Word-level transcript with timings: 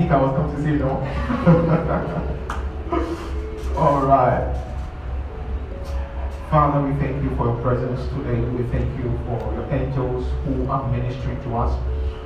think 0.00 0.12
I 0.12 0.16
was 0.16 0.32
coming 0.34 0.56
to 0.56 0.62
say 0.62 0.72
no? 0.80 0.96
All 3.76 4.00
right. 4.06 4.56
Father, 6.48 6.80
we 6.88 6.98
thank 6.98 7.22
you 7.22 7.28
for 7.36 7.52
your 7.52 7.60
presence 7.60 8.00
today. 8.14 8.40
We 8.40 8.64
thank 8.72 8.88
you 8.96 9.12
for 9.26 9.52
your 9.52 9.68
angels 9.70 10.24
who 10.44 10.66
are 10.70 10.90
ministering 10.90 11.36
to 11.44 11.56
us. 11.56 11.78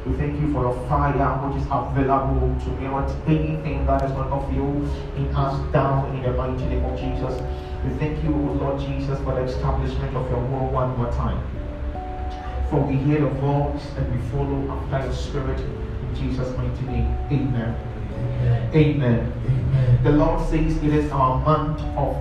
We 0.07 0.15
thank 0.15 0.41
you 0.41 0.53
for 0.53 0.63
your 0.63 0.89
fire 0.89 1.35
which 1.43 1.61
is 1.61 1.67
available 1.67 2.55
to 2.63 2.71
melt 2.81 3.11
anything 3.27 3.85
that 3.87 4.05
is 4.05 4.13
not 4.13 4.31
of 4.31 4.53
you 4.55 4.89
in 5.17 5.35
us 5.35 5.59
down 5.73 6.15
in 6.15 6.23
the 6.23 6.33
mighty 6.33 6.65
name 6.67 6.85
of 6.85 6.97
Jesus. 6.97 7.43
We 7.83 7.91
thank 7.99 8.23
you, 8.23 8.31
Lord 8.31 8.79
Jesus, 8.79 9.19
for 9.25 9.35
the 9.35 9.43
establishment 9.43 10.17
of 10.17 10.31
your 10.31 10.41
word 10.41 10.71
one 10.73 10.97
more 10.97 11.11
time. 11.11 11.43
For 12.71 12.81
we 12.81 12.97
hear 12.97 13.21
the 13.21 13.35
voice 13.43 13.83
and 13.97 14.07
we 14.15 14.31
follow 14.31 14.71
after 14.71 15.07
your 15.07 15.13
spirit 15.13 15.84
Jesus' 16.15 16.57
mighty 16.57 16.85
name. 16.87 17.17
Amen. 17.31 17.77
Amen. 18.41 18.71
Amen. 18.75 19.33
Amen. 19.47 20.05
The 20.05 20.11
Lord 20.11 20.41
says 20.49 20.77
it 20.77 20.95
is 20.95 21.11
our 21.11 21.41
month 21.41 21.81
of 21.97 22.17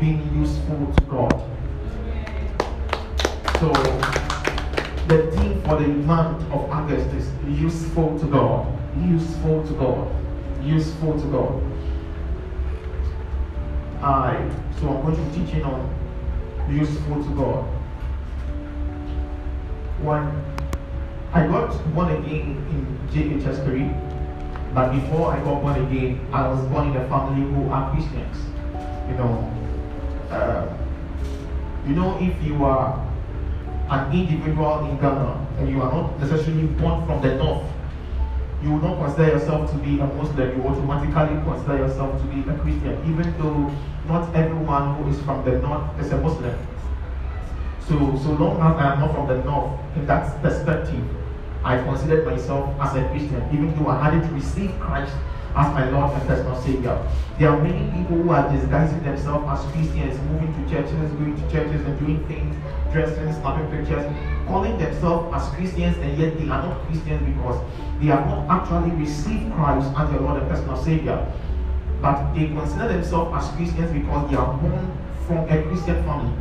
being 0.00 0.22
useful 0.34 0.92
to 0.92 1.04
God. 1.04 1.32
So 3.60 3.72
the 5.08 5.30
theme 5.32 5.62
for 5.62 5.76
the 5.76 5.88
month 5.88 6.42
of 6.52 6.70
August 6.70 7.08
is 7.14 7.28
useful 7.60 8.18
to 8.18 8.26
God. 8.26 8.66
Useful 9.04 9.66
to 9.66 9.72
God. 9.74 10.64
Useful 10.64 11.20
to 11.20 11.26
God. 11.28 11.62
I 14.02 14.48
so 14.80 14.88
I'm 14.88 15.02
going 15.02 15.16
to 15.16 15.22
be 15.22 15.44
teaching 15.44 15.64
on 15.64 15.94
useful 16.70 17.22
to 17.24 17.30
God. 17.34 17.64
When 20.02 20.57
I 21.32 21.46
got 21.46 21.94
born 21.94 22.08
again 22.10 22.56
in 22.72 22.98
JHS 23.12 23.62
3, 23.64 23.90
but 24.72 24.92
before 24.92 25.32
I 25.32 25.38
got 25.44 25.60
born 25.60 25.84
again, 25.84 26.26
I 26.32 26.48
was 26.48 26.64
born 26.68 26.88
in 26.88 26.96
a 26.96 27.06
family 27.08 27.44
who 27.52 27.70
are 27.70 27.92
Christians. 27.92 28.38
You 29.08 29.14
know, 29.14 29.52
uh, 30.30 30.66
you 31.86 31.94
know, 31.94 32.16
if 32.18 32.42
you 32.42 32.64
are 32.64 33.06
an 33.90 34.12
individual 34.12 34.88
in 34.88 34.96
Ghana 34.98 35.46
and 35.58 35.68
you 35.68 35.82
are 35.82 35.92
not 35.92 36.18
necessarily 36.18 36.66
born 36.66 37.04
from 37.06 37.20
the 37.20 37.34
north, 37.36 37.66
you 38.62 38.72
will 38.72 38.80
not 38.80 39.04
consider 39.04 39.36
yourself 39.36 39.70
to 39.70 39.76
be 39.78 40.00
a 40.00 40.06
Muslim, 40.06 40.56
you 40.56 40.66
automatically 40.66 41.42
consider 41.44 41.76
yourself 41.76 42.20
to 42.22 42.26
be 42.28 42.40
a 42.40 42.54
Christian, 42.58 42.96
even 43.04 43.36
though 43.38 43.70
not 44.08 44.34
everyone 44.34 44.94
who 44.96 45.10
is 45.10 45.20
from 45.22 45.44
the 45.44 45.58
north 45.58 45.84
is 46.00 46.10
a 46.10 46.16
Muslim. 46.20 46.58
So, 47.86 47.96
so 48.22 48.32
long 48.32 48.56
as 48.60 48.80
I 48.80 48.94
am 48.94 49.00
not 49.00 49.14
from 49.14 49.28
the 49.28 49.42
north, 49.44 49.78
in 49.96 50.06
that 50.06 50.42
perspective, 50.42 51.04
I 51.68 51.76
considered 51.82 52.24
myself 52.24 52.74
as 52.80 52.96
a 52.96 53.06
Christian, 53.10 53.44
even 53.52 53.76
though 53.76 53.90
I 53.90 54.02
hadn't 54.02 54.32
received 54.32 54.80
Christ 54.80 55.12
as 55.54 55.68
my 55.74 55.90
Lord 55.90 56.14
and 56.14 56.26
personal 56.26 56.56
Savior. 56.62 56.96
There 57.38 57.50
are 57.50 57.62
many 57.62 57.84
people 57.92 58.16
who 58.16 58.30
are 58.30 58.50
disguising 58.50 59.02
themselves 59.02 59.44
as 59.46 59.70
Christians, 59.72 60.16
moving 60.32 60.48
to 60.48 60.70
churches, 60.72 61.12
going 61.12 61.36
to 61.36 61.52
churches 61.52 61.84
and 61.84 62.00
doing 62.00 62.26
things, 62.26 62.56
dressing, 62.90 63.30
snapping 63.34 63.68
pictures, 63.68 64.00
calling 64.46 64.78
themselves 64.78 65.28
as 65.36 65.54
Christians, 65.56 65.98
and 65.98 66.16
yet 66.16 66.38
they 66.38 66.44
are 66.44 66.62
not 66.64 66.86
Christians 66.86 67.20
because 67.36 67.60
they 68.00 68.06
have 68.06 68.24
not 68.24 68.48
actually 68.48 68.96
received 68.96 69.52
Christ 69.52 69.92
as 69.94 70.08
their 70.08 70.20
Lord 70.20 70.40
and 70.40 70.50
personal 70.50 70.82
Savior. 70.82 71.20
But 72.00 72.32
they 72.32 72.46
consider 72.46 72.88
themselves 72.88 73.44
as 73.44 73.54
Christians 73.56 73.92
because 73.92 74.30
they 74.30 74.36
are 74.36 74.56
born 74.56 74.96
from 75.26 75.44
a 75.50 75.62
Christian 75.64 76.02
family. 76.04 76.32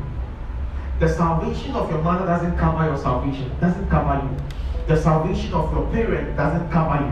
The 1.02 1.10
salvation 1.10 1.76
of 1.76 1.92
your 1.92 2.02
mother 2.02 2.26
doesn't 2.26 2.58
cover 2.58 2.86
your 2.86 2.98
salvation, 2.98 3.52
doesn't 3.60 3.90
cover 3.90 4.24
you. 4.24 4.58
The 4.88 5.02
salvation 5.02 5.54
of 5.54 5.74
your 5.74 5.86
parent 5.92 6.38
doesn't 6.38 6.72
cover 6.72 7.04
you. 7.04 7.12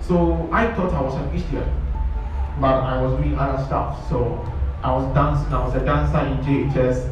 So 0.00 0.48
I 0.50 0.74
thought 0.74 0.92
I 0.92 1.00
was 1.00 1.14
an 1.14 1.30
Christian, 1.30 1.64
but 2.60 2.82
I 2.82 3.00
was 3.00 3.16
doing 3.20 3.38
other 3.38 3.64
stuff. 3.64 4.08
So 4.08 4.44
I 4.82 4.92
was 4.92 5.14
dancing, 5.14 5.52
I 5.54 5.64
was 5.64 5.74
a 5.76 5.84
dancer 5.84 6.18
in 6.26 6.38
JHS, 6.72 7.06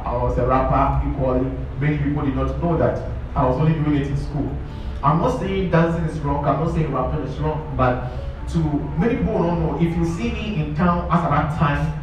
I 0.06 0.16
was 0.16 0.38
a 0.38 0.46
rapper 0.46 1.10
equally. 1.10 1.50
Many 1.78 1.98
people 1.98 2.24
did 2.24 2.36
not 2.36 2.62
know 2.62 2.78
that. 2.78 3.06
I 3.34 3.44
was 3.44 3.58
only 3.58 3.74
doing 3.84 4.00
it 4.00 4.06
in 4.06 4.16
school. 4.16 4.50
I'm 5.04 5.20
not 5.20 5.38
saying 5.38 5.70
dancing 5.70 6.04
is 6.04 6.18
wrong, 6.20 6.42
I'm 6.46 6.64
not 6.64 6.74
saying 6.74 6.90
rapping 6.90 7.20
is 7.26 7.38
wrong, 7.38 7.74
but 7.76 8.12
to 8.52 8.58
many 8.98 9.16
people 9.16 9.34
don't 9.34 9.60
know, 9.60 9.76
if 9.76 9.94
you 9.94 10.06
see 10.06 10.32
me 10.32 10.64
in 10.64 10.74
town 10.74 11.04
at 11.10 11.28
that 11.28 11.58
time, 11.58 12.02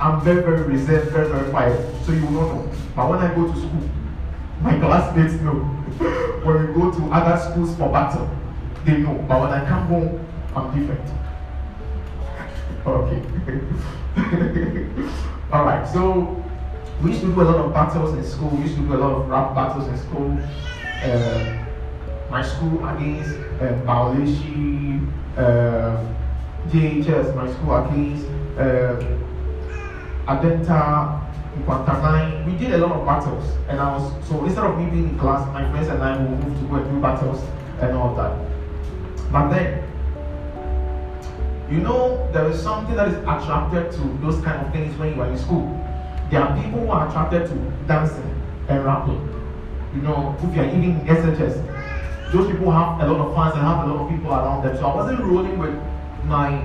I'm 0.00 0.20
very, 0.22 0.42
very 0.42 0.62
reserved, 0.62 1.12
very, 1.12 1.28
very 1.28 1.48
quiet, 1.50 1.78
so 2.04 2.10
you 2.10 2.26
will 2.26 2.32
not 2.32 2.54
know. 2.54 2.72
But 2.96 3.10
when 3.10 3.18
I 3.20 3.32
go 3.32 3.46
to 3.46 3.56
school, 3.56 3.88
my 4.60 4.78
classmates 4.78 5.34
know. 5.42 5.54
when 6.44 6.68
we 6.68 6.74
go 6.74 6.90
to 6.90 7.04
other 7.12 7.40
schools 7.50 7.76
for 7.76 7.90
battle, 7.90 8.28
they 8.84 8.98
know. 8.98 9.14
But 9.28 9.40
when 9.40 9.50
I 9.50 9.64
come 9.68 9.86
home, 9.86 10.26
I'm 10.54 10.78
different. 10.78 11.10
Okay. 12.86 13.22
All 15.52 15.64
right. 15.64 15.86
So 15.88 16.42
we 17.02 17.10
used 17.10 17.22
to 17.22 17.34
do 17.34 17.40
a 17.40 17.44
lot 17.44 17.56
of 17.56 17.72
battles 17.72 18.14
in 18.14 18.24
school. 18.24 18.50
We 18.50 18.62
used 18.62 18.76
to 18.76 18.82
do 18.82 18.94
a 18.94 18.98
lot 18.98 19.12
of 19.12 19.28
rap 19.28 19.54
battles 19.54 19.88
in 19.88 19.98
school. 19.98 20.38
Uh, 21.02 21.64
my 22.30 22.42
school 22.42 22.86
against 22.88 23.30
uh, 23.60 23.74
Baulishi, 23.86 25.06
uh, 25.36 26.04
JHS, 26.68 27.34
my 27.34 27.50
school 27.52 27.76
against 27.84 28.26
uh, 28.58 29.04
Adenta, 30.26 31.23
Nkwanta 31.58 32.46
We 32.46 32.56
did 32.56 32.74
a 32.74 32.78
lot 32.78 32.92
of 32.92 33.06
battles, 33.06 33.44
and 33.68 33.80
I 33.80 33.96
was 33.96 34.12
so 34.28 34.44
instead 34.44 34.64
of 34.64 34.78
me 34.78 34.90
being 34.90 35.10
in 35.10 35.18
class, 35.18 35.46
my 35.52 35.68
friends 35.70 35.88
and 35.88 36.02
I 36.02 36.16
will 36.16 36.36
move 36.36 36.58
to 36.60 36.66
go 36.66 36.76
and 36.76 36.90
do 36.90 37.00
battles 37.00 37.42
and 37.80 37.96
all 37.96 38.14
that. 38.16 38.36
But 39.30 39.50
then, 39.50 39.82
you 41.70 41.78
know, 41.78 42.28
there 42.32 42.48
is 42.50 42.60
something 42.60 42.96
that 42.96 43.08
is 43.08 43.16
attracted 43.18 43.92
to 43.92 44.18
those 44.20 44.40
kind 44.44 44.66
of 44.66 44.72
things 44.72 44.96
when 44.98 45.14
you 45.14 45.22
are 45.22 45.28
in 45.28 45.38
school. 45.38 45.66
There 46.30 46.40
are 46.40 46.60
people 46.60 46.80
who 46.80 46.90
are 46.90 47.08
attracted 47.08 47.46
to 47.46 47.54
dancing 47.86 48.30
and 48.68 48.84
rapping. 48.84 49.20
You 49.94 50.02
know, 50.02 50.36
if 50.42 50.54
you 50.54 50.62
are 50.62 50.66
even 50.66 50.84
in 50.84 51.06
SHS, 51.06 52.32
those 52.32 52.50
people 52.50 52.70
have 52.72 53.00
a 53.00 53.12
lot 53.12 53.28
of 53.28 53.34
fans 53.34 53.54
and 53.54 53.62
have 53.62 53.86
a 53.86 53.92
lot 53.92 54.04
of 54.04 54.10
people 54.10 54.32
around 54.32 54.64
them. 54.64 54.76
So 54.76 54.86
I 54.86 54.94
wasn't 54.94 55.20
rolling 55.20 55.58
with 55.58 55.74
my 56.24 56.60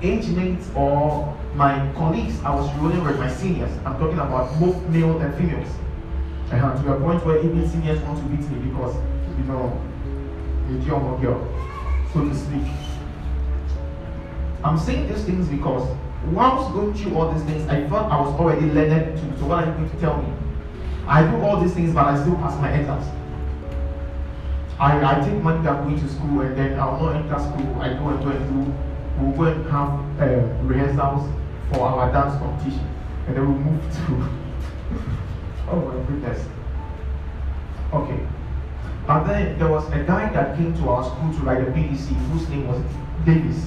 age 0.00 0.28
mates 0.28 0.70
or 0.74 1.36
my 1.54 1.92
colleagues. 1.94 2.42
I 2.42 2.54
was 2.54 2.72
rolling 2.76 3.04
with 3.04 3.18
my 3.18 3.30
seniors. 3.30 3.72
I'm 3.84 3.98
talking 3.98 4.18
about 4.18 4.58
both 4.58 4.80
male 4.88 5.18
and 5.20 5.34
females. 5.36 5.68
Uh, 6.50 6.82
to 6.82 6.92
a 6.92 7.00
point 7.00 7.24
where 7.24 7.38
even 7.38 7.66
seniors 7.68 7.98
want 8.02 8.18
to 8.18 8.24
beat 8.24 8.46
me 8.50 8.68
because, 8.68 8.94
you 9.38 9.44
know, 9.44 9.80
a 10.68 10.72
young 10.84 11.18
girl, 11.20 11.40
so 12.12 12.20
to 12.28 12.34
speak. 12.34 12.62
I'm 14.62 14.78
saying 14.78 15.08
these 15.08 15.24
things 15.24 15.48
because 15.48 15.96
whilst 16.26 16.72
going 16.74 16.92
through 16.92 17.16
all 17.16 17.32
these 17.32 17.42
things, 17.44 17.66
I 17.68 17.88
felt 17.88 18.12
I 18.12 18.20
was 18.20 18.38
already 18.38 18.66
learned 18.66 19.16
to. 19.16 19.38
So 19.38 19.46
what 19.46 19.64
are 19.64 19.66
you 19.66 19.72
going 19.72 19.90
to 19.90 19.96
tell 19.96 20.22
me? 20.22 20.30
I 21.06 21.22
do 21.22 21.40
all 21.42 21.58
these 21.58 21.72
things, 21.72 21.94
but 21.94 22.04
I 22.04 22.20
still 22.20 22.36
pass 22.36 22.60
my 22.60 22.70
exams. 22.70 23.06
I, 24.78 25.02
I 25.02 25.20
take 25.26 25.42
money 25.42 25.62
that 25.64 25.72
I'm 25.72 25.84
going 25.84 26.00
to 26.00 26.08
school 26.08 26.40
and 26.42 26.56
then 26.56 26.78
I'll 26.78 27.00
not 27.00 27.16
enter 27.16 27.38
school. 27.38 27.80
I 27.80 27.94
go 27.94 28.08
and 28.08 28.22
go 28.22 28.30
and 28.30 28.66
do, 28.66 28.74
we'll 29.18 29.36
go 29.36 29.44
and 29.44 29.70
have 29.70 30.20
uh, 30.20 30.64
rehearsals 30.64 31.28
for 31.70 31.80
our 31.80 32.12
dance 32.12 32.38
competition. 32.38 32.88
And 33.26 33.36
then 33.36 33.46
we'll 33.46 33.58
move 33.58 33.82
to, 33.82 34.12
oh 35.70 35.80
my 35.80 36.06
goodness. 36.06 36.46
Okay. 37.92 38.26
And 39.08 39.28
then 39.28 39.58
there 39.58 39.68
was 39.68 39.86
a 39.92 40.02
guy 40.04 40.32
that 40.32 40.56
came 40.56 40.74
to 40.78 40.88
our 40.88 41.04
school 41.04 41.32
to 41.32 41.38
write 41.40 41.60
a 41.62 41.70
BDC 41.70 42.14
whose 42.30 42.48
name 42.48 42.68
was 42.68 42.80
Davis. 43.26 43.66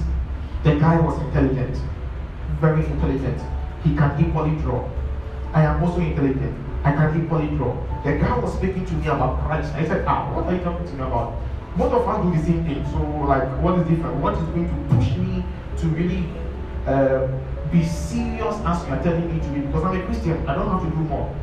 The 0.64 0.76
guy 0.76 0.98
was 0.98 1.20
intelligent, 1.22 1.78
very 2.60 2.84
intelligent. 2.84 3.40
He 3.84 3.94
can 3.94 4.24
equally 4.24 4.56
draw. 4.56 4.88
I 5.52 5.62
am 5.62 5.84
also 5.84 6.00
intelligent. 6.00 6.56
I 6.84 6.92
can 6.92 7.24
equally 7.24 7.48
draw. 7.56 7.74
The 8.04 8.18
guy 8.18 8.38
was 8.38 8.52
speaking 8.54 8.84
to 8.86 8.94
me 8.94 9.06
about 9.06 9.44
Christ. 9.44 9.72
I 9.74 9.86
said, 9.86 10.04
Ah, 10.06 10.32
what 10.34 10.46
are 10.46 10.54
you 10.54 10.62
talking 10.62 10.86
to 10.86 10.92
me 10.94 11.02
about? 11.02 11.38
Both 11.76 11.92
of 11.92 12.08
us 12.08 12.24
do 12.24 12.30
the 12.36 12.44
same 12.44 12.64
thing. 12.64 12.84
So, 12.90 12.98
like, 13.26 13.46
what 13.62 13.78
is 13.78 13.88
different? 13.88 14.16
What 14.16 14.34
is 14.34 14.48
going 14.50 14.68
to 14.68 14.94
push 14.94 15.16
me 15.16 15.44
to 15.78 15.86
really 15.88 16.26
uh, 16.86 17.28
be 17.70 17.84
serious 17.84 18.56
as 18.64 18.86
you 18.86 18.94
are 18.94 19.02
telling 19.02 19.32
me 19.32 19.40
to 19.40 19.48
be? 19.48 19.60
Because 19.60 19.84
I'm 19.84 20.00
a 20.00 20.04
Christian. 20.06 20.46
I 20.48 20.54
don't 20.54 20.68
have 20.68 20.82
to 20.82 20.90
do 20.90 21.02
more. 21.04 21.34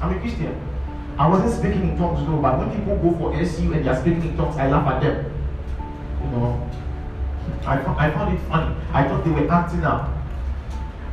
I'm 0.00 0.16
a 0.16 0.20
Christian. 0.20 0.54
I 1.18 1.28
wasn't 1.28 1.52
speaking 1.52 1.90
in 1.90 1.98
tongues 1.98 2.26
though, 2.26 2.40
but 2.40 2.58
when 2.58 2.70
people 2.76 2.96
go 2.96 3.16
for 3.18 3.34
SU 3.34 3.72
and 3.72 3.84
they 3.84 3.90
are 3.90 4.00
speaking 4.00 4.22
in 4.22 4.36
tongues, 4.36 4.56
I 4.56 4.68
laugh 4.68 4.86
at 4.88 5.02
them. 5.02 5.32
You 6.24 6.30
know, 6.30 6.70
I, 7.66 8.06
I 8.06 8.10
found 8.10 8.34
it 8.36 8.40
funny. 8.48 8.74
I 8.92 9.06
thought 9.06 9.24
they 9.24 9.30
were 9.30 9.50
acting 9.50 9.84
up. 9.84 10.10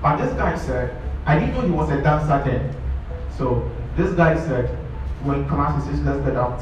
But 0.01 0.17
this 0.17 0.33
guy 0.33 0.57
said, 0.57 0.95
I 1.25 1.37
didn't 1.37 1.55
know 1.55 1.61
he 1.61 1.71
was 1.71 1.89
a 1.89 2.01
dancer 2.01 2.41
then. 2.49 2.75
So 3.37 3.69
this 3.95 4.13
guy 4.13 4.35
said, 4.35 4.69
when 5.23 5.47
class 5.49 5.85
is 5.87 5.99
listed 6.01 6.35
out, 6.35 6.61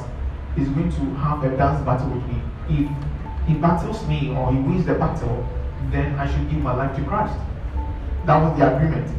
he's 0.56 0.70
going 0.70 0.92
to 0.92 1.16
have 1.16 1.44
a 1.44 1.56
dance 1.56 1.86
battle 1.86 2.10
with 2.10 2.26
me. 2.28 2.42
If 2.70 3.48
he 3.48 3.54
battles 3.54 4.06
me 4.08 4.36
or 4.36 4.52
he 4.52 4.60
wins 4.60 4.86
the 4.86 4.96
battle, 4.96 5.48
then 5.92 6.16
I 6.16 6.30
should 6.30 6.50
give 6.50 6.60
my 6.60 6.76
life 6.76 6.96
to 6.98 7.04
Christ. 7.04 7.38
That 8.28 8.44
was 8.44 8.60
the 8.60 8.76
agreement. 8.76 9.10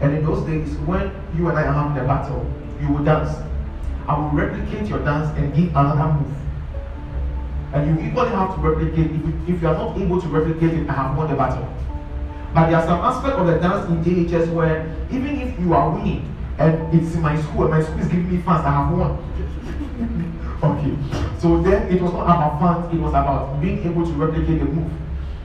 And 0.00 0.14
in 0.16 0.24
those 0.24 0.46
days, 0.46 0.76
when 0.86 1.10
you 1.36 1.48
and 1.48 1.58
I 1.58 1.62
are 1.66 1.72
having 1.72 2.02
a 2.02 2.06
battle, 2.06 2.46
you 2.80 2.88
will 2.88 3.04
dance. 3.04 3.36
I 4.06 4.16
will 4.16 4.30
replicate 4.30 4.88
your 4.88 5.04
dance 5.04 5.36
and 5.36 5.52
give 5.54 5.68
another 5.70 6.14
move. 6.14 6.34
and 7.72 8.00
you 8.00 8.08
equally 8.08 8.30
have 8.30 8.54
to 8.54 8.60
replicate. 8.60 9.10
If 9.10 9.24
you, 9.26 9.40
if 9.48 9.62
you 9.62 9.68
are 9.68 9.74
not 9.74 9.98
able 9.98 10.20
to 10.20 10.28
replicate 10.28 10.72
it, 10.78 10.88
I 10.88 10.92
have 10.94 11.16
won 11.16 11.28
the 11.28 11.36
battle. 11.36 11.68
But 12.54 12.70
there 12.70 12.76
are 12.76 12.86
some 12.86 13.00
aspect 13.00 13.36
of 13.36 13.46
the 13.46 13.58
dance 13.58 13.90
in 13.90 14.04
JHS 14.04 14.52
where 14.54 14.94
even 15.10 15.40
if 15.40 15.58
you 15.60 15.74
are 15.74 15.90
winning 15.90 16.34
and 16.58 16.94
it's 16.94 17.14
in 17.14 17.20
my 17.20 17.40
school 17.42 17.64
and 17.64 17.70
my 17.70 17.82
school 17.82 17.98
is 17.98 18.08
giving 18.08 18.30
me 18.30 18.42
fans, 18.42 18.64
I 18.64 18.70
have 18.70 18.96
won. 18.96 19.18
okay. 20.62 20.96
So 21.38 21.62
then 21.62 21.92
it 21.92 22.00
was 22.00 22.12
not 22.12 22.24
about 22.24 22.60
fans, 22.60 22.94
it 22.94 23.00
was 23.00 23.10
about 23.10 23.60
being 23.60 23.84
able 23.84 24.06
to 24.06 24.12
replicate 24.12 24.60
the 24.60 24.64
move. 24.64 24.90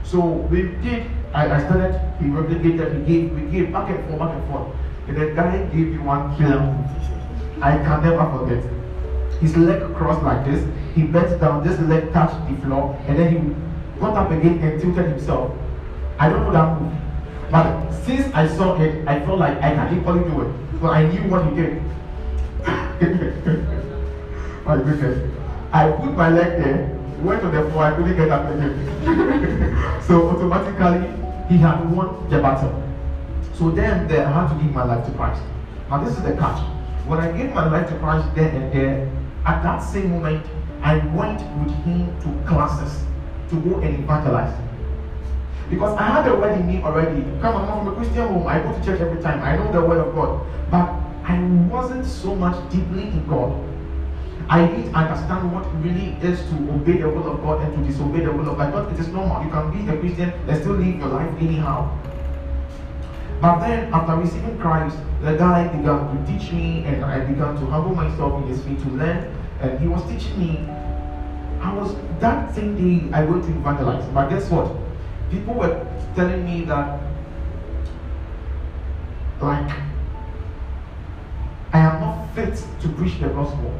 So 0.02 0.20
we 0.24 0.62
did, 0.80 1.10
I, 1.34 1.56
I 1.56 1.58
started, 1.64 2.00
he 2.20 2.26
replicated, 2.26 2.94
he 2.94 3.02
gave, 3.12 3.32
we 3.32 3.40
gave 3.50 3.72
back 3.72 3.90
and 3.90 3.98
forth, 4.06 4.20
back 4.20 4.34
and 4.34 4.46
forth. 4.48 4.68
And 5.08 5.16
the 5.16 5.26
guy 5.34 5.64
gave 5.66 5.88
me 5.88 5.98
one 5.98 6.28
move. 6.40 6.86
I 7.60 7.76
can 7.78 8.02
never 8.02 8.24
forget. 8.38 8.62
His 9.40 9.56
leg 9.56 9.82
crossed 9.96 10.22
like 10.22 10.44
this, 10.46 10.64
he 10.94 11.02
bent 11.02 11.40
down, 11.40 11.64
this 11.66 11.80
leg 11.80 12.12
touched 12.12 12.36
the 12.48 12.54
floor, 12.62 12.96
and 13.08 13.18
then 13.18 13.32
he 13.32 13.38
got 14.00 14.16
up 14.16 14.30
again 14.30 14.60
and 14.60 14.80
tilted 14.80 15.06
himself. 15.06 15.50
I 16.20 16.28
don't 16.28 16.44
know 16.44 16.52
that 16.52 16.80
move. 16.80 16.92
But 17.50 17.90
since 18.04 18.32
I 18.32 18.46
saw 18.46 18.80
it, 18.80 19.04
I 19.08 19.18
felt 19.26 19.40
like 19.40 19.58
I 19.58 19.74
can 19.74 19.98
equally 19.98 20.22
do 20.30 20.42
it. 20.42 20.54
So 20.80 20.86
I 20.86 21.04
knew 21.04 21.28
what 21.28 21.46
he 21.46 21.54
did. 21.56 21.82
my 24.64 24.76
goodness. 24.76 25.18
I 25.72 25.90
put 25.90 26.14
my 26.14 26.28
leg 26.28 26.62
there, 26.62 26.96
went 27.22 27.42
to 27.42 27.48
the 27.48 27.68
floor, 27.70 27.84
I 27.84 27.90
couldn't 27.96 28.16
get 28.16 28.30
up 28.30 28.48
again. 28.48 28.72
so 30.06 30.28
automatically, 30.30 31.23
he 31.48 31.58
had 31.58 31.90
won 31.90 32.28
the 32.30 32.40
battle. 32.40 32.82
So 33.54 33.70
then, 33.70 34.10
I 34.10 34.30
had 34.30 34.48
to 34.48 34.62
give 34.62 34.72
my 34.72 34.84
life 34.84 35.06
to 35.06 35.12
Christ. 35.12 35.42
Now 35.90 36.02
this 36.02 36.16
is 36.16 36.22
the 36.22 36.32
catch. 36.32 36.60
When 37.06 37.20
I 37.20 37.30
gave 37.36 37.52
my 37.54 37.70
life 37.70 37.88
to 37.90 37.98
Christ 37.98 38.34
then 38.34 38.54
and 38.56 38.72
there, 38.72 39.10
at 39.44 39.62
that 39.62 39.78
same 39.78 40.10
moment, 40.10 40.44
I 40.82 40.96
went 41.14 41.40
with 41.60 41.74
him 41.84 42.08
to 42.22 42.48
classes 42.48 43.04
to 43.50 43.56
go 43.60 43.80
and 43.80 44.02
evangelize. 44.02 44.54
Because 45.70 45.96
I 45.98 46.02
had 46.02 46.24
the 46.26 46.34
word 46.34 46.58
in 46.58 46.66
me 46.66 46.82
already. 46.82 47.22
Come 47.40 47.56
I'm 47.56 47.66
from 47.66 47.88
a 47.88 47.96
Christian 47.96 48.28
home. 48.28 48.46
I 48.46 48.58
go 48.60 48.72
to 48.72 48.84
church 48.84 49.00
every 49.00 49.22
time. 49.22 49.42
I 49.42 49.56
know 49.56 49.72
the 49.72 49.80
word 49.80 50.06
of 50.06 50.14
God. 50.14 50.46
But 50.70 50.88
I 51.24 51.38
wasn't 51.70 52.04
so 52.04 52.34
much 52.34 52.56
deeply 52.70 53.04
in 53.04 53.26
God. 53.26 53.52
I 54.48 54.66
didn't 54.66 54.94
understand 54.94 55.52
what 55.52 55.64
really 55.82 56.16
is 56.20 56.40
to 56.50 56.54
obey 56.70 56.98
the 56.98 57.08
will 57.08 57.32
of 57.32 57.40
God 57.40 57.62
and 57.62 57.72
to 57.74 57.90
disobey 57.90 58.24
the 58.24 58.32
will 58.32 58.50
of 58.50 58.58
God. 58.58 58.72
Thought 58.72 58.92
it 58.92 59.00
is 59.00 59.08
normal. 59.08 59.42
You 59.42 59.50
can 59.50 59.70
be 59.72 59.90
a 59.90 59.98
Christian 59.98 60.32
and 60.48 60.60
still 60.60 60.74
live 60.74 60.98
your 60.98 61.08
life 61.08 61.34
anyhow. 61.40 61.98
But 63.40 63.60
then, 63.60 63.92
after 63.92 64.16
receiving 64.16 64.58
Christ, 64.58 64.96
the 65.22 65.36
guy 65.36 65.68
began 65.68 66.16
to 66.16 66.32
teach 66.32 66.52
me, 66.52 66.84
and 66.84 67.04
I 67.04 67.20
began 67.20 67.54
to 67.56 67.66
humble 67.66 67.94
myself 67.94 68.42
in 68.42 68.48
his 68.48 68.62
feet 68.64 68.78
to 68.80 68.88
learn. 68.88 69.34
And 69.60 69.80
he 69.80 69.88
was 69.88 70.02
teaching 70.04 70.38
me. 70.38 70.68
I 71.60 71.72
was 71.72 71.96
that 72.20 72.54
same 72.54 72.76
day 72.76 73.16
I 73.16 73.24
went 73.24 73.44
to 73.44 73.50
evangelize. 73.50 74.04
But 74.12 74.28
guess 74.28 74.50
what? 74.50 74.70
People 75.30 75.54
were 75.54 75.86
telling 76.14 76.44
me 76.44 76.64
that, 76.66 77.00
like, 79.40 79.72
I 81.72 81.78
am 81.78 82.00
not 82.00 82.34
fit 82.34 82.62
to 82.82 82.88
preach 82.90 83.18
the 83.20 83.28
gospel. 83.28 83.72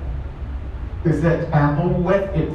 They 1.04 1.12
said, 1.20 1.52
I 1.52 1.60
am 1.60 1.76
not 1.76 2.00
worth 2.00 2.34
it. 2.34 2.50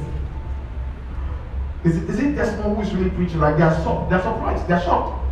Is 1.83 1.97
it, 1.97 2.09
is 2.09 2.19
it 2.19 2.35
Desmond 2.35 2.75
who 2.75 2.81
is 2.81 2.93
really 2.95 3.11
preaching? 3.11 3.39
Like, 3.39 3.57
they 3.57 3.63
are 3.63 3.75
shocked. 3.83 4.09
They 4.09 4.15
are 4.15 4.23
surprised. 4.23 4.67
They 4.67 4.73
are 4.73 4.81
shocked. 4.81 5.25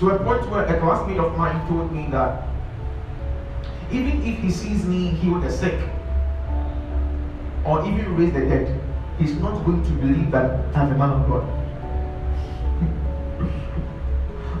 To 0.00 0.10
a 0.10 0.18
point 0.18 0.50
where 0.50 0.64
a 0.64 0.80
classmate 0.80 1.18
of 1.18 1.38
mine 1.38 1.66
told 1.68 1.92
me 1.92 2.08
that 2.10 2.48
even 3.92 4.22
if 4.24 4.40
he 4.40 4.50
sees 4.50 4.84
me 4.84 5.10
heal 5.10 5.40
the 5.40 5.50
sick 5.50 5.80
or 7.64 7.86
even 7.86 8.16
raise 8.16 8.32
the 8.32 8.40
dead, 8.40 8.80
he's 9.18 9.36
not 9.36 9.64
going 9.64 9.84
to 9.84 9.90
believe 9.92 10.32
that 10.32 10.76
I'm 10.76 10.92
a 10.92 10.98
man 10.98 11.10
of 11.10 11.28
God. 11.28 11.46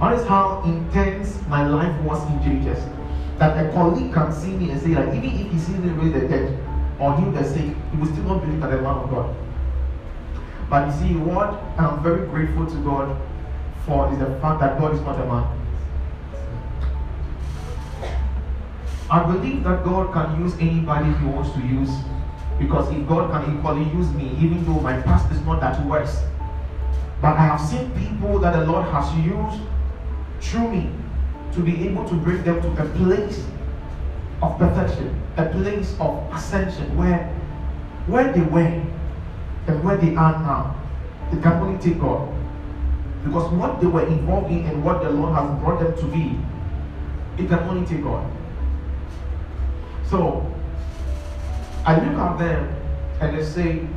that 0.00 0.18
is 0.18 0.26
how 0.26 0.62
intense 0.64 1.40
my 1.48 1.66
life 1.66 2.00
was 2.02 2.22
in 2.30 2.38
JHS. 2.38 3.38
That 3.38 3.66
a 3.66 3.72
colleague 3.72 4.14
can 4.14 4.32
see 4.32 4.52
me 4.52 4.70
and 4.70 4.80
say, 4.80 4.94
like, 4.94 5.08
even 5.08 5.30
if 5.30 5.52
he 5.52 5.58
sees 5.58 5.76
me 5.76 5.90
raise 5.90 6.12
the 6.12 6.28
dead 6.28 6.65
or 6.98 7.18
heal 7.18 7.30
the 7.30 7.44
sick, 7.44 7.74
he 7.90 7.96
will 7.96 8.06
still 8.06 8.24
not 8.24 8.40
believe 8.42 8.60
that 8.60 8.70
I'm 8.70 8.82
man 8.82 8.96
of 8.96 9.10
God. 9.10 9.36
But 10.68 10.86
you 10.86 10.92
see, 10.92 11.14
what 11.14 11.62
I'm 11.78 12.02
very 12.02 12.26
grateful 12.26 12.66
to 12.66 12.76
God 12.82 13.16
for 13.84 14.12
is 14.12 14.18
the 14.18 14.26
fact 14.40 14.60
that 14.60 14.78
God 14.78 14.94
is 14.94 15.00
not 15.02 15.20
a 15.20 15.26
man. 15.26 15.46
I 19.08 19.22
believe 19.22 19.62
that 19.62 19.84
God 19.84 20.12
can 20.12 20.40
use 20.42 20.54
anybody 20.54 21.12
He 21.18 21.26
wants 21.26 21.52
to 21.52 21.60
use 21.60 21.90
because 22.58 22.90
if 22.90 23.06
God 23.06 23.30
can 23.30 23.56
equally 23.56 23.84
use 23.96 24.10
me, 24.12 24.30
even 24.40 24.64
though 24.64 24.80
my 24.80 25.00
past 25.02 25.30
is 25.30 25.40
not 25.42 25.60
that 25.60 25.84
worse, 25.86 26.24
but 27.20 27.36
I 27.36 27.42
have 27.42 27.60
seen 27.60 27.90
people 27.92 28.38
that 28.40 28.58
the 28.58 28.64
Lord 28.66 28.88
has 28.88 29.14
used 29.24 29.62
through 30.40 30.70
me 30.70 30.90
to 31.52 31.60
be 31.60 31.86
able 31.88 32.08
to 32.08 32.14
bring 32.14 32.42
them 32.42 32.60
to 32.62 32.82
a 32.82 32.88
place 32.96 33.46
of 34.42 34.58
perfection, 34.58 35.22
a 35.36 35.46
place 35.46 35.96
of 35.98 36.22
ascension 36.32 36.96
where 36.96 37.32
where 38.06 38.32
they 38.32 38.42
were 38.42 38.82
and 39.66 39.84
where 39.84 39.96
they 39.96 40.14
are 40.14 40.38
now, 40.40 40.76
they 41.32 41.40
can 41.40 41.52
only 41.54 41.78
take 41.82 41.98
God. 41.98 42.32
Because 43.24 43.50
what 43.52 43.80
they 43.80 43.86
were 43.86 44.06
involved 44.06 44.50
in 44.50 44.64
and 44.66 44.84
what 44.84 45.02
the 45.02 45.10
Lord 45.10 45.34
has 45.34 45.60
brought 45.60 45.80
them 45.80 45.96
to 45.96 46.06
be, 46.06 46.38
it 47.42 47.48
can 47.48 47.58
only 47.68 47.84
take 47.84 48.04
God. 48.04 48.30
So 50.08 50.54
I 51.84 51.98
look 51.98 52.16
at 52.16 52.38
them 52.38 52.76
and 53.20 53.36
they 53.36 53.44
say, 53.44 53.88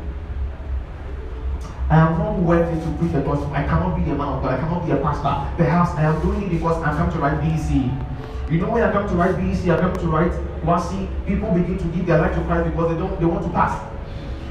I 1.89 1.97
am 1.97 2.17
not 2.17 2.39
worthy 2.39 2.79
to 2.79 2.97
preach 2.97 3.11
the 3.11 3.21
gospel. 3.21 3.51
I 3.53 3.63
cannot 3.63 3.95
be 3.95 4.03
a 4.03 4.15
man 4.15 4.27
of 4.27 4.43
God. 4.43 4.53
I 4.53 4.57
cannot 4.59 4.85
be 4.85 4.91
a 4.91 4.97
pastor. 4.97 5.55
Perhaps 5.57 5.91
I 5.91 6.03
am 6.03 6.21
doing 6.21 6.43
it 6.43 6.49
because 6.49 6.81
I 6.83 6.91
am 6.91 6.97
come 6.97 7.11
to 7.11 7.19
write 7.19 7.41
BEC. 7.41 8.08
You 8.49 8.57
know 8.57 8.71
when 8.71 8.81
I 8.81 8.91
come 8.91 9.07
to 9.07 9.13
write 9.13 9.37
BEC, 9.37 9.69
I 9.69 9.79
come 9.79 9.95
to 9.95 10.07
write 10.07 10.31
WASSCE, 10.63 11.07
people 11.27 11.51
begin 11.53 11.77
to 11.77 11.83
give 11.95 12.07
their 12.07 12.17
life 12.17 12.33
to 12.33 12.41
Christ 12.45 12.71
because 12.71 12.91
they 12.91 12.97
don't 12.97 13.19
they 13.19 13.25
want 13.25 13.43
to 13.43 13.49
pass. 13.49 13.79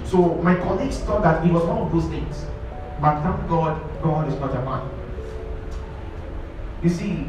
So 0.04 0.36
my 0.36 0.54
colleagues 0.54 0.98
thought 0.98 1.22
that 1.22 1.44
it 1.44 1.52
was 1.52 1.64
one 1.64 1.78
of 1.78 1.92
those 1.92 2.06
things. 2.06 2.46
But 3.00 3.22
thank 3.22 3.48
God, 3.48 3.82
God 4.02 4.28
is 4.28 4.38
not 4.38 4.54
a 4.54 4.62
man. 4.62 4.88
You 6.82 6.90
see, 6.90 7.26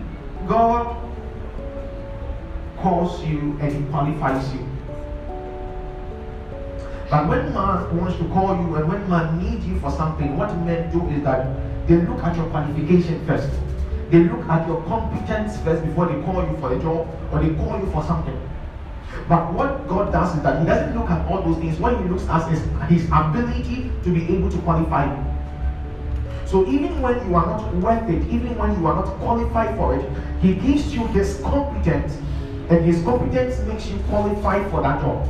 God 0.47 0.95
calls 2.77 3.23
you 3.25 3.57
and 3.61 3.71
He 3.71 3.83
qualifies 3.89 4.53
you. 4.53 4.67
But 7.09 7.27
when 7.27 7.51
man 7.51 7.97
wants 7.97 8.17
to 8.19 8.27
call 8.29 8.55
you 8.55 8.75
and 8.75 8.87
when 8.87 9.09
man 9.09 9.39
needs 9.43 9.65
you 9.65 9.79
for 9.79 9.89
something, 9.89 10.37
what 10.37 10.55
men 10.59 10.91
do 10.91 11.07
is 11.09 11.23
that 11.23 11.47
they 11.87 11.95
look 11.95 12.23
at 12.23 12.35
your 12.35 12.45
qualification 12.51 13.25
first. 13.25 13.49
They 14.09 14.23
look 14.23 14.47
at 14.49 14.67
your 14.67 14.81
competence 14.83 15.59
first 15.61 15.85
before 15.85 16.07
they 16.07 16.19
call 16.23 16.41
you 16.43 16.57
for 16.57 16.73
a 16.73 16.79
job 16.79 17.07
or 17.31 17.43
they 17.43 17.53
call 17.53 17.79
you 17.79 17.85
for 17.91 18.03
something. 18.03 18.37
But 19.27 19.53
what 19.53 19.87
God 19.87 20.11
does 20.11 20.35
is 20.35 20.41
that 20.43 20.59
He 20.61 20.65
doesn't 20.65 20.97
look 20.97 21.09
at 21.09 21.29
all 21.29 21.43
those 21.43 21.57
things. 21.57 21.77
What 21.79 21.97
He 21.99 22.09
looks 22.09 22.27
at 22.27 22.51
is 22.51 22.61
His 22.89 23.05
ability 23.11 23.91
to 24.03 24.09
be 24.11 24.35
able 24.35 24.49
to 24.49 24.57
qualify 24.59 25.05
you. 25.13 25.25
So 26.47 26.67
even 26.67 26.99
when 27.01 27.29
you 27.29 27.35
are 27.35 27.45
not 27.45 27.75
worth 27.75 28.09
it, 28.09 28.23
even 28.29 28.57
when 28.57 28.79
you 28.79 28.87
are 28.87 28.95
not 28.95 29.15
qualified 29.19 29.77
for 29.77 29.95
it, 29.95 30.09
He 30.41 30.55
gives 30.55 30.91
you 30.93 31.05
His 31.07 31.39
competence, 31.43 32.17
and 32.69 32.83
His 32.83 33.03
competence 33.03 33.59
makes 33.67 33.85
you 33.87 33.99
qualified 34.09 34.69
for 34.71 34.81
that 34.81 35.01
job. 35.01 35.27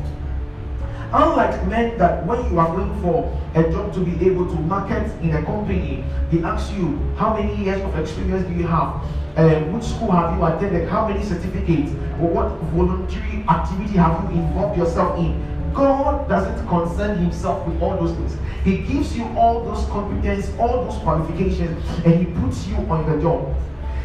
Unlike 1.12 1.66
men 1.66 1.98
that 1.98 2.24
when 2.28 2.38
you 2.52 2.60
are 2.60 2.68
going 2.76 3.02
for 3.02 3.36
a 3.56 3.64
job 3.72 3.92
to 3.96 4.00
be 4.02 4.30
able 4.30 4.46
to 4.46 4.56
market 4.62 5.10
in 5.24 5.36
a 5.36 5.44
company, 5.44 6.04
they 6.32 6.44
ask 6.44 6.72
you 6.74 7.00
how 7.18 7.34
many 7.34 7.64
years 7.64 7.82
of 7.82 7.98
experience 7.98 8.48
do 8.48 8.54
you 8.54 8.68
have, 8.68 9.04
uh, 9.36 9.60
which 9.72 9.86
school 9.86 10.12
have 10.12 10.38
you 10.38 10.46
attended, 10.46 10.88
how 10.88 11.08
many 11.08 11.24
certificates, 11.24 11.92
or 12.22 12.30
what 12.30 12.52
voluntary 12.74 13.44
activity 13.50 13.98
have 13.98 14.32
you 14.32 14.40
involved 14.40 14.78
yourself 14.78 15.18
in. 15.18 15.34
God 15.74 16.30
doesn't 16.30 16.68
concern 16.68 17.18
himself 17.18 17.68
with 17.68 17.82
all 17.82 17.98
those 17.98 18.16
things. 18.16 18.38
He 18.64 18.78
gives 18.78 19.18
you 19.18 19.26
all 19.36 19.66
those 19.66 19.86
competence, 19.86 20.52
all 20.60 20.86
those 20.86 21.00
qualifications, 21.00 21.84
and 22.06 22.20
he 22.20 22.26
puts 22.40 22.68
you 22.68 22.76
on 22.76 23.10
the 23.10 23.20
job. 23.20 23.56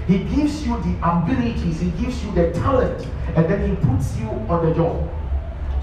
He 0.06 0.18
gives 0.18 0.66
you 0.66 0.80
the 0.80 0.96
abilities, 1.02 1.80
he 1.80 1.90
gives 2.02 2.24
you 2.24 2.32
the 2.32 2.52
talent, 2.52 3.06
and 3.36 3.44
then 3.44 3.68
he 3.68 3.76
puts 3.76 4.16
you 4.16 4.28
on 4.48 4.66
the 4.66 4.74
job. 4.74 5.06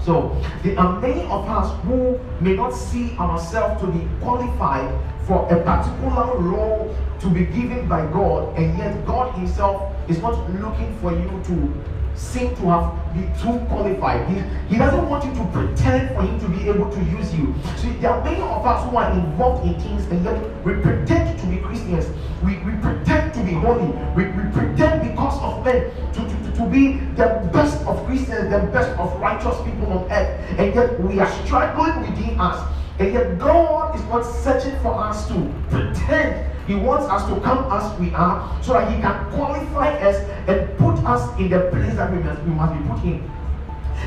So 0.04 0.36
there 0.62 0.78
are 0.78 1.00
many 1.00 1.22
of 1.22 1.48
us 1.48 1.80
who 1.84 2.18
may 2.40 2.54
not 2.54 2.70
see 2.70 3.16
ourselves 3.18 3.80
to 3.82 3.86
be 3.86 4.06
qualified 4.20 4.90
for 5.26 5.46
a 5.48 5.62
particular 5.62 6.36
role 6.38 6.96
to 7.20 7.30
be 7.30 7.44
given 7.46 7.88
by 7.88 8.04
God, 8.10 8.58
and 8.58 8.76
yet 8.76 9.06
God 9.06 9.32
Himself 9.38 9.94
is 10.08 10.18
not 10.18 10.50
looking 10.50 10.96
for 10.98 11.12
you 11.12 11.40
to 11.44 11.72
seem 12.14 12.54
to 12.56 12.62
have 12.68 13.02
be 13.14 13.22
too 13.40 13.58
qualified. 13.68 14.26
He, 14.28 14.42
he 14.68 14.78
doesn't 14.78 15.08
want 15.08 15.24
you 15.24 15.32
to 15.34 15.44
pretend 15.52 16.14
for 16.14 16.22
him 16.22 16.40
to 16.40 16.48
be 16.48 16.68
able 16.68 16.90
to 16.90 17.00
use 17.04 17.34
you. 17.34 17.54
So 17.76 17.88
there 18.00 18.10
are 18.10 18.24
many 18.24 18.40
of 18.40 18.64
us 18.64 18.88
who 18.88 18.96
are 18.96 19.12
involved 19.12 19.66
in 19.66 19.78
things 19.80 20.06
and 20.06 20.24
yet 20.24 20.64
we 20.64 20.74
pretend 20.74 21.38
to 21.40 21.46
be 21.46 21.58
Christians. 21.58 22.06
We, 22.42 22.58
we 22.58 22.72
pretend 22.80 23.34
to 23.34 23.44
be 23.44 23.52
holy. 23.52 23.92
We, 24.16 24.24
we 24.32 24.50
pretend 24.50 25.08
because 25.08 25.40
of 25.42 25.64
men 25.64 25.90
to, 26.12 26.20
to, 26.20 26.41
to 26.56 26.66
be 26.66 26.98
the 27.16 27.48
best 27.52 27.84
of 27.86 28.04
Christians, 28.06 28.50
the 28.50 28.68
best 28.72 28.90
of 28.98 29.18
righteous 29.20 29.56
people 29.64 29.92
on 29.92 30.10
earth. 30.10 30.58
And 30.58 30.74
yet 30.74 31.00
we 31.00 31.20
are 31.20 31.30
struggling 31.44 32.00
within 32.02 32.40
us 32.40 32.72
And 32.98 33.14
yet 33.14 33.38
God 33.38 33.96
is 33.96 34.02
not 34.04 34.22
searching 34.22 34.78
for 34.80 34.94
us 34.94 35.26
to 35.28 35.52
pretend. 35.70 36.50
He 36.66 36.74
wants 36.76 37.06
us 37.06 37.26
to 37.28 37.40
come 37.40 37.66
as 37.72 37.98
we 37.98 38.12
are 38.14 38.62
so 38.62 38.74
that 38.74 38.92
He 38.94 39.00
can 39.00 39.30
qualify 39.32 39.90
us 39.98 40.16
and 40.46 40.78
put 40.78 41.02
us 41.04 41.38
in 41.40 41.48
the 41.48 41.68
place 41.72 41.94
that 41.96 42.12
we 42.12 42.18
must, 42.18 42.42
we 42.42 42.50
must 42.50 42.72
be 42.78 42.88
put 42.88 43.04
in. 43.04 43.30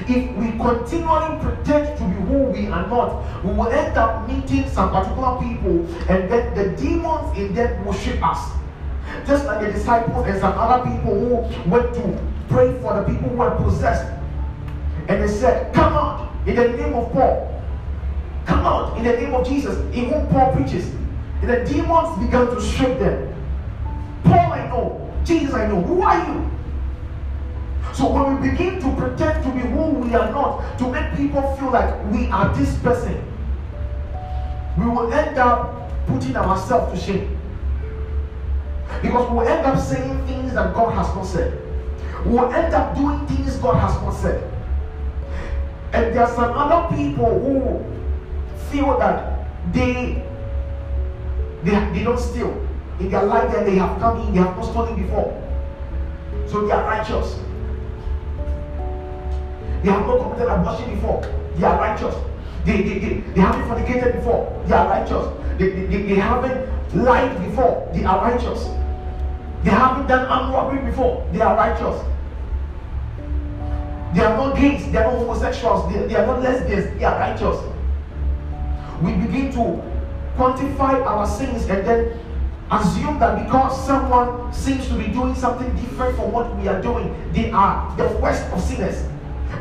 If 0.07 0.35
we 0.37 0.51
continually 0.51 1.43
pretend 1.43 1.97
to 1.97 2.03
be 2.05 2.15
who 2.27 2.37
we 2.51 2.67
are 2.67 2.87
not, 2.87 3.43
we 3.43 3.51
will 3.51 3.67
end 3.67 3.97
up 3.97 4.27
meeting 4.29 4.69
some 4.69 4.91
particular 4.91 5.39
people 5.39 5.85
and 6.09 6.31
then 6.31 6.53
the 6.55 6.81
demons 6.81 7.37
in 7.37 7.53
them 7.53 7.93
shape 7.93 8.25
us. 8.25 8.51
Just 9.27 9.45
like 9.45 9.61
the 9.61 9.73
disciples 9.73 10.27
and 10.27 10.39
some 10.39 10.53
other 10.57 10.89
people 10.89 11.19
who 11.19 11.69
went 11.69 11.93
to 11.95 12.34
pray 12.49 12.77
for 12.81 12.93
the 12.93 13.03
people 13.03 13.29
who 13.29 13.37
were 13.37 13.55
possessed. 13.55 14.11
And 15.07 15.21
they 15.21 15.27
said, 15.27 15.73
Come 15.73 15.93
out 15.93 16.31
in 16.47 16.55
the 16.55 16.67
name 16.69 16.93
of 16.93 17.11
Paul. 17.11 17.63
Come 18.45 18.59
out 18.59 18.97
in 18.97 19.03
the 19.03 19.13
name 19.13 19.33
of 19.33 19.47
Jesus, 19.47 19.77
in 19.95 20.09
whom 20.09 20.27
Paul 20.27 20.53
preaches. 20.53 20.85
And 21.41 21.49
the 21.49 21.63
demons 21.65 22.17
began 22.23 22.47
to 22.47 22.61
shake 22.61 22.99
them. 22.99 23.33
Paul, 24.23 24.53
I 24.53 24.67
know. 24.67 25.13
Jesus, 25.23 25.53
I 25.53 25.67
know. 25.67 25.81
Who 25.81 26.01
are 26.01 26.27
you? 26.27 26.51
So 27.93 28.11
when 28.11 28.41
we 28.41 28.49
begin 28.49 28.79
to 28.81 28.95
pretend 28.95 29.43
to 29.43 29.51
be 29.51 29.59
who 29.59 29.83
we 29.83 30.13
are 30.15 30.29
not, 30.31 30.77
to 30.79 30.91
make 30.91 31.15
people 31.15 31.55
feel 31.55 31.71
like 31.71 32.11
we 32.11 32.27
are 32.27 32.53
this 32.55 32.77
person, 32.79 33.23
we 34.77 34.85
will 34.85 35.11
end 35.13 35.37
up 35.37 35.89
putting 36.05 36.35
ourselves 36.35 36.99
to 36.99 37.05
shame. 37.05 37.39
Because 39.01 39.29
we 39.29 39.37
will 39.37 39.47
end 39.47 39.65
up 39.65 39.79
saying 39.79 40.25
things 40.27 40.53
that 40.53 40.73
God 40.73 40.93
has 40.93 41.07
not 41.15 41.23
said. 41.23 41.64
Will 42.25 42.51
end 42.53 42.73
up 42.73 42.95
doing 42.95 43.25
things 43.27 43.57
God 43.57 43.75
has 43.79 43.93
not 44.01 44.11
said. 44.11 44.51
And 45.93 46.15
there 46.15 46.23
are 46.23 46.35
some 46.35 46.51
other 46.53 46.95
people 46.95 47.39
who 47.39 47.83
feel 48.69 48.97
that 48.99 49.47
they 49.73 50.23
they, 51.63 51.71
they 51.93 52.03
don't 52.03 52.19
steal. 52.19 52.61
In 52.99 53.09
their 53.09 53.23
life 53.23 53.51
that 53.51 53.65
they 53.65 53.75
have 53.75 53.99
come 53.99 54.21
in, 54.21 54.33
they 54.33 54.39
have 54.39 54.55
not 54.55 54.65
stolen 54.65 55.01
before. 55.01 55.41
So 56.47 56.65
they 56.65 56.71
are 56.71 56.83
righteous. 56.83 57.39
They 59.83 59.91
have 59.91 60.05
not 60.05 60.21
committed 60.21 60.47
abortion 60.47 60.95
before. 60.95 61.21
They 61.55 61.65
are 61.65 61.77
righteous. 61.77 62.15
They, 62.65 62.81
they, 62.81 62.99
they, 62.99 63.19
they 63.19 63.41
haven't 63.41 63.67
fornicated 63.67 64.15
before. 64.15 64.63
They 64.67 64.73
are 64.73 64.87
righteous. 64.87 65.59
They, 65.59 65.69
they, 65.69 66.01
they 66.03 66.15
haven't 66.15 66.95
lied 66.95 67.49
before. 67.49 67.89
They 67.93 68.03
are 68.03 68.31
righteous. 68.31 68.69
They 69.65 69.71
haven't 69.71 70.05
done 70.05 70.27
armed 70.27 70.53
robbery 70.53 70.79
before. 70.91 71.27
They 71.33 71.41
are 71.41 71.55
righteous. 71.57 71.99
They 74.13 74.21
are 74.21 74.37
not 74.37 74.55
gays. 74.55 74.91
They 74.91 74.99
are 74.99 75.11
not 75.11 75.17
homosexuals. 75.17 75.91
They, 75.91 76.05
they 76.05 76.15
are 76.15 76.27
not 76.27 76.43
lesbians. 76.43 76.99
They 76.99 77.03
are 77.03 77.17
righteous. 77.17 77.59
We 79.01 79.13
begin 79.13 79.51
to 79.53 79.81
quantify 80.37 81.03
our 81.03 81.25
sins 81.25 81.65
and 81.65 81.83
then 81.83 82.19
assume 82.69 83.17
that 83.17 83.43
because 83.43 83.83
someone 83.87 84.53
seems 84.53 84.87
to 84.87 84.93
be 84.93 85.07
doing 85.07 85.33
something 85.33 85.75
different 85.77 86.15
from 86.15 86.31
what 86.31 86.55
we 86.57 86.67
are 86.67 86.79
doing, 86.79 87.15
they 87.33 87.49
are 87.49 87.89
the 87.97 88.07
worst 88.19 88.43
of 88.53 88.61
sinners. 88.61 89.03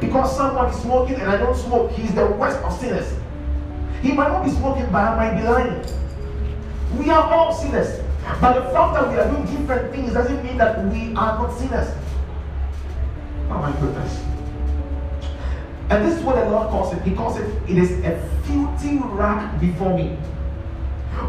Because 0.00 0.36
someone 0.36 0.66
is 0.66 0.76
smoking 0.82 1.14
and 1.14 1.30
I 1.30 1.38
don't 1.38 1.56
smoke, 1.56 1.92
he 1.92 2.02
is 2.02 2.14
the 2.14 2.26
worst 2.26 2.58
of 2.58 2.78
sinners. 2.78 3.10
He 4.02 4.12
might 4.12 4.28
not 4.28 4.44
be 4.44 4.50
smoking, 4.50 4.84
but 4.92 4.98
I 4.98 5.16
might 5.16 5.40
be 5.40 5.48
lying. 5.48 5.82
We 6.98 7.08
are 7.08 7.32
all 7.32 7.54
sinners. 7.54 8.03
But 8.40 8.54
the 8.54 8.70
fact 8.70 8.94
that 8.94 9.08
we 9.10 9.16
are 9.16 9.30
doing 9.30 9.46
different 9.46 9.92
things 9.92 10.12
doesn't 10.12 10.44
mean 10.44 10.56
that 10.58 10.84
we 10.86 11.14
are 11.14 11.38
not 11.38 11.56
sinners. 11.56 11.94
Oh 13.50 13.58
my 13.58 13.72
goodness. 13.80 14.24
And 15.90 16.04
this 16.04 16.18
is 16.18 16.24
what 16.24 16.36
the 16.36 16.50
Lord 16.50 16.70
calls 16.70 16.94
it. 16.94 17.02
He 17.02 17.14
calls 17.14 17.38
it, 17.38 17.46
it 17.68 17.78
is 17.78 17.90
a 18.04 18.18
filthy 18.44 18.98
rag 18.98 19.60
before 19.60 19.96
me. 19.96 20.16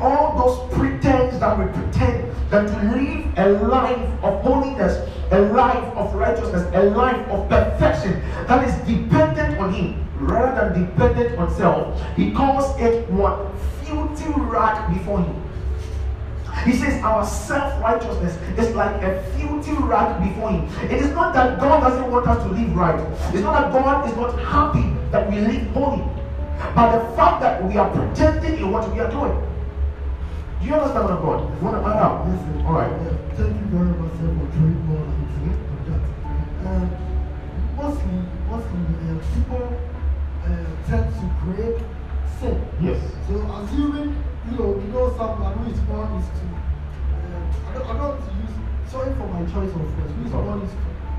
All 0.02 0.36
those 0.38 0.74
pretense 0.74 1.38
that 1.40 1.60
we 1.60 1.66
pretend 1.72 2.34
that 2.50 2.68
to 2.68 2.98
live 2.98 3.38
a 3.38 3.66
life 3.68 4.24
of 4.24 4.42
holiness 4.42 5.10
a 5.32 5.40
life 5.40 5.84
of 5.98 6.14
righteousness, 6.14 6.68
a 6.74 6.84
life 6.84 7.28
of 7.30 7.50
perfection 7.50 8.22
that 8.48 8.68
is 8.68 8.75
dependent 8.88 9.58
on 9.60 9.74
Him 9.74 10.08
rather 10.20 10.74
than 10.74 10.86
dependent 10.86 11.38
on 11.38 11.54
self. 11.56 12.02
He 12.16 12.32
calls 12.32 12.80
it 12.80 13.10
what 13.10 13.52
filthy 13.84 14.32
rag 14.38 14.94
before 14.94 15.22
Him. 15.22 15.45
He 16.63 16.74
says 16.74 17.03
our 17.03 17.25
self-righteousness 17.25 18.38
is 18.57 18.75
like 18.75 19.01
a 19.03 19.21
filthy 19.38 19.74
rag 19.74 20.24
before 20.24 20.51
him. 20.51 20.65
It 20.89 21.01
is 21.01 21.12
not 21.12 21.33
that 21.33 21.59
God 21.59 21.81
doesn't 21.81 22.09
want 22.09 22.27
us 22.27 22.41
to 22.43 22.50
live 22.50 22.75
right. 22.75 23.00
It's 23.33 23.43
not 23.43 23.59
that 23.59 23.71
God 23.71 24.09
is 24.09 24.15
not 24.15 24.39
happy 24.39 24.95
that 25.12 25.29
we 25.29 25.39
live 25.41 25.67
holy. 25.71 26.03
But 26.74 26.97
the 26.97 27.15
fact 27.15 27.41
that 27.41 27.63
we 27.63 27.77
are 27.77 27.89
pretending 27.91 28.59
in 28.59 28.71
what 28.71 28.91
we 28.93 29.00
are 29.00 29.12
doing. 29.12 29.35
Do 30.62 30.67
you 30.67 30.74
understand 30.74 31.05
what 31.05 31.21
God? 31.21 31.39
You 31.53 31.65
want 31.67 31.83
to 31.83 31.89
add 31.89 32.01
up? 32.01 32.25
Yes, 32.25 32.65
All 32.65 32.74
right. 32.74 32.89
Yeah, 32.89 33.13
thank 33.38 33.53
you 33.53 33.67
very 33.69 33.93
much 34.01 34.13
sir, 34.17 34.29
for 34.33 34.47
throwing 34.55 34.81
more 34.88 35.05
light 35.05 35.29
on 35.45 35.81
that. 35.85 36.03
Uh, 36.65 36.85
mostly, 37.77 38.17
mostly 38.50 38.81
uh, 39.05 39.21
people 39.35 39.65
uh, 40.41 40.65
tend 40.89 41.05
to 41.13 41.25
create 41.43 41.79
sin. 42.39 42.57
Yes. 42.81 42.97
So 43.27 43.35
assuming, 43.45 44.15
you 44.46 44.58
know, 44.58 44.70
you 44.78 44.88
know 44.94 45.10
someone 45.18 45.54
who 45.60 45.72
is 45.72 45.80
born 45.90 46.10
is 46.22 46.28
to, 46.38 46.46
uh, 46.46 47.70
I, 47.70 47.74
don't, 47.74 47.88
I 47.90 47.94
don't 47.98 48.20
use, 48.42 48.56
sorry 48.92 49.12
for 49.18 49.28
my 49.28 49.42
choice 49.50 49.74
of 49.74 49.82
words, 49.82 50.12
who 50.14 50.22
is 50.25 50.34
Oh. 50.34 50.42
born 50.46 50.62
is 50.62 50.74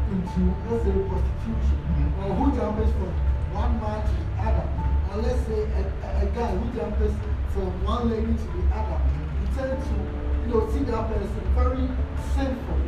into, 0.06 0.40
let's 0.70 0.84
say, 0.86 0.94
prostitution, 1.10 1.78
Mhm. 1.90 2.22
or 2.22 2.34
who 2.38 2.46
jumps 2.56 2.90
from 2.94 3.12
one 3.50 3.72
man 3.82 3.98
to 4.06 4.14
the 4.14 4.26
other, 4.46 4.66
or 5.10 5.16
let's 5.22 5.42
say 5.50 5.60
a, 5.66 5.82
a, 6.22 6.26
guy 6.30 6.50
who 6.54 6.66
jumps 6.78 7.14
from 7.50 7.68
one 7.82 8.10
lady 8.10 8.32
to 8.38 8.46
the 8.54 8.62
other, 8.70 8.98
you 9.40 9.46
tend 9.56 9.74
to, 9.82 9.94
you 10.42 10.48
know, 10.52 10.62
see 10.70 10.84
that 10.86 11.02
person 11.10 11.42
very 11.58 11.86
sinful 12.34 12.78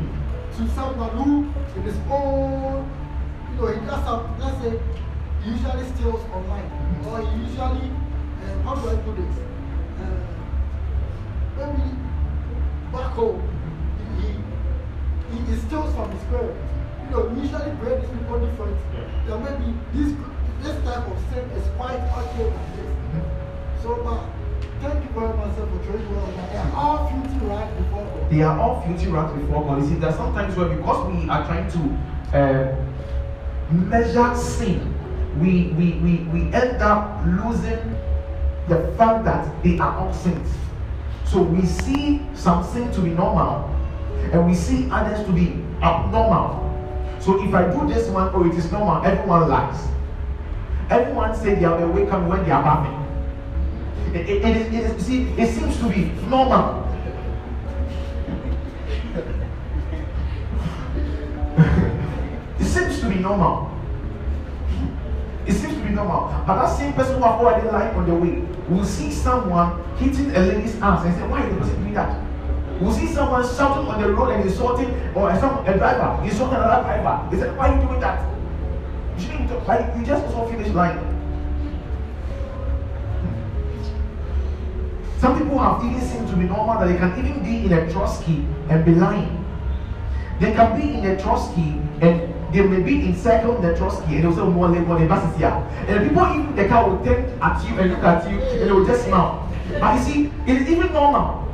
to 0.54 0.62
someone 0.78 1.10
who, 1.18 1.30
in 1.74 1.82
his 1.82 1.98
own, 2.10 2.86
you 3.50 3.54
know, 3.58 3.66
he 3.74 3.80
does 3.86 4.04
some, 4.06 4.22
let's 4.38 4.58
say, 4.62 4.78
usually 5.44 5.84
steals 5.90 6.22
online, 6.30 6.70
or 7.10 7.18
he 7.26 7.42
usually, 7.42 7.90
uh, 7.90 8.62
how 8.62 8.74
do 8.76 8.88
I 8.90 8.96
put 9.02 9.16
this? 9.16 9.36
Uh, 11.58 11.66
maybe 11.66 11.90
back 12.92 13.12
home, 13.12 13.42
he, 14.20 14.28
he, 15.34 15.44
he 15.44 15.56
steals 15.60 15.94
from 15.94 16.10
his 16.12 16.22
parents. 16.24 16.58
You 17.04 17.10
know, 17.10 17.24
we 17.26 17.42
usually 17.42 17.70
break 17.76 18.00
these 18.00 18.10
people 18.10 18.38
different. 18.38 18.78
That 19.26 19.38
maybe 19.42 19.74
this, 19.92 20.14
this 20.62 20.84
type 20.84 21.06
of 21.06 21.18
sin 21.30 21.50
is 21.50 21.66
quite 21.76 21.98
okay 21.98 22.44
like 22.44 22.76
this. 22.76 23.82
So, 23.82 23.96
but 24.04 24.22
thank 24.80 25.02
you 25.02 25.10
very 25.10 25.36
much 25.36 25.56
sir, 25.56 25.66
for 25.66 25.84
trading 25.84 26.14
well. 26.14 26.26
They 26.50 26.58
are 26.58 26.72
all 26.74 27.08
filthy 27.08 27.46
right 27.46 27.78
before 27.78 28.04
God. 28.04 28.30
They 28.30 28.42
are 28.42 28.58
all 28.60 28.80
filthy 28.82 29.08
rags 29.08 29.32
before 29.40 29.64
God. 29.64 29.82
You 29.82 29.88
see, 29.88 29.94
there's 29.96 30.16
sometimes 30.16 30.56
where 30.56 30.68
because 30.68 31.12
we 31.12 31.28
are 31.28 31.44
trying 31.46 31.68
to 31.72 32.38
uh, 32.38 33.72
measure 33.72 34.34
sin, 34.36 34.94
we, 35.40 35.68
we, 35.78 35.94
we, 36.00 36.18
we 36.32 36.52
end 36.52 36.82
up 36.82 37.24
losing 37.26 37.96
the 38.68 38.94
fact 38.96 39.24
that 39.24 39.62
they 39.62 39.78
are 39.78 39.96
all 39.98 40.12
sins. 40.12 40.48
So 41.30 41.42
we 41.42 41.66
see 41.66 42.22
something 42.34 42.90
to 42.92 43.00
be 43.02 43.10
normal 43.10 43.68
and 44.32 44.46
we 44.46 44.54
see 44.54 44.88
others 44.90 45.26
to 45.26 45.32
be 45.32 45.62
abnormal. 45.82 46.64
So 47.20 47.44
if 47.44 47.52
I 47.54 47.70
do 47.70 47.86
this 47.86 48.08
one, 48.08 48.30
oh, 48.32 48.46
it 48.46 48.54
is 48.54 48.72
normal, 48.72 49.04
everyone 49.04 49.46
lies. 49.48 49.86
Everyone 50.88 51.36
say 51.36 51.54
they 51.56 51.66
are 51.66 51.78
awake 51.82 52.10
when 52.10 52.44
they 52.44 52.50
are 52.50 52.62
bathing. 52.62 52.94
It, 54.14 54.26
it, 54.30 54.42
it, 54.42 54.72
it, 54.72 55.00
see, 55.02 55.24
it 55.36 55.54
seems 55.54 55.76
to 55.80 55.88
be 55.90 56.04
normal. 56.30 56.88
it 62.58 62.64
seems 62.64 63.00
to 63.00 63.08
be 63.10 63.16
normal. 63.16 63.70
It 65.46 65.52
seems 65.52 65.74
to 65.74 65.80
be 65.80 65.90
normal. 65.90 66.28
But 66.46 66.54
that 66.62 66.74
same 66.78 66.94
person 66.94 67.16
who 67.16 67.22
have 67.24 67.38
already 67.38 67.68
lied 67.68 67.94
on 67.96 68.06
the 68.08 68.14
way 68.14 68.46
will 68.70 68.84
see 68.84 69.10
someone 69.10 69.82
hitting 69.96 70.34
a 70.34 70.40
lady's 70.40 70.80
ass 70.80 71.04
and 71.04 71.14
say, 71.14 71.26
Why 71.26 71.44
is 71.44 71.54
the 71.54 71.60
person 71.60 71.80
doing 71.80 71.94
that? 71.94 72.24
We'll 72.80 72.92
see 72.92 73.06
someone 73.08 73.42
shouting 73.42 73.86
on 73.88 74.00
the 74.00 74.12
road 74.12 74.30
and 74.30 74.48
insulting, 74.48 74.88
or 75.14 75.34
some, 75.40 75.66
a 75.66 75.76
driver 75.76 76.22
insulting 76.24 76.56
another 76.56 76.82
driver. 76.82 77.28
They 77.30 77.40
say, 77.40 77.50
Why 77.56 77.68
are 77.68 77.80
you 77.80 77.88
doing 77.88 78.00
that? 78.00 78.24
You 79.16 79.24
shouldn't 79.24 79.48
talk. 79.48 79.66
Like, 79.66 79.96
you 79.96 80.04
just 80.04 80.24
also 80.26 80.50
finish 80.50 80.68
lying. 80.68 80.98
Some 85.18 85.36
people 85.36 85.58
have 85.58 85.84
even 85.84 86.00
seemed 86.00 86.28
to 86.28 86.36
be 86.36 86.44
normal 86.44 86.78
that 86.78 86.86
they 86.86 86.96
can 86.96 87.18
even 87.18 87.42
be 87.42 87.66
in 87.66 87.72
a 87.72 87.90
trusty 87.90 88.46
and 88.68 88.84
be 88.84 88.94
lying. 88.94 89.44
They 90.40 90.52
can 90.52 90.80
be 90.80 90.98
in 90.98 91.06
a 91.06 91.20
trusty 91.20 91.80
and 92.00 92.37
they 92.52 92.62
may 92.62 92.80
be 92.80 93.06
in 93.06 93.14
circle 93.14 93.56
in 93.56 93.62
the 93.62 93.76
trusty 93.76 94.16
and 94.16 94.24
they'll 94.24 94.34
say, 94.34 94.40
oh, 94.40 94.50
more 94.50 94.68
labor, 94.68 94.98
the 94.98 95.06
bus 95.06 95.32
is 95.32 95.38
here. 95.38 95.48
And 95.48 96.00
the 96.00 96.08
people 96.08 96.22
even 96.34 96.56
the 96.56 96.66
car 96.68 96.88
will 96.88 97.04
turn 97.04 97.24
at 97.42 97.68
you 97.68 97.78
and 97.78 97.90
look 97.90 98.02
at 98.02 98.30
you 98.30 98.38
and 98.40 98.68
they 98.68 98.72
will 98.72 98.86
just 98.86 99.04
smile. 99.04 99.52
But 99.78 99.98
you 99.98 100.04
see, 100.04 100.32
it 100.46 100.62
is 100.62 100.68
even 100.68 100.92
normal. 100.92 101.46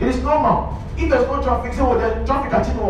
It 0.00 0.08
is 0.08 0.22
normal. 0.22 0.82
If 0.98 1.10
there's 1.10 1.26
no 1.26 1.42
traffic, 1.42 1.74
say, 1.74 1.80
oh, 1.80 1.96
there's 1.96 2.26
traffic 2.26 2.52
at 2.52 2.66
you. 2.74 2.82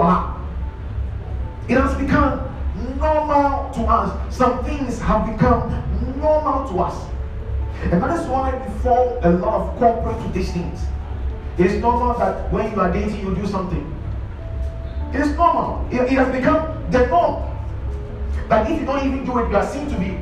It 1.69 1.81
has 1.81 1.95
become 1.99 2.55
normal 2.99 3.73
to 3.75 3.81
us. 3.83 4.35
Some 4.35 4.65
things 4.65 5.01
have 5.01 5.27
become 5.31 5.71
normal 6.19 6.69
to 6.69 6.79
us. 6.81 7.07
And 7.83 8.03
that 8.03 8.19
is 8.19 8.27
why 8.27 8.57
we 8.57 8.79
fall 8.81 9.19
a 9.23 9.31
lot 9.31 9.55
of 9.55 9.79
corporate 9.79 10.25
to 10.25 10.33
these 10.33 10.53
things. 10.53 10.81
It 11.59 11.67
is 11.67 11.81
normal 11.83 12.19
that 12.19 12.53
when 12.53 12.71
you 12.73 12.81
are 12.81 12.93
dating, 12.93 13.21
you 13.21 13.35
do 13.35 13.47
something. 13.47 13.96
It 15.13 15.21
is 15.21 15.37
normal. 15.37 15.87
It, 15.91 16.01
it 16.03 16.13
has 16.13 16.33
become 16.35 16.91
the 16.91 17.07
norm. 17.07 17.43
But 18.49 18.71
if 18.71 18.81
you 18.81 18.87
don't 18.87 19.07
even 19.07 19.25
do 19.25 19.39
it, 19.39 19.51
you 19.51 19.57
are 19.57 19.67
seen 19.67 19.89
to 19.89 19.99
be 19.99 20.19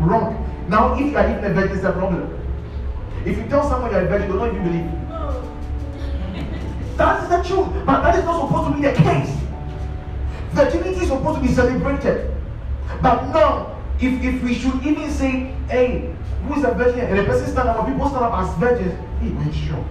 wrong. 0.00 0.44
Now, 0.68 0.94
if 0.94 1.00
you 1.00 1.16
are 1.16 1.28
even 1.30 1.44
a 1.44 1.54
virgin, 1.54 1.76
it's 1.76 1.84
a 1.84 1.92
problem. 1.92 2.34
If 3.24 3.36
you 3.36 3.46
tell 3.48 3.68
someone 3.68 3.90
you're 3.90 4.02
a 4.02 4.08
virgin, 4.08 4.30
they 4.30 4.36
don't 4.36 4.54
even 4.54 4.64
believe. 4.64 4.98
That 6.96 7.22
is 7.22 7.28
the 7.28 7.42
truth. 7.54 7.68
But 7.86 8.02
that 8.02 8.18
is 8.18 8.24
not 8.24 8.48
supposed 8.48 8.70
to 8.70 8.76
be 8.76 8.82
the 8.88 8.94
case. 8.94 9.36
Virginity 10.50 11.00
is 11.00 11.08
supposed 11.08 11.40
to 11.40 11.46
be 11.46 11.52
celebrated. 11.52 12.34
But 13.00 13.28
now, 13.32 13.76
if, 14.00 14.22
if 14.22 14.42
we 14.42 14.54
should 14.54 14.84
even 14.84 15.10
say, 15.10 15.54
hey, 15.68 16.14
who 16.44 16.54
is 16.54 16.64
a 16.64 16.72
virgin? 16.74 17.00
And 17.00 17.18
the 17.18 17.24
person 17.24 17.50
stand 17.50 17.68
up, 17.68 17.86
people 17.86 18.08
stand 18.08 18.24
up 18.24 18.34
as 18.34 18.58
virgins, 18.58 18.94
he 19.20 19.30
went 19.30 19.54
sure. 19.54 19.84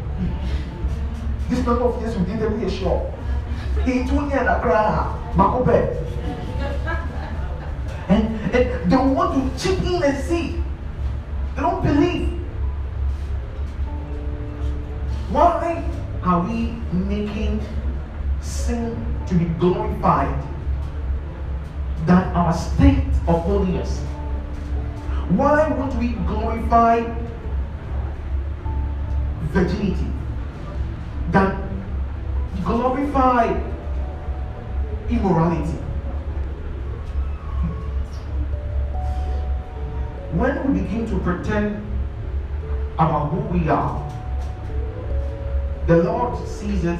This 1.49 1.65
number 1.65 1.83
of 1.85 2.01
we 2.01 2.25
did 2.25 2.39
them 2.39 2.61
we 2.61 2.69
sure. 2.69 3.13
He 3.85 4.05
told 4.05 4.27
me 4.27 4.33
and 4.33 4.49
I 4.49 4.59
cry, 4.59 5.31
Makope. 5.35 6.03
And, 8.09 8.55
and 8.55 8.91
they 8.91 8.97
want 8.97 9.57
to 9.57 9.63
chip 9.63 9.79
in 9.83 10.03
and 10.03 10.23
see. 10.23 10.63
They 11.55 11.61
don't 11.61 11.83
believe. 11.83 12.39
Why 15.29 15.83
are 16.23 16.41
we 16.47 16.73
making 16.91 17.61
sin 18.41 18.95
to 19.27 19.33
be 19.35 19.45
glorified 19.59 20.41
than 22.05 22.23
our 22.33 22.53
state 22.53 23.03
of 23.27 23.41
holiness? 23.43 23.99
Why 25.29 25.67
won't 25.69 25.95
we 25.95 26.13
glorify 26.25 27.03
virginity 29.51 30.07
than 31.31 31.66
glorify 32.67 33.45
immorality? 35.09 35.77
When 40.33 40.73
we 40.73 40.81
begin 40.81 41.07
to 41.07 41.19
pretend 41.19 41.83
about 42.95 43.29
who 43.29 43.39
we 43.57 43.69
are, 43.69 44.03
the 45.87 46.03
Lord 46.03 46.45
sees 46.47 46.83
it 46.83 46.99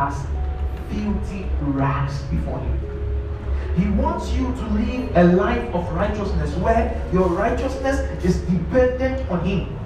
as 0.00 0.26
filthy 0.90 1.46
rags 1.60 2.22
before 2.22 2.58
Him. 2.58 2.80
He 3.76 3.90
wants 4.00 4.32
you 4.32 4.44
to 4.44 4.66
live 4.68 5.16
a 5.16 5.24
life 5.34 5.74
of 5.74 5.92
righteousness 5.92 6.54
where 6.56 7.06
your 7.12 7.28
righteousness 7.28 8.00
is 8.24 8.40
dependent 8.42 9.28
on 9.30 9.44
Him, 9.44 9.78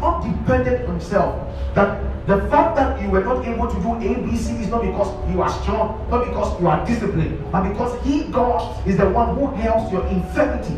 not 0.00 0.22
dependent 0.22 0.88
on 0.88 0.94
yourself. 0.94 1.50
That 1.74 2.26
the 2.26 2.38
fact 2.48 2.76
that 2.76 3.02
you 3.02 3.10
were 3.10 3.22
not 3.22 3.44
able 3.46 3.68
to 3.68 3.74
do 3.74 3.88
ABC 4.00 4.60
is 4.60 4.68
not 4.68 4.82
because 4.82 5.30
you 5.30 5.42
are 5.42 5.50
strong, 5.62 6.06
not 6.10 6.26
because 6.26 6.60
you 6.60 6.68
are 6.68 6.84
disciplined, 6.86 7.52
but 7.52 7.68
because 7.68 8.02
He, 8.04 8.24
God, 8.24 8.86
is 8.86 8.96
the 8.96 9.08
one 9.08 9.34
who 9.36 9.46
helps 9.56 9.92
your 9.92 10.06
infirmity. 10.06 10.74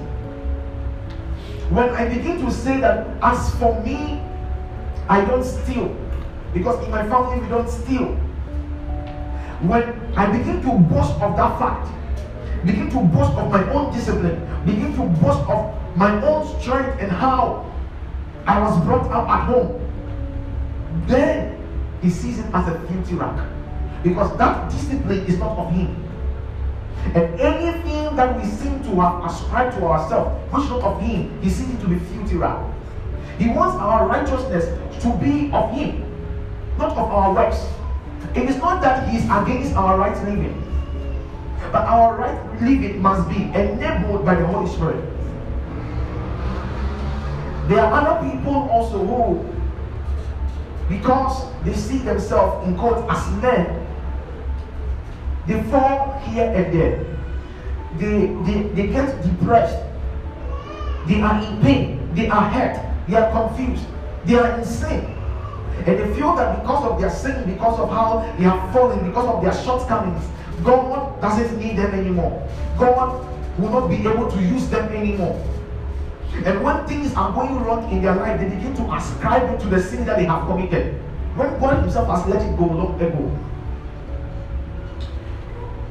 When 1.71 1.91
I 1.91 2.09
begin 2.09 2.45
to 2.45 2.51
say 2.51 2.81
that, 2.81 3.07
as 3.23 3.55
for 3.57 3.81
me, 3.83 4.21
I 5.09 5.25
don't 5.25 5.45
steal, 5.45 5.97
because 6.53 6.83
in 6.85 6.91
my 6.91 7.07
family 7.09 7.41
we 7.41 7.49
don't 7.49 7.69
steal. 7.69 8.15
When 9.63 9.83
I 10.17 10.27
begin 10.37 10.63
to 10.63 10.79
boast 10.79 11.13
of 11.21 11.37
that 11.37 11.59
fact, 11.59 11.89
begin 12.67 12.91
to 12.91 12.99
boast 12.99 13.33
of 13.39 13.51
my 13.51 13.69
own 13.73 13.93
discipline, 13.93 14.41
begin 14.65 14.95
to 14.97 15.03
boast 15.21 15.49
of 15.49 15.75
my 15.97 16.21
own 16.27 16.61
strength 16.61 17.01
and 17.01 17.11
how 17.11 17.65
I 18.47 18.61
was 18.61 18.79
brought 18.85 19.11
up 19.11 19.29
at 19.29 19.45
home, 19.47 19.83
then 21.07 21.59
he 22.01 22.11
sees 22.11 22.39
it 22.39 22.47
as 22.55 22.69
a 22.69 22.79
filthy 22.87 23.15
rag. 23.15 23.45
Because 24.03 24.37
that 24.39 24.71
discipline 24.71 25.27
is 25.27 25.39
not 25.39 25.59
of 25.59 25.73
him. 25.73 26.03
And 27.15 27.41
anything 27.41 28.15
that 28.17 28.37
we 28.37 28.49
seem 28.49 28.83
to 28.85 29.01
have 29.01 29.25
ascribed 29.25 29.77
to 29.79 29.85
ourselves, 29.85 30.31
which 30.53 30.69
not 30.71 30.83
of 30.83 31.01
him, 31.01 31.43
he 31.43 31.51
sees 31.51 31.69
it 31.69 31.81
to 31.81 31.89
be 31.89 31.99
filthy 31.99 32.37
rag. 32.37 32.73
He 33.39 33.49
wants 33.49 33.77
our 33.77 34.07
righteousness 34.07 34.65
to 35.03 35.13
be 35.19 35.51
of 35.53 35.73
him, 35.73 36.05
not 36.79 36.93
of 36.93 37.11
our 37.11 37.35
works. 37.35 37.67
It 38.35 38.49
is 38.49 38.57
not 38.57 38.81
that 38.83 39.09
he 39.09 39.19
is 39.19 39.25
against 39.25 39.75
our 39.75 39.99
right 39.99 40.17
living, 40.25 40.63
but 41.73 41.85
our 41.85 42.17
right 42.17 42.63
living 42.63 43.03
must 43.03 43.29
be 43.29 43.45
enabled 43.45 44.25
by 44.25 44.37
the 44.37 44.47
Holy 44.47 44.71
Spirit. 44.71 45.16
There 47.69 47.81
are 47.81 47.93
other 47.93 48.31
people 48.31 48.69
also 48.71 49.05
who, 49.05 49.45
because 50.89 51.51
they 51.65 51.75
see 51.75 51.99
themselves 51.99 52.67
in 52.67 52.77
quotes 52.77 53.03
as 53.11 53.43
men, 53.43 53.87
they 55.47 55.63
fall 55.71 56.19
here 56.21 56.47
and 56.53 56.73
there. 56.73 57.05
They, 57.99 58.27
they, 58.45 58.69
they 58.75 58.87
get 58.93 59.23
depressed. 59.23 59.83
They 61.09 61.21
are 61.21 61.43
in 61.43 61.61
pain. 61.63 62.15
They 62.15 62.29
are 62.29 62.49
hurt. 62.51 62.81
They 63.09 63.17
are 63.17 63.31
confused. 63.31 63.85
They 64.25 64.35
are 64.35 64.59
insane. 64.59 65.17
And 65.87 65.87
they 65.87 66.15
feel 66.15 66.35
that 66.37 66.61
because 66.61 66.85
of 66.85 67.01
their 67.01 67.11
sin, 67.11 67.49
because 67.51 67.79
of 67.79 67.91
how 67.91 68.21
they 68.39 68.45
have 68.45 68.73
fallen, 68.73 69.07
because 69.07 69.27
of 69.27 69.43
their 69.43 69.55
shortcomings, 69.65 70.25
God 70.65 71.21
doesn't 71.21 71.59
need 71.59 71.77
them 71.77 71.95
anymore. 71.95 72.49
God 72.79 73.27
will 73.59 73.71
not 73.71 73.89
be 73.89 73.97
able 73.97 74.31
to 74.31 74.43
use 74.43 74.69
them 74.69 74.93
anymore. 74.93 75.37
And 76.45 76.63
when 76.63 76.87
things 76.87 77.15
are 77.15 77.33
going 77.33 77.57
wrong 77.65 77.91
in 77.91 78.03
their 78.03 78.15
life, 78.15 78.41
they 78.41 78.49
begin 78.49 78.75
to 78.77 78.95
ascribe 78.95 79.49
it 79.55 79.61
to 79.61 79.69
the 79.69 79.83
sin 79.83 80.05
that 80.07 80.19
they 80.19 80.25
have 80.25 80.47
committed. 80.47 80.95
When 81.37 81.59
God 81.61 81.83
Himself 81.83 82.09
has 82.09 82.27
let 82.27 82.43
it 82.43 82.57
go 82.57 82.67
long 82.67 83.01
ago. 83.01 83.39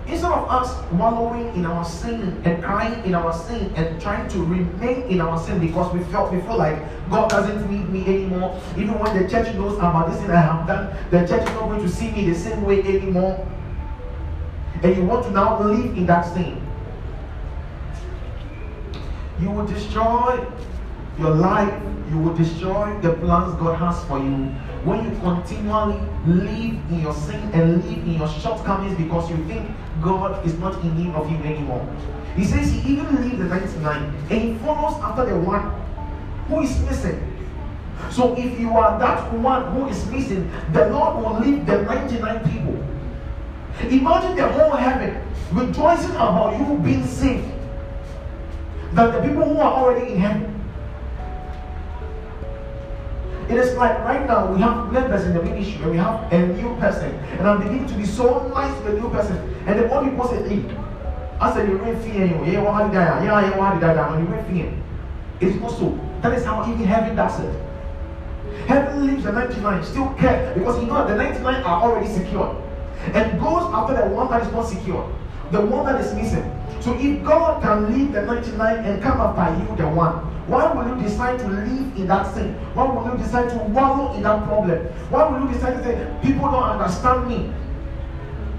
Instead 0.08 0.32
of 0.32 0.48
us 0.50 0.92
wallowing 0.92 1.48
in 1.56 1.66
our 1.66 1.84
sin 1.84 2.40
and 2.46 2.64
crying 2.64 3.04
in 3.06 3.16
our 3.16 3.34
sin 3.34 3.74
and 3.76 4.00
trying 4.00 4.28
to 4.30 4.44
remain 4.44 5.02
in 5.04 5.20
our 5.20 5.40
sin 5.40 5.60
because 5.60 5.92
we 5.92 6.04
felt 6.12 6.32
we 6.32 6.40
feel 6.42 6.58
like 6.58 6.78
God 7.10 7.30
doesn't 7.30 7.72
need 7.72 7.90
me 7.90 8.06
anymore. 8.06 8.62
Even 8.78 9.00
when 9.00 9.22
the 9.22 9.28
church 9.28 9.54
knows 9.56 9.78
about 9.78 10.12
this 10.12 10.22
thing 10.22 10.30
I 10.30 10.42
have 10.42 10.68
done, 10.68 10.96
the 11.10 11.28
church 11.28 11.42
is 11.42 11.56
not 11.56 11.70
going 11.70 11.82
to 11.82 11.90
see 11.90 12.12
me 12.12 12.30
the 12.30 12.38
same 12.38 12.62
way 12.64 12.82
anymore. 12.82 13.48
And 14.84 14.96
you 14.96 15.04
want 15.06 15.26
to 15.26 15.32
now 15.32 15.60
live 15.64 15.98
in 15.98 16.06
that 16.06 16.32
sin. 16.34 16.65
You 19.42 19.52
will 19.52 19.66
destroy 19.66 20.46
your 21.20 21.32
life, 21.32 21.74
you 22.10 22.18
will 22.20 22.36
destroy 22.36 22.98
the 23.02 23.14
plans 23.14 23.56
God 23.56 23.78
has 23.80 24.04
for 24.06 24.20
you 24.20 24.52
when 24.86 25.04
you 25.04 25.20
continually 25.20 26.00
live 26.28 26.76
in 26.92 27.00
your 27.02 27.14
sin 27.14 27.42
and 27.54 27.84
live 27.84 27.98
in 27.98 28.14
your 28.14 28.30
shortcomings 28.30 28.98
because 28.98 29.30
you 29.30 29.38
think 29.48 29.70
God 30.02 30.46
is 30.46 30.58
not 30.60 30.80
in 30.84 30.96
need 30.98 31.14
of 31.16 31.30
you 31.30 31.38
anymore. 31.38 31.86
He 32.36 32.46
says 32.46 32.72
he 32.72 32.94
even 32.94 33.24
leaves 33.24 33.38
the 33.38 33.46
99 33.46 34.14
and 34.30 34.42
he 34.42 34.56
follows 34.60 35.02
after 35.02 35.26
the 35.26 35.38
one 35.38 35.72
who 36.48 36.62
is 36.62 36.80
missing. 36.82 37.32
So 38.12 38.36
if 38.38 38.60
you 38.60 38.72
are 38.72 39.00
that 39.00 39.34
one 39.34 39.72
who 39.74 39.88
is 39.88 40.06
missing, 40.08 40.52
the 40.74 40.90
Lord 40.90 41.24
will 41.24 41.40
leave 41.40 41.66
the 41.66 41.82
99 41.82 42.52
people. 42.52 42.86
Imagine 43.90 44.36
the 44.36 44.48
whole 44.48 44.76
heaven 44.76 45.22
rejoicing 45.52 46.12
about 46.12 46.58
you 46.60 46.78
being 46.80 47.06
saved. 47.06 47.52
Than 48.96 49.12
the 49.12 49.22
people 49.28 49.44
who 49.44 49.60
are 49.60 49.74
already 49.74 50.14
in 50.14 50.20
heaven. 50.20 50.56
It 53.50 53.58
is 53.58 53.76
like 53.76 54.00
right 54.00 54.26
now 54.26 54.52
we 54.52 54.60
have 54.62 54.92
members 54.92 55.26
in 55.26 55.34
the 55.34 55.44
ministry 55.44 55.84
and 55.84 55.92
we 55.92 55.98
have 55.98 56.32
a 56.32 56.48
new 56.48 56.76
person. 56.78 57.14
And 57.38 57.48
I'm 57.48 57.60
beginning 57.62 57.88
to 57.88 57.94
be 57.94 58.06
so 58.06 58.48
nice 58.56 58.76
to 58.78 58.92
the 58.92 59.00
new 59.00 59.10
person. 59.10 59.38
And 59.68 59.80
the 59.80 59.84
people 59.84 60.28
say, 60.28 60.48
hey, 60.48 60.64
I 61.42 61.54
said, 61.54 61.68
you're 61.68 61.78
really 61.78 62.02
feeling, 62.02 62.46
yeah, 62.46 62.62
what 62.62 62.90
did 62.90 62.98
I, 62.98 63.24
yeah, 63.24 63.42
yeah, 63.42 63.58
what 63.58 63.80
did 63.80 63.84
I, 63.84 64.18
you're 64.18 64.44
feeling. 64.46 64.82
It's 65.42 65.62
not 65.62 65.72
so. 65.72 66.00
That 66.22 66.38
is 66.38 66.46
how 66.46 66.64
even 66.64 66.86
heaven 66.86 67.16
does 67.18 67.40
it. 67.42 67.66
Heaven 68.68 69.06
leaves 69.06 69.26
the 69.26 69.34
99, 69.34 69.84
still 69.84 70.14
care 70.14 70.54
because 70.56 70.82
you 70.82 70.88
know 70.88 71.06
the 71.06 71.16
99 71.16 71.64
are 71.64 71.84
already 71.84 72.08
secured. 72.08 72.56
And 73.14 73.40
goes 73.40 73.64
after 73.74 73.94
the 73.94 74.08
one 74.16 74.30
that 74.32 74.42
is 74.42 74.52
not 74.54 74.64
secure, 74.64 75.14
the 75.52 75.62
one 75.62 75.86
that 75.86 76.02
is 76.02 76.14
missing. 76.14 76.52
So 76.82 76.96
if 77.00 77.24
God 77.24 77.62
can 77.62 77.94
leave 77.94 78.14
the 78.14 78.22
99 78.22 78.86
and 78.86 79.02
come 79.02 79.20
after 79.20 79.60
you, 79.60 79.78
the 79.78 79.88
one, 79.88 80.14
why 80.48 80.72
will 80.72 80.96
you 80.96 81.02
decide 81.02 81.40
to 81.40 81.48
live 81.48 81.98
in 81.98 82.08
that 82.08 82.32
sin? 82.36 82.54
Why 82.76 82.86
will 82.86 83.12
you 83.12 83.18
decide 83.18 83.50
to 83.50 83.58
wallow 83.74 84.14
in 84.16 84.24
that 84.24 84.46
problem? 84.46 84.86
Why 85.10 85.28
will 85.28 85.48
you 85.48 85.54
decide 85.54 85.78
to 85.78 85.84
say, 85.84 86.18
people 86.22 86.52
don't 86.52 86.64
understand 86.64 87.28
me? 87.28 87.52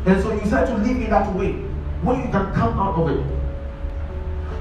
And 0.07 0.23
so 0.23 0.33
you 0.35 0.41
decide 0.41 0.67
to 0.67 0.75
live 0.75 0.97
in 0.97 1.11
that 1.11 1.33
way 1.35 1.53
when 2.03 2.19
you 2.19 2.31
can 2.31 2.53
come 2.53 2.79
out 2.79 2.97
of 2.97 3.11
it. 3.11 3.25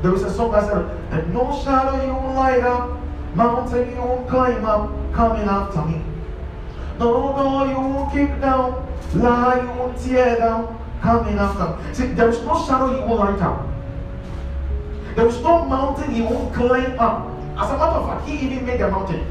There 0.04 0.14
is 0.14 0.22
a 0.22 0.32
song 0.32 0.52
that 0.52 0.70
said, 0.70 0.86
and 1.12 1.34
no 1.34 1.52
shadow 1.64 2.06
you 2.06 2.14
will 2.14 2.34
light 2.34 2.62
up, 2.62 3.00
mountain 3.34 3.90
you 3.90 4.02
will 4.02 4.26
climb 4.30 4.64
up, 4.66 4.92
coming 5.14 5.48
after 5.48 5.82
me. 5.86 6.04
No 7.00 7.34
door 7.36 7.68
you 7.68 7.80
will 7.80 8.10
kick 8.12 8.40
down, 8.40 8.88
lie 9.16 9.62
you 9.62 9.80
will 9.80 9.94
tear 9.94 10.38
down, 10.38 10.85
coming 11.06 11.38
after 11.38 11.78
me. 11.78 11.94
See, 11.94 12.08
there 12.14 12.30
is 12.30 12.42
no 12.42 12.66
shadow 12.66 12.92
you 12.98 13.06
won't 13.06 13.20
light 13.20 13.42
up. 13.42 13.68
There 15.16 15.28
is 15.28 15.40
no 15.42 15.66
mountain 15.66 16.12
he 16.12 16.22
won't 16.22 16.54
climb 16.54 17.00
up. 17.00 17.30
As 17.58 17.70
a 17.70 17.78
matter 17.78 18.00
of 18.02 18.10
fact, 18.10 18.28
he 18.28 18.46
even 18.46 18.66
made 18.66 18.80
the 18.80 18.90
mountain. 18.90 19.24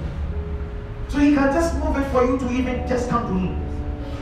So 1.08 1.18
he 1.18 1.34
can 1.34 1.52
just 1.52 1.76
move 1.76 1.96
it 1.96 2.08
for 2.10 2.24
you 2.24 2.38
to 2.38 2.50
even 2.50 2.88
just 2.88 3.10
come 3.10 3.26
to 3.26 3.34
him. 3.34 3.60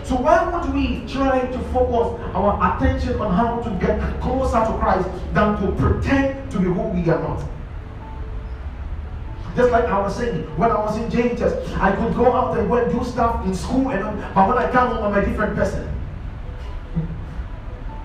So 0.04 0.16
why 0.16 0.42
would 0.50 0.74
we 0.74 1.06
try 1.06 1.46
to 1.46 1.58
focus 1.72 2.20
our 2.34 2.52
attention 2.76 3.20
on 3.20 3.32
how 3.32 3.60
to 3.60 3.70
get 3.78 4.20
closer 4.20 4.58
to 4.58 4.72
Christ 4.78 5.08
than 5.32 5.60
to 5.62 5.72
pretend 5.72 6.50
to 6.50 6.58
be 6.58 6.64
who 6.64 6.82
we 6.88 7.08
are 7.10 7.20
not? 7.20 7.44
Just 9.54 9.70
like 9.70 9.84
I 9.84 10.00
was 10.00 10.16
saying, 10.16 10.44
when 10.56 10.70
I 10.70 10.80
was 10.80 10.96
in 10.96 11.08
JHS, 11.10 11.78
I 11.78 11.94
could 11.94 12.16
go 12.16 12.32
out 12.32 12.58
and 12.58 12.68
go 12.68 12.76
and 12.76 12.90
do 12.90 13.04
stuff 13.04 13.44
in 13.44 13.54
school, 13.54 13.90
and 13.90 14.02
but 14.34 14.48
when 14.48 14.58
I 14.58 14.70
come 14.72 14.96
home, 14.96 15.04
I'm 15.04 15.22
a 15.22 15.24
different 15.24 15.54
person. 15.54 15.88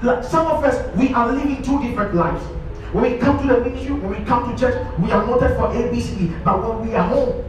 Like 0.03 0.23
some 0.23 0.45
of 0.47 0.63
us, 0.63 0.95
we 0.95 1.13
are 1.13 1.31
living 1.31 1.63
two 1.63 1.81
different 1.81 2.13
lives. 2.13 2.43
When 2.93 3.11
we 3.11 3.17
come 3.17 3.39
to 3.39 3.47
the 3.47 3.61
ministry, 3.61 3.91
when 3.91 4.19
we 4.19 4.25
come 4.25 4.49
to 4.49 4.59
church, 4.59 4.87
we 4.99 5.11
are 5.11 5.25
noted 5.25 5.55
for 5.57 5.67
ABCD. 5.69 6.43
But 6.43 6.61
when 6.61 6.87
we 6.87 6.95
are 6.95 7.07
home, 7.07 7.43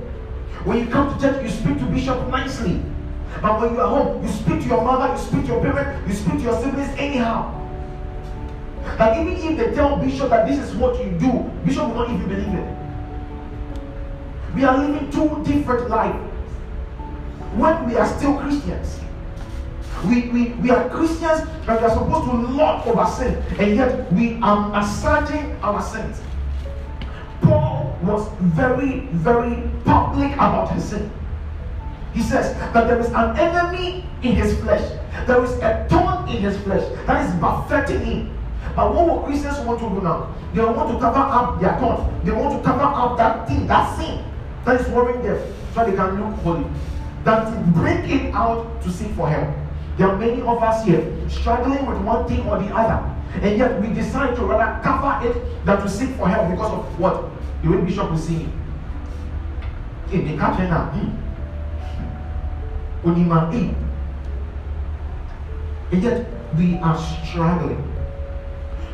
when 0.65 0.79
you 0.79 0.87
come 0.87 1.15
to 1.15 1.21
church, 1.21 1.43
you 1.43 1.51
speak 1.51 1.79
to 1.79 1.85
Bishop 1.87 2.29
nicely. 2.29 2.83
But 3.43 3.61
when 3.61 3.75
you 3.75 3.81
are 3.81 3.89
home, 3.89 4.23
you 4.25 4.33
speak 4.33 4.63
to 4.63 4.69
your 4.69 4.83
mother, 4.83 5.13
you 5.13 5.21
speak 5.21 5.43
to 5.43 5.53
your 5.53 5.63
parents, 5.63 6.09
you 6.09 6.15
speak 6.15 6.39
to 6.39 6.43
your 6.43 6.63
siblings 6.63 6.89
anyhow. 6.99 7.55
That 8.97 9.19
even 9.21 9.35
if 9.35 9.57
they 9.59 9.75
tell 9.75 9.97
Bishop 9.97 10.31
that 10.31 10.49
this 10.49 10.59
is 10.59 10.75
what 10.75 10.99
you 11.05 11.13
do, 11.13 11.51
Bishop 11.65 11.87
will 11.89 11.95
not 11.95 12.11
even 12.11 12.29
believe 12.29 12.55
it. 12.55 12.77
We 14.55 14.65
are 14.65 14.77
living 14.77 15.11
two 15.11 15.45
different 15.45 15.91
lives 15.91 16.19
when 17.55 17.87
we 17.87 17.97
are 17.97 18.07
still 18.07 18.39
Christians. 18.39 19.01
We, 20.07 20.29
we, 20.29 20.49
we 20.61 20.71
are 20.71 20.89
Christians 20.89 21.49
but 21.69 21.83
we 21.83 21.87
are 21.87 21.91
supposed 21.91 22.31
to 22.31 22.37
lord 22.57 22.87
over 22.87 23.07
sin, 23.07 23.37
and 23.59 23.77
yet 23.77 24.11
we 24.15 24.39
are 24.41 24.73
asserting 24.81 25.55
our 25.61 25.83
sins. 25.83 26.19
Paul 27.43 27.95
was 28.03 28.27
very, 28.41 29.01
very 29.13 29.69
public 29.85 30.33
about 30.33 30.73
his 30.73 30.85
sin. 30.85 31.11
He 32.15 32.23
says 32.23 32.55
that 32.73 32.89
there 32.89 32.99
is 32.99 33.09
an 33.09 33.37
enemy 33.37 34.07
in 34.23 34.33
his 34.33 34.59
flesh, 34.61 34.81
there 35.27 35.45
is 35.45 35.51
a 35.61 35.87
thorn 35.91 36.27
in 36.31 36.41
his 36.43 36.57
flesh 36.63 36.85
that 37.07 37.27
is 37.27 37.35
buffeting 37.35 38.01
him. 38.03 38.39
But 38.75 38.95
what 38.95 39.07
will 39.07 39.23
Christians 39.25 39.59
want 39.67 39.81
to 39.81 39.91
do 39.91 40.01
now? 40.01 40.35
They 40.55 40.65
want 40.65 40.91
to 40.91 40.99
cover 40.99 41.19
up 41.19 41.61
their 41.61 41.79
thorn, 41.79 42.25
they 42.25 42.33
want 42.33 42.57
to 42.57 42.65
cover 42.65 42.81
up 42.81 43.19
that 43.19 43.47
thing, 43.47 43.67
that 43.67 43.95
sin 43.99 44.25
that 44.65 44.81
is 44.81 44.89
worrying 44.89 45.23
them 45.23 45.55
so 45.75 45.85
they 45.85 45.95
can 45.95 46.19
look 46.19 46.41
holy. 46.41 46.65
That 47.25 47.75
bring 47.75 48.09
it 48.09 48.35
out 48.35 48.81
to 48.83 48.91
seek 48.91 49.11
for 49.13 49.29
help. 49.29 49.55
There 49.99 50.09
are 50.09 50.17
many 50.17 50.41
of 50.41 50.63
us 50.63 50.85
here 50.85 51.05
struggling 51.29 51.85
with 51.85 51.99
one 51.99 52.29
thing 52.29 52.47
or 52.47 52.63
the 52.63 52.73
other. 52.73 53.05
And 53.43 53.59
yet 53.59 53.81
we 53.83 53.89
decide 53.89 54.37
to 54.37 54.43
rather 54.43 54.81
cover 54.83 55.29
it 55.29 55.67
than 55.67 55.83
to 55.83 55.89
seek 55.89 56.11
for 56.11 56.29
help 56.29 56.51
because 56.53 56.73
of 56.73 57.01
what? 57.01 57.25
The 57.65 57.77
Bishop 57.79 58.09
was 58.13 58.23
saying. 58.23 58.53
Hey, 60.09 60.21
they 60.23 60.37
catch 60.37 60.61
now. 60.61 60.87
Hmm. 60.95 61.11
Unima, 63.11 63.53
hey. 63.53 63.75
And 65.91 66.03
yet 66.03 66.27
we 66.57 66.79
are 66.79 66.97
struggling. 67.27 67.83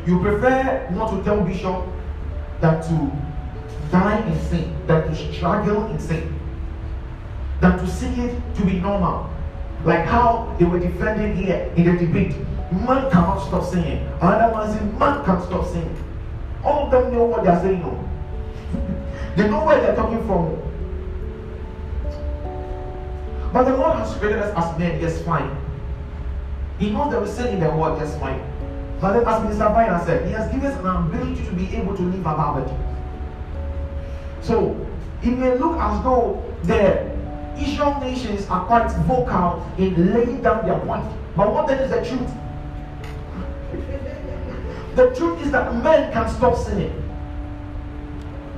You 0.07 0.19
prefer 0.19 0.89
not 0.91 1.11
to 1.11 1.23
tell 1.23 1.41
Bishop 1.41 1.85
that 2.61 2.83
to 2.83 3.11
die 3.91 4.25
in 4.27 4.39
sin, 4.49 4.75
than 4.87 5.03
to 5.07 5.33
struggle 5.33 5.85
in 5.91 5.99
sin, 5.99 6.39
than 7.61 7.77
to 7.77 7.87
seek 7.87 8.17
it 8.17 8.55
to 8.55 8.65
be 8.65 8.79
normal. 8.79 9.34
Like 9.85 10.05
how 10.05 10.55
they 10.57 10.65
were 10.65 10.79
defending 10.79 11.35
here 11.35 11.71
in 11.75 11.85
the 11.85 12.05
debate. 12.05 12.35
Man 12.71 13.09
cannot 13.11 13.45
stop 13.45 13.63
singing. 13.63 14.07
Another 14.19 14.57
man 14.57 14.75
saying, 14.75 14.99
man 14.99 15.23
can't 15.23 15.43
stop 15.43 15.67
singing. 15.67 16.03
All 16.63 16.85
of 16.85 16.91
them 16.91 17.13
know 17.13 17.25
what 17.25 17.43
they're 17.43 17.59
saying. 17.61 17.81
No? 17.81 17.91
Oh. 18.73 19.35
they 19.35 19.47
know 19.47 19.63
where 19.63 19.79
they're 19.79 19.95
talking 19.95 20.25
from. 20.25 20.59
But 23.53 23.63
the 23.65 23.77
Lord 23.77 23.99
has 23.99 24.13
created 24.17 24.39
us 24.39 24.53
as 24.57 24.79
men, 24.79 24.99
yes, 24.99 25.21
fine. 25.21 25.55
He 26.79 26.89
knows 26.89 27.11
that 27.11 27.21
we 27.21 27.27
sin 27.27 27.53
in 27.53 27.59
the 27.59 27.69
world, 27.69 27.99
yes, 28.01 28.19
fine. 28.19 28.41
But 28.99 29.13
then, 29.13 29.27
as 29.27 29.55
Mr. 29.55 29.73
Biden 29.73 30.03
said, 30.05 30.25
He 30.25 30.33
has 30.33 30.51
given 30.51 30.65
us 30.71 30.79
an 30.79 30.87
ability 30.87 31.45
to 31.45 31.51
be 31.51 31.73
able 31.75 31.95
to 31.95 32.01
live 32.01 32.19
above 32.21 32.67
it. 32.67 32.73
So, 34.43 34.75
it 35.21 35.31
may 35.31 35.57
look 35.57 35.77
as 35.77 36.03
though 36.03 36.43
the 36.63 37.14
Asian 37.57 37.99
nations 37.99 38.47
are 38.49 38.65
quite 38.65 38.89
vocal 39.07 39.65
in 39.77 40.13
laying 40.13 40.41
down 40.41 40.65
their 40.65 40.79
point. 40.79 41.05
But 41.35 41.53
what 41.53 41.67
then 41.67 41.79
is 41.79 41.91
the 41.91 42.03
truth? 42.05 42.31
The 44.95 45.13
truth 45.15 45.41
is 45.41 45.51
that 45.51 45.75
men 45.83 46.11
can 46.13 46.29
stop 46.29 46.55
sinning. 46.57 47.01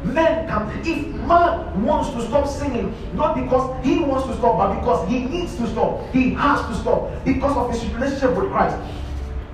Men 0.04 0.48
can, 0.48 0.70
if 0.86 1.08
man 1.28 1.84
wants 1.84 2.12
to 2.12 2.22
stop 2.28 2.48
sinning, 2.48 2.94
not 3.16 3.36
because 3.36 3.84
he 3.84 4.00
wants 4.00 4.28
to 4.28 4.36
stop, 4.36 4.58
but 4.58 4.80
because 4.80 5.10
he 5.10 5.26
needs 5.26 5.56
to 5.58 5.68
stop, 5.68 6.08
he 6.12 6.34
has 6.36 6.62
to 6.68 6.76
stop 6.76 7.12
because 7.26 7.58
of 7.58 7.72
his 7.72 7.84
relationship 7.94 8.36
with 8.38 8.52
Christ. 8.52 8.78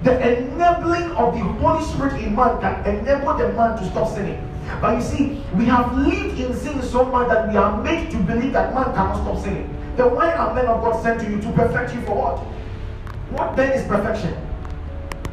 The 0.04 0.38
enabling 0.38 1.12
of 1.12 1.34
the 1.34 1.40
Holy 1.40 1.84
Spirit 1.86 2.22
in 2.22 2.36
man 2.36 2.60
can 2.60 2.86
enable 2.86 3.38
the 3.38 3.54
man 3.54 3.78
to 3.78 3.90
stop 3.90 4.14
sinning. 4.14 4.53
But 4.82 4.96
you 4.98 5.02
see, 5.02 5.44
we 5.56 5.66
have 5.66 5.98
lived 5.98 6.40
in 6.40 6.56
sin 6.56 6.82
so 6.82 7.06
much 7.06 7.30
that 7.30 7.50
we 7.50 7.58
are 7.58 7.82
made 7.84 8.12
to 8.12 8.18
believe 8.18 8.54
that 8.54 8.74
man 8.74 8.86
cannot 8.94 9.16
stop 9.22 9.44
sinning. 9.44 9.70
Then 9.96 10.16
why 10.16 10.34
are 10.34 10.54
men 10.54 10.66
of 10.66 10.82
God 10.82 11.02
sent 11.04 11.22
to 11.22 11.30
you 11.30 11.40
to 11.42 11.52
perfect 11.52 11.94
you 11.94 12.02
for 12.02 12.16
what? 12.16 12.40
What 13.32 13.56
then 13.56 13.72
is 13.74 13.88
perfection? 13.88 14.36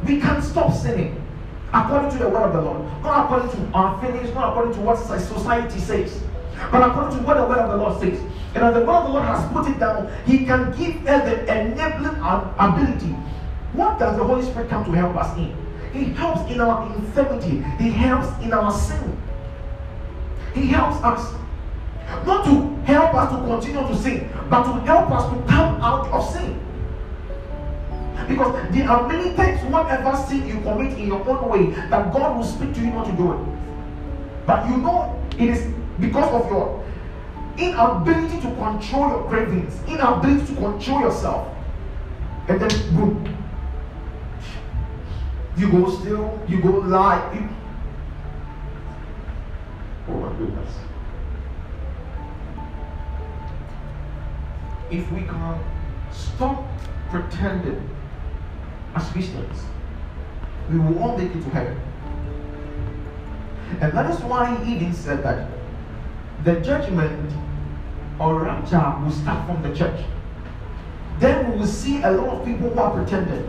We 0.05 0.19
can't 0.19 0.43
stop 0.43 0.73
sinning 0.73 1.21
according 1.73 2.11
to 2.11 2.17
the 2.17 2.29
word 2.29 2.43
of 2.43 2.53
the 2.53 2.61
Lord, 2.61 2.81
not 3.03 3.25
according 3.25 3.49
to 3.51 3.73
our 3.73 3.99
feelings, 4.01 4.33
not 4.33 4.49
according 4.49 4.73
to 4.73 4.81
what 4.81 4.97
society 4.97 5.79
says, 5.79 6.21
but 6.71 6.81
according 6.81 7.17
to 7.17 7.23
what 7.23 7.37
the 7.37 7.45
word 7.45 7.59
of 7.59 7.71
the 7.71 7.77
Lord 7.77 7.99
says. 7.99 8.19
And 8.53 8.63
as 8.65 8.73
the 8.73 8.81
word 8.81 8.95
of 8.95 9.03
the 9.05 9.13
Lord 9.13 9.25
has 9.25 9.51
put 9.53 9.67
it 9.69 9.79
down, 9.79 10.11
He 10.25 10.45
can 10.45 10.71
give 10.77 11.07
us 11.07 11.23
the 11.23 11.61
enabling 11.61 12.17
ability. 12.59 13.15
What 13.73 13.99
does 13.99 14.17
the 14.17 14.23
Holy 14.23 14.43
Spirit 14.43 14.69
come 14.69 14.83
to 14.85 14.91
help 14.91 15.15
us 15.15 15.37
in? 15.37 15.55
He 15.93 16.05
helps 16.13 16.49
in 16.51 16.59
our 16.59 16.93
infirmity. 16.95 17.63
He 17.77 17.89
helps 17.91 18.27
in 18.43 18.51
our 18.53 18.71
sin. 18.71 19.20
He 20.53 20.67
helps 20.67 21.03
us. 21.03 21.33
Not 22.25 22.45
to 22.45 22.75
help 22.83 23.13
us 23.13 23.31
to 23.31 23.37
continue 23.45 23.87
to 23.87 23.95
sin, 23.95 24.29
but 24.49 24.63
to 24.63 24.79
help 24.81 25.09
us 25.11 25.29
to 25.31 25.51
come 25.51 25.81
out 25.81 26.07
of 26.07 26.29
sin. 26.33 26.59
Because 28.27 28.53
there 28.71 28.89
are 28.89 29.07
many 29.07 29.35
times, 29.35 29.63
whatever 29.71 30.15
sin 30.27 30.47
you 30.47 30.59
commit 30.61 30.97
in 30.97 31.07
your 31.07 31.27
own 31.27 31.49
way, 31.49 31.71
that 31.89 32.13
God 32.13 32.37
will 32.37 32.43
speak 32.43 32.73
to 32.75 32.79
you 32.81 32.91
not 32.91 33.05
to 33.05 33.13
do 33.13 33.33
it. 33.33 33.39
But 34.45 34.67
you 34.69 34.77
know 34.77 35.21
it 35.37 35.49
is 35.49 35.73
because 35.99 36.31
of 36.33 36.49
your 36.51 36.83
inability 37.57 38.41
to 38.41 38.55
control 38.55 39.09
your 39.09 39.29
cravings, 39.29 39.81
inability 39.87 40.53
to 40.53 40.55
control 40.59 41.01
yourself. 41.01 41.55
And 42.47 42.59
then 42.59 42.95
boom, 42.95 43.37
you 45.57 45.71
go 45.71 45.89
still, 45.89 46.39
you 46.47 46.61
go 46.61 46.69
lie. 46.69 47.33
You... 47.33 47.60
Goodness. 50.11 50.73
If 54.89 55.11
we 55.11 55.21
can 55.21 55.59
stop 56.11 56.63
pretending 57.11 57.87
as 58.95 59.07
Christians, 59.09 59.61
we 60.69 60.79
will 60.79 60.97
all 60.97 61.17
make 61.17 61.35
it 61.35 61.43
to 61.43 61.49
heaven. 61.51 61.79
And 63.81 63.93
that 63.93 64.09
is 64.11 64.19
why 64.21 64.55
he 64.63 64.75
even 64.75 64.93
said 64.93 65.23
that 65.23 65.47
the 66.43 66.59
judgment 66.61 67.31
or 68.19 68.43
rapture 68.43 68.95
will 69.03 69.11
start 69.11 69.45
from 69.45 69.61
the 69.61 69.75
church. 69.75 70.03
Then 71.19 71.51
we 71.51 71.59
will 71.59 71.67
see 71.67 72.01
a 72.01 72.11
lot 72.11 72.39
of 72.39 72.45
people 72.45 72.69
who 72.69 72.79
are 72.79 72.95
pretending. 72.95 73.45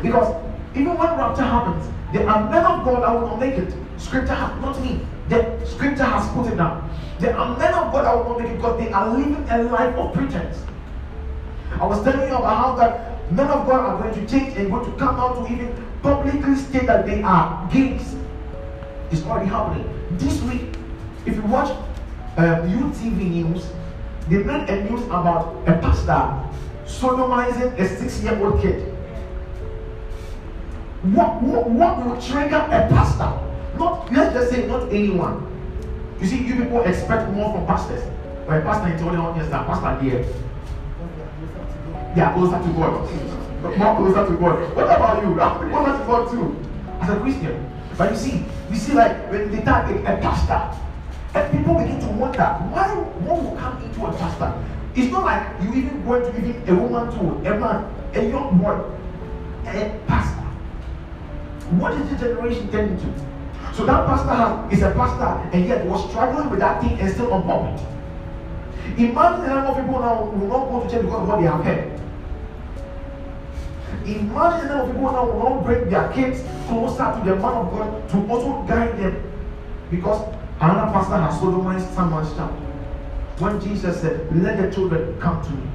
Because 0.00 0.34
even 0.74 0.96
when 0.96 1.08
rapture 1.18 1.42
happens, 1.42 1.92
there 2.14 2.26
are 2.28 2.50
men 2.50 2.64
of 2.64 2.84
God 2.86 3.02
that 3.02 3.12
will 3.12 3.28
not 3.28 3.38
make 3.38 3.54
it. 3.54 3.74
Scripture 3.98 4.34
has 4.34 4.62
not 4.62 4.80
me. 4.80 5.00
The 5.28 5.66
scripture 5.66 6.04
has 6.04 6.28
put 6.32 6.52
it 6.52 6.56
down. 6.56 6.88
There 7.18 7.36
are 7.36 7.58
men 7.58 7.74
of 7.74 7.92
God 7.92 8.04
that 8.04 8.16
will 8.16 8.30
not 8.30 8.40
make 8.40 8.50
it 8.50 8.56
because 8.56 8.80
they 8.80 8.92
are 8.92 9.08
living 9.08 9.46
a 9.50 9.62
life 9.64 9.94
of 9.96 10.14
pretense. 10.14 10.64
I 11.72 11.86
was 11.86 12.02
telling 12.02 12.28
you 12.28 12.36
about 12.36 12.56
how 12.56 12.74
that 12.76 13.32
men 13.32 13.46
of 13.48 13.66
God 13.66 13.80
are 13.80 14.02
going 14.02 14.14
to 14.14 14.30
change 14.30 14.56
and 14.56 14.70
going 14.70 14.90
to 14.90 14.96
come 14.98 15.16
out 15.16 15.46
to 15.46 15.52
even 15.52 15.84
publicly 16.02 16.56
state 16.56 16.86
that 16.86 17.06
they 17.06 17.22
are 17.22 17.68
gays. 17.70 18.16
It's 19.10 19.22
already 19.24 19.50
happening. 19.50 19.86
This 20.12 20.40
week, 20.42 20.76
if 21.26 21.34
you 21.36 21.42
watch 21.42 21.70
um, 22.36 22.68
UTV 22.68 23.30
news, 23.30 23.66
they 24.28 24.38
made 24.38 24.68
a 24.70 24.84
news 24.84 25.04
about 25.06 25.56
a 25.66 25.72
pastor 25.78 26.48
sodomizing 26.86 27.78
a 27.78 27.88
six-year-old 27.96 28.62
kid. 28.62 28.94
What, 31.02 31.42
what, 31.42 31.68
what 31.70 32.04
will 32.04 32.20
trigger 32.20 32.56
a 32.56 32.88
pastor? 32.88 33.47
Not 33.78 34.12
let's 34.12 34.34
just 34.34 34.50
say 34.50 34.66
not 34.66 34.92
anyone. 34.92 35.46
You 36.20 36.26
see, 36.26 36.44
you 36.44 36.56
people 36.56 36.82
expect 36.82 37.30
more 37.32 37.52
from 37.52 37.66
pastors. 37.66 38.02
A 38.48 38.60
pastor 38.60 38.88
in 38.88 38.96
the 38.96 39.20
audience 39.20 39.50
that 39.50 39.66
pastor 39.66 40.02
here. 40.02 40.24
They 42.14 42.22
are 42.22 42.32
closer 42.34 42.58
to 42.58 42.72
God. 42.74 43.78
More 43.78 43.96
closer 43.96 44.26
to 44.26 44.36
God. 44.38 44.74
What 44.74 44.84
about 44.84 45.22
you? 45.22 45.40
I'm 45.40 45.70
closer 45.70 45.98
to 45.98 46.04
God 46.06 46.30
too. 46.30 46.56
As 47.00 47.10
a 47.10 47.20
Christian. 47.20 47.70
But 47.96 48.10
you 48.12 48.16
see, 48.16 48.44
you 48.70 48.76
see, 48.76 48.92
like 48.94 49.30
when 49.30 49.50
they 49.50 49.62
target 49.62 50.00
a 50.02 50.16
pastor, 50.18 50.78
And 51.34 51.52
people 51.52 51.74
begin 51.74 52.00
to 52.00 52.06
wonder 52.06 52.44
why 52.72 52.88
one 52.96 53.44
will 53.44 53.56
come 53.56 53.82
into 53.82 54.06
a 54.06 54.12
pastor. 54.16 54.52
It's 54.94 55.12
not 55.12 55.24
like 55.24 55.44
you 55.62 55.74
even 55.74 56.04
going 56.04 56.22
to 56.22 56.38
even 56.38 56.68
a 56.68 56.74
woman 56.74 57.12
to 57.12 57.52
a 57.52 57.58
man, 57.58 57.84
a 58.14 58.28
young 58.28 58.58
boy, 58.58 58.80
a 59.66 60.00
pastor. 60.06 60.42
What 61.76 61.92
is 61.92 62.08
the 62.10 62.16
generation 62.16 62.70
turning 62.72 62.96
to? 62.96 63.37
So 63.78 63.86
that 63.86 64.06
pastor 64.06 64.74
is 64.74 64.82
a 64.82 64.90
pastor 64.90 65.56
and 65.56 65.64
yet 65.64 65.86
was 65.86 66.10
struggling 66.10 66.50
with 66.50 66.58
that 66.58 66.82
thing 66.82 66.98
and 66.98 67.12
still 67.12 67.32
on 67.32 67.44
pulpit. 67.44 67.80
Imagine 68.98 69.42
the 69.42 69.54
number 69.54 69.70
of 69.70 69.76
people 69.76 70.00
now 70.00 70.24
will 70.24 70.48
not 70.48 70.68
go 70.68 70.82
to 70.82 70.90
church 70.90 71.02
because 71.02 71.22
of 71.22 71.28
what 71.28 71.38
they 71.38 71.46
have 71.46 71.64
heard. 71.64 72.00
Imagine 74.04 74.66
the 74.66 74.74
number 74.74 74.82
of 74.82 74.90
people 74.90 75.12
now 75.12 75.26
will 75.26 75.50
not 75.50 75.64
bring 75.64 75.88
their 75.88 76.12
kids 76.12 76.42
closer 76.66 77.06
to 77.06 77.22
the 77.24 77.36
man 77.36 77.54
of 77.54 77.70
God 77.70 78.08
to 78.10 78.16
also 78.26 78.66
guide 78.66 78.98
them 78.98 79.22
because 79.92 80.26
another 80.60 80.92
pastor 80.92 81.16
has 81.18 81.40
sodomized 81.40 81.94
someone's 81.94 82.34
child. 82.34 82.50
When 83.38 83.60
Jesus 83.60 84.00
said, 84.00 84.36
Let 84.42 84.60
the 84.60 84.74
children 84.74 85.20
come 85.20 85.40
to 85.40 85.50
me. 85.50 85.70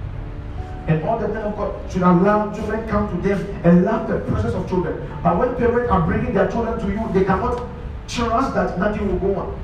And 0.87 1.01
all 1.03 1.17
the 1.19 1.29
men 1.29 1.43
of 1.43 1.55
God 1.55 1.89
should 1.89 2.01
allow 2.01 2.53
children 2.53 2.85
come 2.89 3.07
to 3.15 3.29
them 3.29 3.39
and 3.63 3.85
love 3.85 4.09
the 4.09 4.19
presence 4.29 4.55
of 4.55 4.67
children. 4.67 5.09
But 5.23 5.39
when 5.39 5.55
parents 5.55 5.89
are 5.89 6.05
bringing 6.05 6.33
their 6.33 6.51
children 6.51 6.77
to 6.79 6.87
you, 6.91 7.09
they 7.13 7.23
cannot 7.23 7.65
trust 8.13 8.53
that 8.53 8.77
nothing 8.77 9.07
will 9.07 9.19
go 9.19 9.39
on. 9.39 9.59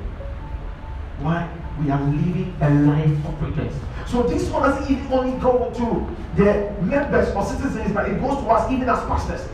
Why? 1.20 1.48
We 1.80 1.90
are 1.90 2.00
living 2.00 2.54
a 2.60 2.70
life 2.70 3.24
of 3.24 3.38
pretense. 3.38 3.74
So 4.06 4.22
this 4.24 4.48
one 4.50 4.62
doesn't 4.68 4.90
even 4.90 5.12
only 5.12 5.38
go 5.38 5.70
to 5.74 6.16
the 6.36 6.72
members 6.82 7.34
or 7.34 7.44
citizens, 7.44 7.92
but 7.92 8.08
it 8.08 8.20
goes 8.20 8.42
to 8.42 8.48
us 8.50 8.70
even 8.70 8.88
as 8.88 8.98
pastors. 9.04 9.48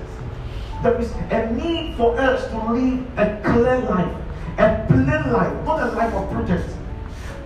There 0.82 0.98
is 1.00 1.12
a 1.30 1.52
need 1.52 1.96
for 1.96 2.18
us 2.18 2.48
to 2.48 2.72
live 2.72 3.18
a 3.18 3.40
clear 3.44 3.78
life, 3.80 4.14
a 4.58 4.86
plain 4.88 5.32
life, 5.32 5.64
not 5.64 5.82
a 5.82 5.92
life 5.92 6.14
of 6.14 6.30
pretense. 6.30 6.72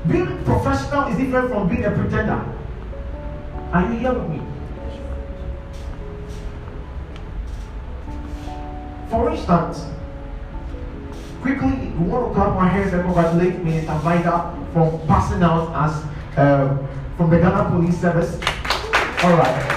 Being 0.08 0.44
professional 0.44 1.08
is 1.08 1.18
different 1.18 1.50
from 1.50 1.68
being 1.68 1.84
a 1.84 1.90
pretender. 1.90 2.44
Are 3.72 3.92
you 3.92 3.98
here 3.98 4.12
with 4.12 4.30
me? 4.30 4.42
For 9.10 9.30
instance, 9.30 9.86
quickly, 11.40 11.88
you 11.88 12.04
want 12.04 12.28
to 12.28 12.34
clap 12.34 12.56
our 12.56 12.68
hands 12.68 12.92
and 12.92 13.02
congratulate 13.02 13.62
Minister 13.62 13.94
Vida 13.98 14.56
from 14.72 15.06
passing 15.06 15.42
out 15.42 15.72
as 15.74 16.04
um, 16.38 16.86
from 17.16 17.30
the 17.30 17.38
Ghana 17.38 17.70
Police 17.70 17.98
Service. 18.00 18.34
All 19.22 19.36
right. 19.36 19.76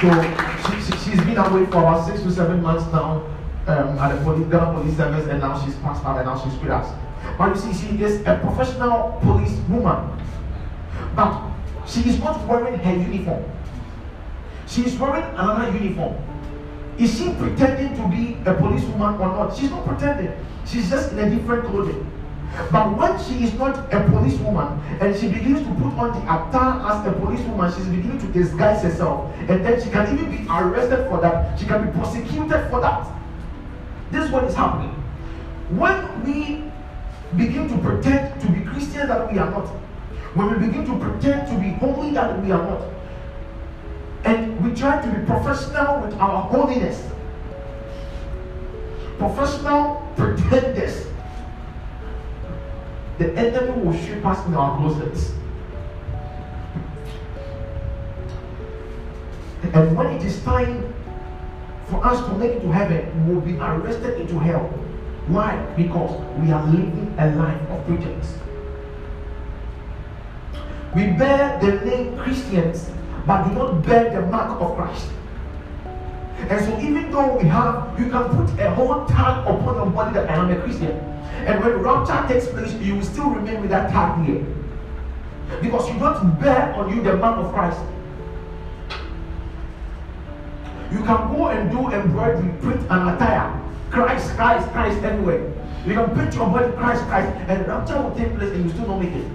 So 0.00 0.10
she, 0.64 0.80
she, 0.82 1.10
she's 1.10 1.20
been 1.24 1.38
away 1.38 1.64
for 1.66 1.78
about 1.78 2.06
six 2.06 2.22
to 2.22 2.30
seven 2.30 2.62
months 2.62 2.84
now 2.92 3.24
um, 3.66 3.98
at 3.98 4.16
the 4.16 4.24
police, 4.24 4.48
Ghana 4.48 4.72
Police 4.78 4.96
Service, 4.96 5.28
and 5.28 5.40
now 5.40 5.64
she's 5.64 5.74
passed 5.76 6.04
out 6.04 6.18
and 6.18 6.26
now 6.26 6.38
she's 6.42 6.58
with 6.60 6.70
us. 6.70 6.92
But 7.38 7.54
you 7.54 7.60
see, 7.60 7.72
she 7.86 8.02
is 8.02 8.20
a 8.26 8.38
professional 8.42 9.18
police 9.22 9.56
woman. 9.68 10.18
But 11.14 11.50
she 11.86 12.00
is 12.00 12.18
not 12.18 12.46
wearing 12.46 12.78
her 12.78 12.94
uniform. 12.94 13.44
She 14.66 14.84
is 14.86 14.96
wearing 14.98 15.24
another 15.34 15.76
uniform. 15.76 16.16
Is 17.02 17.18
she 17.18 17.32
pretending 17.34 17.96
to 17.96 18.08
be 18.08 18.36
a 18.48 18.54
policewoman 18.54 19.14
or 19.20 19.26
not? 19.26 19.56
She's 19.56 19.70
not 19.70 19.84
pretending. 19.84 20.32
She's 20.64 20.88
just 20.88 21.10
in 21.10 21.18
a 21.18 21.28
different 21.28 21.64
clothing. 21.64 22.08
But 22.70 22.96
when 22.96 23.18
she 23.24 23.42
is 23.42 23.54
not 23.54 23.92
a 23.92 24.08
policewoman 24.08 24.78
and 25.00 25.16
she 25.16 25.26
begins 25.26 25.66
to 25.66 25.74
put 25.74 25.98
on 25.98 26.12
the 26.12 26.22
attire 26.22 26.78
as 26.86 27.04
a 27.08 27.12
policewoman, 27.18 27.72
she's 27.72 27.86
beginning 27.86 28.20
to 28.20 28.26
disguise 28.28 28.82
herself. 28.82 29.34
And 29.48 29.66
then 29.66 29.82
she 29.82 29.90
can 29.90 30.16
even 30.16 30.30
be 30.30 30.46
arrested 30.48 31.08
for 31.08 31.20
that. 31.20 31.58
She 31.58 31.66
can 31.66 31.86
be 31.86 31.90
prosecuted 31.90 32.70
for 32.70 32.80
that. 32.80 33.08
This 34.12 34.26
is 34.26 34.30
what 34.30 34.44
is 34.44 34.54
happening. 34.54 34.94
When 35.70 36.22
we 36.24 36.62
begin 37.36 37.66
to 37.66 37.78
pretend 37.78 38.40
to 38.42 38.46
be 38.48 38.60
Christians 38.60 39.08
that 39.08 39.32
we 39.32 39.40
are 39.40 39.50
not, 39.50 39.66
when 40.36 40.52
we 40.52 40.66
begin 40.68 40.86
to 40.86 40.96
pretend 41.00 41.48
to 41.48 41.58
be 41.58 41.70
holy 41.84 42.12
that 42.12 42.40
we 42.40 42.52
are 42.52 42.62
not, 42.62 43.01
and 44.24 44.64
we 44.64 44.74
try 44.74 45.00
to 45.00 45.08
be 45.08 45.26
professional 45.26 46.00
with 46.00 46.14
our 46.14 46.42
holiness, 46.42 47.08
professional 49.18 50.08
pretenders, 50.16 51.06
the 53.18 53.32
enemy 53.36 53.72
will 53.82 53.98
strip 53.98 54.24
us 54.24 54.46
in 54.46 54.54
our 54.54 54.76
closets. 54.78 55.32
And 59.72 59.96
when 59.96 60.08
it 60.08 60.22
is 60.24 60.42
time 60.42 60.92
for 61.88 62.04
us 62.04 62.18
to 62.26 62.34
make 62.34 62.52
it 62.52 62.60
to 62.60 62.72
heaven, 62.72 63.26
we 63.26 63.34
will 63.34 63.40
be 63.40 63.56
arrested 63.58 64.20
into 64.20 64.38
hell. 64.38 64.66
Why? 65.28 65.56
Because 65.76 66.20
we 66.38 66.50
are 66.50 66.64
living 66.66 67.14
a 67.18 67.30
life 67.36 67.60
of 67.70 67.86
pretense. 67.86 68.38
We 70.94 71.06
bear 71.16 71.58
the 71.60 71.84
name 71.86 72.18
Christians, 72.18 72.90
but 73.26 73.48
do 73.48 73.54
not 73.54 73.86
bear 73.86 74.10
the 74.10 74.26
mark 74.26 74.60
of 74.60 74.76
Christ. 74.76 75.08
And 76.48 76.64
so, 76.64 76.78
even 76.80 77.10
though 77.12 77.36
we 77.36 77.44
have, 77.44 77.98
you 77.98 78.10
can 78.10 78.24
put 78.24 78.58
a 78.58 78.70
whole 78.74 79.06
tag 79.06 79.46
upon 79.46 79.76
your 79.76 79.86
body 79.86 80.14
that 80.14 80.28
I 80.28 80.34
am 80.34 80.50
a 80.50 80.60
Christian. 80.60 80.90
And 81.46 81.62
when 81.62 81.74
rapture 81.78 82.32
takes 82.32 82.48
place, 82.48 82.72
you 82.74 82.96
will 82.96 83.04
still 83.04 83.30
remain 83.30 83.60
with 83.60 83.70
that 83.70 83.90
tag 83.90 84.24
here. 84.26 84.44
Because 85.60 85.88
you 85.92 85.98
don't 85.98 86.40
bear 86.40 86.74
on 86.74 86.94
you 86.94 87.02
the 87.02 87.16
mark 87.16 87.38
of 87.38 87.52
Christ. 87.52 87.80
You 90.90 90.98
can 91.04 91.32
go 91.32 91.48
and 91.48 91.70
do 91.70 91.88
embroidery, 91.88 92.52
print 92.60 92.80
an 92.90 93.08
attire. 93.08 93.60
Christ, 93.90 94.34
Christ, 94.34 94.68
Christ 94.72 95.02
everywhere. 95.02 95.52
You 95.86 95.94
can 95.94 96.14
print 96.14 96.34
your 96.34 96.48
body 96.48 96.72
Christ, 96.72 97.02
Christ, 97.04 97.32
and 97.48 97.66
rapture 97.66 98.00
will 98.00 98.14
take 98.14 98.34
place 98.36 98.50
and 98.52 98.64
you 98.64 98.70
still 98.70 98.86
don't 98.86 99.00
make 99.02 99.12
it. 99.12 99.26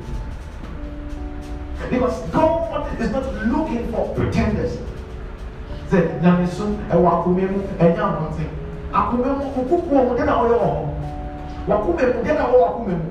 Because 1.90 2.20
God 2.32 3.00
is 3.00 3.12
not 3.12 3.26
looking 3.46 3.92
for 3.92 4.14
pretenders. 4.16 4.78
Say, 5.90 6.02
Namisu, 6.22 6.78
ẹwọ 6.92 7.08
akumemu, 7.08 7.60
ẹnya 7.80 8.04
abọnten. 8.04 8.50
Akumemu, 8.94 9.46
okuku 9.60 9.96
ọmọ 9.96 10.12
dẹ́nà 10.18 10.34
ọyọ 10.44 10.58
ọhọ. 10.68 10.82
Wakumemu, 11.68 12.24
dẹ́nà 12.26 12.44
ọwọ 12.50 12.58
wakumemu. 12.66 13.06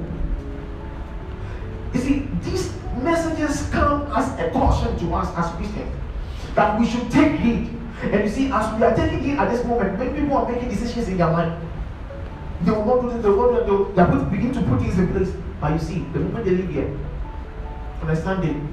You 1.95 2.01
see, 2.01 2.29
these 2.43 2.73
messages 3.03 3.69
come 3.73 4.07
as 4.15 4.27
a 4.39 4.51
caution 4.51 4.97
to 4.99 5.15
us 5.15 5.29
as 5.37 5.47
Christians 5.57 5.93
that 6.55 6.79
we 6.79 6.87
should 6.87 7.11
take 7.11 7.33
heed. 7.41 7.71
And 8.03 8.25
you 8.25 8.29
see, 8.29 8.51
as 8.53 8.67
we 8.75 8.85
are 8.85 8.95
taking 8.95 9.21
heed 9.21 9.39
at 9.39 9.51
this 9.51 9.65
moment, 9.65 9.99
many 9.99 10.11
people 10.21 10.37
are 10.37 10.49
making 10.51 10.69
decisions 10.69 11.09
in 11.09 11.17
their 11.17 11.31
mind. 11.31 11.53
They 12.63 12.73
will 12.73 12.85
not 12.85 13.01
do 13.03 13.11
this, 13.11 13.23
they 13.23 13.29
will 13.29 13.53
not 13.53 13.67
do 13.67 13.93
They 13.95 14.03
are 14.03 14.09
going 14.09 14.25
to 14.25 14.31
begin 14.31 14.53
to 14.53 14.61
put 14.63 14.81
things 14.81 14.99
in 14.99 15.09
place. 15.13 15.33
But 15.61 15.73
you 15.73 15.79
see, 15.79 15.99
the 16.13 16.21
moment 16.21 16.45
they 16.45 16.51
leave 16.51 16.71
here, 16.71 16.91
understanding 18.07 18.73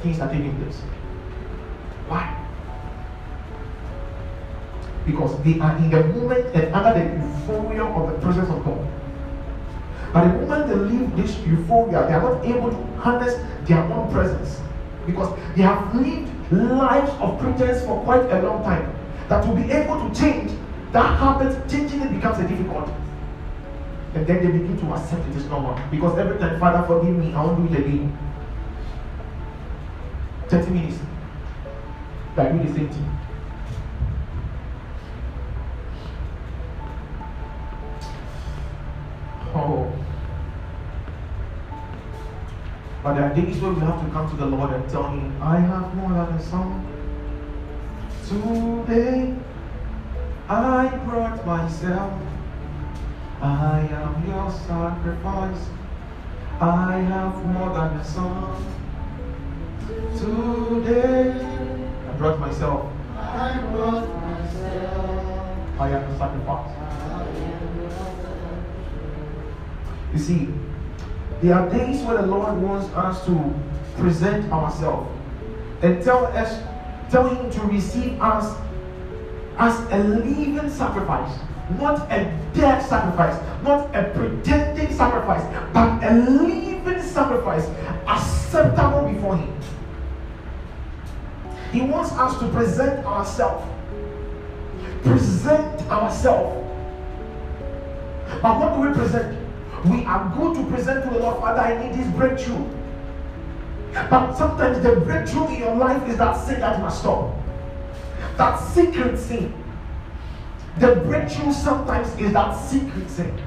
things 0.00 0.20
are 0.20 0.28
taking 0.28 0.56
place. 0.62 0.80
Why? 2.08 2.32
Because 5.04 5.42
they 5.44 5.60
are 5.60 5.76
in 5.76 5.90
the 5.90 6.02
moment 6.04 6.54
and 6.54 6.74
under 6.74 6.98
the 6.98 7.04
euphoria 7.14 7.84
of 7.84 8.12
the 8.12 8.18
presence 8.18 8.48
of 8.48 8.64
God. 8.64 8.88
But 10.12 10.24
the 10.24 10.40
moment 10.40 10.68
they 10.68 10.74
leave 10.74 11.16
this 11.16 11.38
euphoria, 11.46 12.06
they 12.06 12.14
are 12.14 12.22
not 12.22 12.44
able 12.44 12.70
to 12.70 13.00
harness 13.00 13.34
their 13.68 13.82
own 13.92 14.10
presence. 14.10 14.60
Because 15.06 15.38
they 15.54 15.62
have 15.62 15.94
lived 15.94 16.30
lives 16.50 17.12
of 17.20 17.38
pretense 17.38 17.84
for 17.84 18.02
quite 18.02 18.24
a 18.32 18.42
long 18.42 18.64
time. 18.64 18.92
That 19.28 19.44
to 19.44 19.54
be 19.54 19.70
able 19.70 20.08
to 20.08 20.14
change, 20.18 20.52
that 20.92 21.18
habit, 21.18 21.68
changing 21.68 22.00
it 22.00 22.12
becomes 22.12 22.38
a 22.38 22.48
difficult. 22.48 22.88
And 24.16 24.26
then 24.26 24.38
they 24.38 24.50
begin 24.50 24.78
to 24.78 24.94
accept 24.94 25.28
it 25.28 25.36
is 25.36 25.44
normal. 25.44 25.78
Because 25.90 26.18
every 26.18 26.38
time, 26.38 26.58
Father, 26.58 26.86
forgive 26.86 27.14
me, 27.14 27.34
I 27.34 27.44
won't 27.44 27.70
do 27.70 27.74
it 27.74 27.80
again. 27.80 28.18
30 30.48 30.70
minutes. 30.70 30.98
They 32.34 32.50
do 32.50 32.58
the 32.58 32.74
same 32.74 32.88
thing. 32.88 33.18
Oh. 39.54 39.92
But 43.02 43.14
there 43.14 43.24
are 43.24 43.34
days 43.34 43.60
where 43.60 43.72
we 43.72 43.80
have 43.80 44.02
to 44.02 44.10
come 44.12 44.30
to 44.30 44.36
the 44.36 44.46
Lord 44.46 44.72
and 44.72 44.88
tell 44.88 45.10
Him, 45.10 45.42
I 45.42 45.60
have 45.60 45.94
more 45.94 46.08
than 46.08 46.36
a 46.36 46.42
song. 46.42 46.86
Today, 48.26 49.34
I 50.48 50.88
brought 51.04 51.46
myself. 51.46 52.22
I 53.40 53.80
am 53.80 54.26
your 54.26 54.50
sacrifice. 54.50 55.68
I 56.58 56.98
have 57.00 57.44
more 57.46 57.68
than 57.74 57.98
a 57.98 58.04
song. 58.04 58.74
Today, 60.16 61.32
I 62.08 62.12
brought 62.16 62.40
myself. 62.40 62.90
I 63.14 63.60
brought 63.72 64.08
myself. 64.22 65.80
I 65.80 65.90
am 65.90 66.10
the 66.10 66.18
sacrifice. 66.18 66.72
You 70.14 70.18
see, 70.18 70.48
there 71.42 71.54
are 71.54 71.68
days 71.68 72.02
where 72.04 72.22
the 72.22 72.26
Lord 72.26 72.56
wants 72.62 72.88
us 72.94 73.26
to 73.26 73.54
present 73.98 74.50
ourselves 74.50 75.10
and 75.82 76.02
tell 76.02 76.26
us, 76.28 76.62
tell 77.10 77.28
Him 77.28 77.50
to 77.50 77.60
receive 77.66 78.18
us 78.22 78.58
as 79.58 79.78
a 79.92 79.98
living 79.98 80.70
sacrifice. 80.70 81.38
Not 81.70 82.10
a 82.12 82.24
dead 82.54 82.80
sacrifice, 82.82 83.40
not 83.62 83.94
a 83.94 84.10
pretending 84.14 84.92
sacrifice, 84.92 85.42
but 85.72 86.02
a 86.04 86.14
living 86.14 87.02
sacrifice 87.02 87.66
acceptable 88.06 89.08
before 89.12 89.36
Him. 89.36 89.52
He 91.72 91.80
wants 91.80 92.12
us 92.12 92.38
to 92.38 92.48
present 92.48 93.04
ourselves. 93.04 93.66
Present 95.02 95.82
ourselves. 95.90 96.62
But 98.42 98.60
what 98.60 98.74
do 98.74 98.88
we 98.88 98.94
present? 98.94 99.38
We 99.84 100.04
are 100.04 100.32
going 100.36 100.64
to 100.64 100.70
present 100.70 101.04
to 101.04 101.10
the 101.10 101.18
Lord, 101.18 101.38
Father, 101.38 101.60
I 101.60 101.82
need 101.82 101.98
this 101.98 102.10
breakthrough. 102.14 102.64
But 103.92 104.34
sometimes 104.36 104.82
the 104.82 104.96
breakthrough 104.96 105.48
in 105.48 105.58
your 105.58 105.74
life 105.74 106.08
is 106.08 106.16
that 106.18 106.34
sin 106.34 106.60
that 106.60 106.80
must 106.80 107.00
stop. 107.00 107.34
That 108.36 108.56
secret 108.58 109.18
sin. 109.18 109.52
The 110.78 110.96
breakthrough 111.06 111.52
sometimes 111.52 112.08
is 112.18 112.32
that 112.32 112.52
secret 112.52 113.08
sin. 113.08 113.38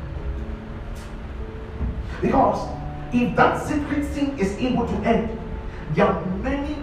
Because 2.22 2.68
if 3.14 3.36
that 3.36 3.66
secret 3.66 4.12
sin 4.14 4.38
is 4.40 4.58
able 4.58 4.88
to 4.88 4.96
end, 5.08 5.38
there 5.94 6.08
are 6.08 6.26
many 6.38 6.76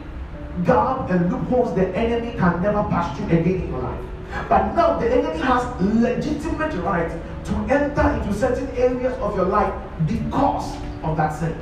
gaps 0.64 1.10
and 1.10 1.30
loopholes 1.30 1.74
the 1.74 1.88
enemy 1.96 2.32
can 2.38 2.62
never 2.62 2.82
pass 2.84 3.16
through 3.16 3.26
again 3.26 3.62
in 3.62 3.70
your 3.70 3.80
life. 3.80 4.00
But 4.48 4.74
now 4.74 4.98
the 4.98 5.10
enemy 5.10 5.38
has 5.40 5.64
legitimate 5.80 6.74
right 6.82 7.10
to 7.44 7.52
enter 7.68 8.08
into 8.10 8.32
certain 8.34 8.68
areas 8.76 9.14
of 9.18 9.36
your 9.36 9.46
life 9.46 9.72
because 10.06 10.76
of 11.02 11.16
that 11.16 11.30
sin. 11.30 11.56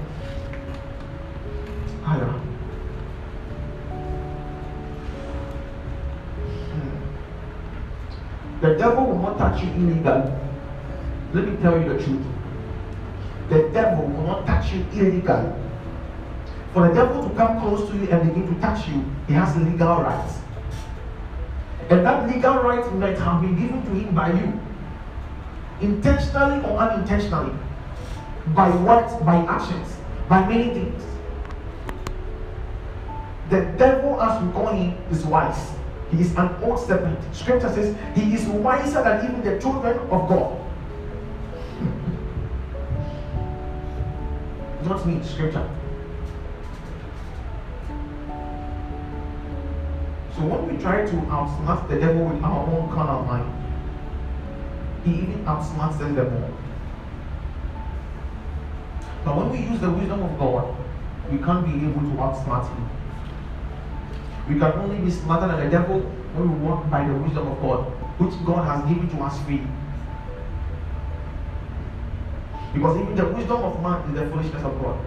Higher. 2.03 2.54
The 8.65 8.77
devil 8.77 9.05
will 9.05 9.19
not 9.19 9.37
touch 9.37 9.63
you 9.63 9.69
illegally. 9.73 10.33
Let 11.35 11.49
me 11.49 11.55
tell 11.61 11.79
you 11.79 11.87
the 11.87 12.03
truth. 12.03 12.25
The 13.51 13.69
devil 13.75 14.07
will 14.07 14.27
not 14.27 14.47
touch 14.47 14.73
you 14.73 14.87
illegally. 14.95 15.53
For 16.73 16.89
the 16.89 16.95
devil 16.95 17.29
to 17.29 17.35
come 17.35 17.61
close 17.61 17.91
to 17.91 17.95
you 17.95 18.09
and 18.09 18.27
begin 18.27 18.55
to 18.55 18.61
touch 18.63 18.89
you, 18.89 19.05
he 19.27 19.35
has 19.35 19.55
legal 19.59 20.01
rights. 20.01 20.39
And 21.91 22.07
that 22.07 22.27
legal 22.27 22.55
right 22.63 22.91
might 22.95 23.19
have 23.19 23.43
been 23.43 23.55
given 23.55 23.85
to 23.85 23.91
him 23.91 24.15
by 24.15 24.33
you 24.33 24.59
intentionally 25.83 26.65
or 26.65 26.79
unintentionally, 26.79 27.53
by 28.55 28.75
words, 28.77 29.13
by 29.27 29.45
actions, 29.45 29.95
by 30.27 30.49
many 30.49 30.73
things. 30.73 31.05
The 33.51 33.61
devil, 33.77 34.23
as 34.23 34.43
we 34.43 34.51
call 34.53 34.69
him, 34.69 34.97
is 35.11 35.23
wise. 35.27 35.75
He 36.11 36.21
is 36.21 36.35
an 36.37 36.51
old 36.63 36.79
serpent. 36.79 37.19
Scripture 37.35 37.73
says 37.73 37.97
he 38.15 38.35
is 38.35 38.47
wiser 38.47 39.03
than 39.03 39.25
even 39.25 39.43
the 39.43 39.59
children 39.61 39.99
of 39.99 40.29
God. 40.29 40.53
Hmm. 41.79 41.89
Not 44.89 45.07
me, 45.07 45.23
scripture. 45.25 45.69
So 50.37 50.43
when 50.43 50.67
we 50.69 50.83
try 50.83 51.07
to 51.07 51.13
outsmart 51.13 51.89
the 51.89 51.99
devil 52.01 52.25
with 52.25 52.43
our 52.43 52.67
own 52.67 52.91
carnal 52.93 53.23
mind, 53.25 53.65
he 55.05 55.11
even 55.23 55.45
outsmarts 55.45 55.99
them 55.99 56.15
more. 56.15 56.51
But 59.25 59.37
when 59.37 59.51
we 59.51 59.59
use 59.59 59.81
the 59.81 59.91
wisdom 59.91 60.23
of 60.23 60.39
God, 60.39 60.75
we 61.31 61.39
can't 61.39 61.65
be 61.65 61.87
able 61.87 62.03
to 62.03 62.17
outsmart 62.19 62.69
him. 62.69 62.91
We 64.49 64.59
can 64.59 64.73
only 64.73 64.99
be 64.99 65.11
smarter 65.11 65.49
than 65.49 65.65
the 65.65 65.71
devil 65.71 66.01
when 66.01 66.53
we 66.53 66.69
walk 66.69 66.91
by 66.91 67.07
the 67.07 67.15
wisdom 67.15 67.49
of 67.49 67.61
God, 67.63 67.85
which 68.19 68.35
God 68.45 68.65
has 68.67 68.89
given 68.89 69.09
to 69.17 69.25
us 69.25 69.41
free. 69.45 69.63
Because 72.75 73.01
even 73.01 73.15
the 73.15 73.27
wisdom 73.29 73.63
of 73.63 73.83
man 73.83 74.03
is 74.11 74.21
the 74.21 74.29
foolishness 74.29 74.63
of 74.63 74.83
God. 74.83 74.99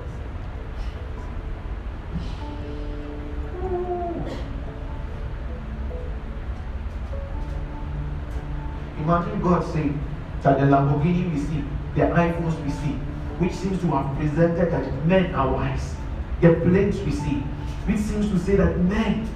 Imagine 8.99 9.41
God 9.41 9.63
saying 9.71 10.01
that 10.41 10.59
the 10.59 10.65
Lamborghini 10.65 11.31
we 11.31 11.39
see, 11.39 11.63
the 11.95 12.01
iPhones 12.01 12.63
we 12.63 12.71
see, 12.71 12.93
which 13.39 13.53
seems 13.53 13.79
to 13.81 13.87
have 13.87 14.17
presented 14.17 14.71
that 14.71 15.05
men 15.05 15.35
are 15.35 15.53
wise, 15.53 15.95
the 16.41 16.53
planes 16.55 16.99
we 17.01 17.11
see, 17.11 17.43
which 17.87 17.99
seems 17.99 18.29
to 18.29 18.37
say 18.39 18.57
that 18.57 18.77
men, 18.79 19.27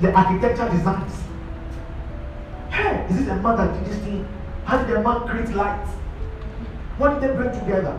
the 0.00 0.10
architecture 0.12 0.68
designs. 0.70 1.12
Hey, 2.70 3.06
is 3.10 3.18
this 3.18 3.28
a 3.28 3.36
man 3.36 3.56
that 3.56 3.72
did 3.74 3.92
this 3.92 3.98
thing? 4.02 4.26
How 4.64 4.82
did 4.82 4.96
a 4.96 5.02
man 5.02 5.28
create 5.28 5.50
light? 5.50 5.86
What 6.96 7.20
did 7.20 7.30
they 7.30 7.36
bring 7.36 7.52
together? 7.52 7.94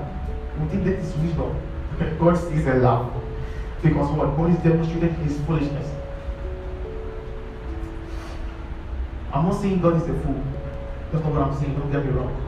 We 0.59 0.67
think 0.69 0.85
that 0.85 0.95
is 0.95 1.13
wisdom. 1.17 1.55
God 2.19 2.35
sees 2.37 2.65
a 2.65 2.73
laugh. 2.75 3.11
Because 3.83 4.11
what 4.17 4.35
God 4.35 4.49
is 4.51 4.57
demonstrating 4.63 5.13
his 5.23 5.39
foolishness. 5.41 5.87
I'm 9.31 9.45
not 9.45 9.61
saying 9.61 9.81
God 9.81 9.97
is 9.97 10.03
a 10.03 10.19
fool. 10.23 10.43
That's 11.11 11.23
not 11.23 11.33
what 11.33 11.41
I'm 11.43 11.59
saying, 11.59 11.77
don't 11.77 11.91
get 11.91 12.05
me 12.05 12.11
wrong. 12.11 12.41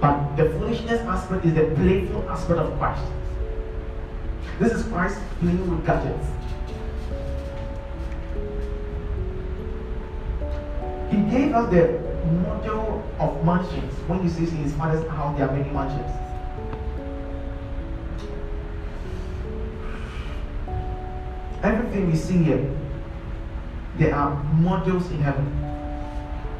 But 0.00 0.36
the 0.36 0.50
foolishness 0.50 1.00
aspect 1.02 1.44
is 1.44 1.54
the 1.54 1.64
playful 1.74 2.30
aspect 2.30 2.60
of 2.60 2.78
Christ. 2.78 3.04
This 4.58 4.72
is 4.72 4.86
Christ 4.86 5.20
playing 5.40 5.68
with 5.70 5.84
gadgets. 5.84 6.26
Gave 11.30 11.52
us 11.54 11.70
the 11.70 11.98
model 12.42 13.02
of 13.18 13.44
mansions 13.44 13.92
when 14.08 14.22
he 14.22 14.28
says 14.28 14.50
in 14.50 14.58
his 14.58 14.74
father's 14.74 15.06
house 15.08 15.36
there 15.38 15.48
are 15.48 15.56
many 15.56 15.70
mansions. 15.70 16.10
Everything 21.62 22.10
we 22.10 22.16
see 22.16 22.42
here, 22.42 22.70
there 23.98 24.14
are 24.14 24.42
models 24.54 25.10
in 25.10 25.20
heaven. 25.20 25.46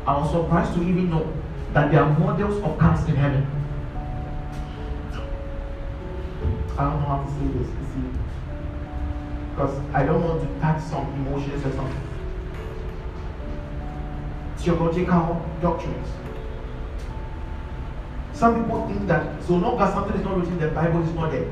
I 0.07 0.18
was 0.18 0.31
surprised 0.31 0.74
to 0.74 0.83
even 0.83 1.11
know 1.11 1.33
that 1.72 1.90
there 1.90 2.02
are 2.02 2.18
models 2.18 2.62
of 2.62 2.79
cars 2.79 3.07
in 3.09 3.16
heaven. 3.16 3.46
I 6.79 6.85
don't 6.85 7.00
know 7.00 7.07
how 7.07 7.24
to 7.24 7.31
say 7.31 7.59
this, 7.59 7.68
you 7.68 7.87
see. 7.92 8.18
Because 9.50 9.79
I 9.94 10.05
don't 10.05 10.22
want 10.22 10.42
to 10.42 10.61
touch 10.61 10.83
some 10.83 11.07
emotions 11.14 11.64
or 11.64 11.72
something. 11.72 12.06
Theological 14.66 15.46
doctrines. 15.62 16.09
Some 18.33 18.64
people 18.64 18.85
think 18.88 19.07
that 19.07 19.40
so 19.44 19.55
long 19.55 19.81
as 19.81 19.94
something 19.94 20.16
is 20.16 20.24
not 20.24 20.38
written 20.38 20.55
in 20.55 20.59
the 20.59 20.68
Bible, 20.70 21.05
it's 21.05 21.12
not 21.12 21.31
there. 21.31 21.46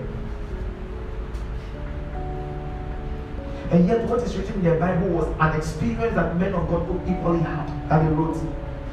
And 3.70 3.86
yet, 3.86 4.04
what 4.08 4.20
is 4.20 4.36
written 4.36 4.54
in 4.54 4.64
the 4.64 4.74
Bible 4.80 5.10
was 5.10 5.28
an 5.38 5.56
experience 5.56 6.16
that 6.16 6.36
men 6.38 6.54
of 6.54 6.68
God 6.68 6.90
equally 7.08 7.38
had 7.38 7.88
that 7.88 8.02
they 8.02 8.12
wrote. 8.16 8.36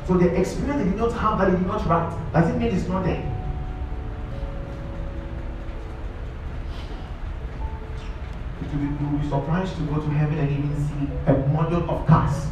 So 0.05 0.15
the 0.19 0.39
experience 0.39 0.83
they 0.83 0.89
did 0.91 0.99
not 0.99 1.13
have 1.13 1.39
that 1.39 1.49
they 1.49 1.57
did 1.57 1.65
not 1.65 1.83
write 1.87 2.31
doesn't 2.31 2.59
mean 2.59 2.75
it's 2.75 2.87
not 2.87 3.03
there. 3.03 3.25
It 8.61 8.71
you 8.71 9.07
will 9.07 9.17
be 9.17 9.27
surprised 9.27 9.75
to 9.77 9.81
go 9.87 9.95
to 9.95 10.09
heaven 10.11 10.37
and 10.37 10.51
even 10.51 10.87
see 10.87 11.09
a 11.25 11.33
model 11.47 11.89
of 11.89 12.05
cars. 12.05 12.51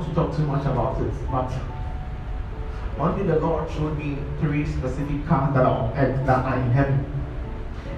Want 0.00 0.08
to 0.08 0.14
talk 0.14 0.36
too 0.36 0.46
much 0.46 0.62
about 0.62 1.00
it, 1.00 1.12
but 1.30 1.50
one 2.96 3.18
day 3.18 3.24
the 3.24 3.38
Lord 3.38 3.70
showed 3.70 3.98
me 3.98 4.16
three 4.40 4.66
specific 4.66 5.26
cars 5.26 5.54
that 5.54 5.66
are 5.66 5.84
on 5.84 5.92
earth 5.96 6.26
that 6.26 6.44
are 6.44 6.56
in 6.56 6.70
heaven. 6.70 7.04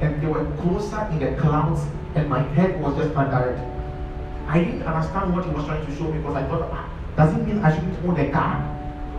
And 0.00 0.20
they 0.20 0.26
were 0.26 0.44
closer 0.62 1.06
in 1.12 1.18
the 1.20 1.40
clouds, 1.40 1.82
and 2.14 2.28
my 2.28 2.42
head 2.54 2.80
was 2.80 2.96
just 2.96 3.14
undirect. 3.14 3.60
I 4.48 4.58
didn't 4.58 4.82
understand 4.82 5.34
what 5.34 5.44
he 5.44 5.50
was 5.52 5.64
trying 5.64 5.86
to 5.86 5.96
show 5.96 6.10
me 6.10 6.18
because 6.18 6.36
I 6.36 6.46
thought, 6.48 6.68
ah, 6.72 6.90
does 7.16 7.34
it 7.34 7.46
mean 7.46 7.58
I 7.64 7.74
shouldn't 7.74 8.04
own 8.04 8.18
a 8.18 8.30
car? 8.30 8.58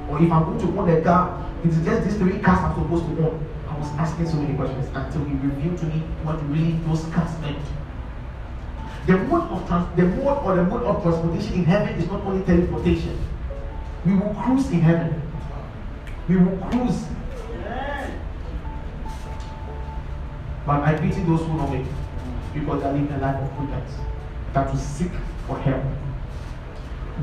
Or 0.09 0.21
if 0.21 0.31
I'm 0.31 0.43
going 0.43 0.59
to 0.59 0.79
own 0.79 0.89
a 0.89 1.01
car, 1.01 1.51
it's 1.63 1.77
just 1.77 2.03
these 2.03 2.17
three 2.17 2.39
cars 2.39 2.59
I'm 2.59 2.75
supposed 2.75 3.05
to 3.05 3.25
own. 3.25 3.47
I 3.69 3.79
was 3.79 3.87
asking 3.95 4.27
so 4.27 4.35
many 4.35 4.55
questions 4.55 4.89
until 4.93 5.23
he 5.23 5.35
revealed 5.35 5.77
to 5.79 5.85
me 5.85 5.99
what 6.23 6.37
really 6.49 6.73
those 6.85 7.05
cars 7.15 7.39
meant. 7.39 7.63
The 9.05 9.17
mode 9.17 9.51
of 9.51 9.67
trans- 9.67 9.95
the 9.95 10.03
mode 10.03 10.37
or 10.45 10.55
the 10.55 10.63
mode 10.63 10.83
of 10.83 11.03
transportation 11.03 11.53
in 11.55 11.65
heaven 11.65 11.95
is 11.95 12.09
not 12.09 12.21
only 12.25 12.43
teleportation. 12.45 13.17
We 14.05 14.15
will 14.15 14.33
cruise 14.33 14.71
in 14.71 14.79
heaven. 14.81 15.21
We 16.29 16.37
will 16.37 16.57
cruise. 16.69 17.05
But 20.65 20.79
I 20.83 20.93
pity 20.95 21.21
those 21.23 21.41
who 21.41 21.53
know 21.57 21.73
it 21.73 21.85
because 22.53 22.81
they 22.83 22.91
live 22.93 23.11
a 23.11 23.17
life 23.17 23.35
of 23.43 23.51
prudence, 23.57 23.91
that 24.53 24.71
to 24.71 24.77
seek 24.77 25.11
for 25.47 25.57
help. 25.59 25.83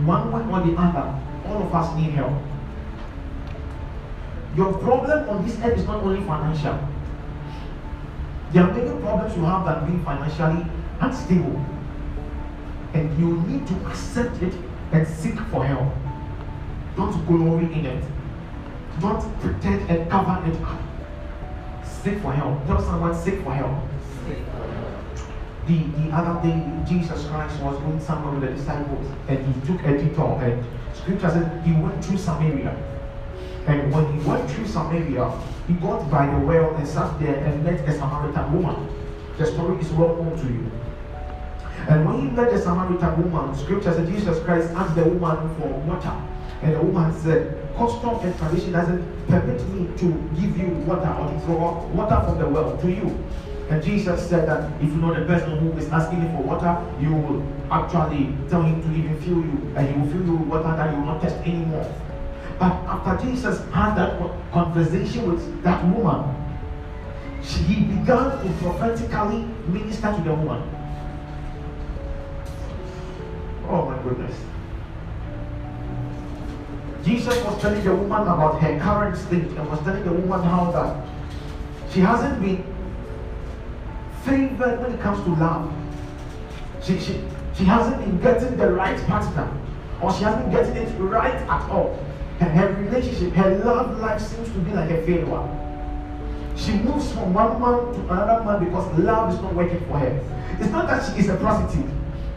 One 0.05 0.31
way 0.33 0.43
or 0.53 0.61
the 0.67 0.77
other, 0.79 1.15
all 1.49 1.63
of 1.63 1.75
us 1.75 1.97
need 1.97 2.11
help. 2.11 2.33
Your 4.57 4.75
problem 4.75 5.29
on 5.31 5.47
this 5.47 5.57
earth 5.65 5.79
is 5.79 5.87
not 5.87 6.03
only 6.03 6.21
financial. 6.27 6.79
There 8.53 8.65
are 8.65 8.73
many 8.73 9.01
problems 9.01 9.37
you 9.37 9.45
have 9.45 9.65
than 9.65 9.87
being 9.87 10.05
financially 10.05 10.67
unstable. 11.01 11.65
And 12.95 13.19
you 13.19 13.41
need 13.43 13.67
to 13.69 13.75
accept 13.87 14.43
it 14.43 14.55
and 14.93 15.07
seek 15.07 15.39
for 15.51 15.65
help. 15.65 15.93
Don't 16.97 17.27
glory 17.27 17.73
in 17.73 17.87
it. 17.87 18.05
Don't 19.01 19.41
pretend 19.41 19.89
and 19.91 20.11
cover 20.11 20.43
it 20.51 20.61
up. 20.63 20.81
Seek 21.85 22.19
for 22.21 22.33
help. 22.33 22.67
Tell 22.67 22.83
someone, 22.83 23.15
seek 23.15 23.43
for 23.43 23.55
help. 23.55 23.79
The, 25.67 25.79
the 25.79 26.11
other 26.11 26.49
day, 26.49 26.67
Jesus 26.89 27.27
Christ 27.29 27.61
was 27.63 27.79
going 27.79 28.01
somewhere 28.01 28.39
with 28.39 28.51
the 28.51 28.57
disciples 28.57 29.07
and 29.29 29.39
he 29.39 29.67
took 29.67 29.85
a 29.85 29.97
detour. 29.97 30.41
And 30.43 30.65
scripture 30.95 31.31
says 31.31 31.65
he 31.65 31.73
went 31.73 32.05
through 32.05 32.19
Samaria. 32.19 32.77
And 33.67 33.93
when 33.93 34.19
he 34.19 34.29
went 34.29 34.51
through 34.51 34.67
Samaria, 34.67 35.31
he 35.69 35.75
got 35.75 36.11
by 36.11 36.27
the 36.27 36.45
well 36.45 36.75
and 36.75 36.89
sat 36.89 37.21
there 37.21 37.37
and 37.37 37.63
met 37.63 37.89
a 37.89 37.93
Samaritan 37.93 38.53
woman. 38.53 38.89
The 39.39 39.47
story 39.47 39.81
is 39.81 39.91
well 39.93 40.17
known 40.17 40.37
to 40.37 40.47
you. 40.53 40.71
And 41.91 42.07
when 42.07 42.21
he 42.21 42.31
met 42.31 42.53
the 42.53 42.59
Samaritan 42.63 43.33
woman, 43.33 43.53
scripture 43.59 43.93
said 43.93 44.07
Jesus 44.07 44.39
Christ 44.45 44.71
asked 44.75 44.95
the 44.95 45.03
woman 45.03 45.53
for 45.57 45.67
water. 45.91 46.17
And 46.63 46.77
the 46.77 46.83
woman 46.83 47.13
said, 47.21 47.67
Custom 47.77 48.11
and 48.21 48.39
tradition 48.39 48.71
doesn't 48.71 49.27
permit 49.27 49.69
me 49.71 49.89
to 49.99 50.07
give 50.39 50.57
you 50.57 50.69
water 50.87 51.11
or 51.11 51.33
to 51.33 51.47
draw 51.47 51.85
water 51.89 52.25
from 52.25 52.39
the 52.39 52.47
well 52.47 52.79
to 52.79 52.89
you. 52.89 53.19
And 53.71 53.83
Jesus 53.83 54.29
said 54.29 54.49
that 54.49 54.71
if 54.81 54.89
you 54.89 54.97
know 54.99 55.13
the 55.13 55.27
person 55.27 55.59
who 55.59 55.77
is 55.79 55.89
asking 55.89 56.23
you 56.23 56.29
for 56.29 56.43
water, 56.45 56.79
you 57.01 57.13
will 57.13 57.43
actually 57.73 58.37
tell 58.49 58.63
him 58.63 58.81
to 58.83 58.89
even 58.97 59.21
fill 59.23 59.39
you, 59.39 59.75
and 59.75 59.89
he 59.89 60.01
will 60.01 60.09
fill 60.13 60.27
you 60.27 60.37
with 60.37 60.49
water 60.49 60.77
that 60.77 60.93
you 60.93 60.97
will 60.97 61.07
not 61.07 61.23
test 61.23 61.37
anymore. 61.39 61.93
But 62.61 62.73
after 62.87 63.27
Jesus 63.27 63.67
had 63.73 63.97
that 63.97 64.21
conversation 64.53 65.29
with 65.29 65.63
that 65.65 65.85
woman, 65.85 66.37
she, 67.43 67.59
he 67.65 67.85
began 67.85 68.31
to 68.31 68.55
prophetically 68.63 69.43
minister 69.67 70.13
to 70.13 70.23
the 70.23 70.35
woman. 70.35 70.80
Oh 73.73 73.89
my 73.89 74.03
goodness. 74.03 74.37
Jesus 77.05 77.45
was 77.45 77.61
telling 77.61 77.85
the 77.85 77.95
woman 77.95 78.23
about 78.23 78.61
her 78.61 78.79
current 78.81 79.17
state 79.17 79.45
and 79.45 79.71
was 79.71 79.79
telling 79.81 80.05
the 80.05 80.13
woman 80.13 80.43
how 80.43 80.73
that 80.73 81.07
she 81.93 82.01
hasn't 82.01 82.43
been 82.43 82.65
favored 84.25 84.81
when 84.81 84.93
it 84.93 85.01
comes 85.01 85.23
to 85.25 85.31
love. 85.35 85.73
She, 86.83 86.99
she, 86.99 87.21
she 87.55 87.65
hasn't 87.65 87.99
been 88.05 88.21
getting 88.21 88.57
the 88.57 88.73
right 88.73 89.01
partner 89.07 89.49
or 90.03 90.13
she 90.15 90.25
hasn't 90.25 90.51
been 90.51 90.53
getting 90.53 90.77
it 90.77 90.99
right 90.99 91.35
at 91.35 91.71
all. 91.71 91.97
And 92.41 92.51
her 92.51 92.75
relationship, 92.75 93.33
her 93.35 93.59
love 93.59 94.01
life 94.01 94.21
seems 94.21 94.49
to 94.49 94.59
be 94.59 94.73
like 94.73 94.91
a 94.91 95.01
failure. 95.07 95.49
She 96.57 96.73
moves 96.73 97.13
from 97.13 97.33
one 97.33 97.61
man 97.61 97.95
to 97.95 98.13
another 98.13 98.45
man 98.45 98.65
because 98.65 98.99
love 98.99 99.33
is 99.33 99.41
not 99.41 99.55
working 99.55 99.81
for 99.87 99.99
her. 99.99 100.21
It's 100.59 100.71
not 100.71 100.89
that 100.89 101.13
she 101.13 101.21
is 101.21 101.29
a 101.29 101.37
prostitute, 101.37 101.89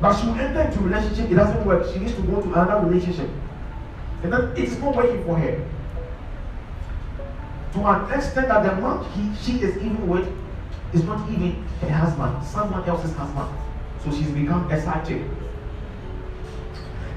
but 0.04 0.20
she 0.20 0.28
will 0.28 0.36
enter 0.36 0.60
into 0.64 0.80
relationship, 0.80 1.32
it 1.32 1.36
doesn't 1.36 1.66
work. 1.66 1.90
She 1.94 2.00
needs 2.00 2.14
to 2.16 2.22
go 2.24 2.42
to 2.42 2.48
another 2.50 2.86
relationship. 2.86 3.30
And 4.22 4.34
then 4.34 4.52
it's 4.58 4.78
not 4.80 4.98
working 4.98 5.24
for 5.24 5.38
her. 5.38 5.66
To 7.72 7.88
an 7.88 8.12
extent 8.12 8.50
that 8.50 8.64
the 8.64 8.82
man 8.82 9.02
he, 9.12 9.34
she 9.42 9.62
is 9.62 9.78
even 9.78 10.06
with 10.10 10.28
is 10.92 11.06
not 11.06 11.32
even 11.32 11.64
her 11.80 11.90
husband, 11.90 12.46
someone 12.46 12.84
else's 12.84 13.16
husband. 13.16 13.48
So 14.04 14.12
she's 14.12 14.28
become 14.28 14.70
a 14.70 14.82
side 14.82 15.08
chick. 15.08 15.22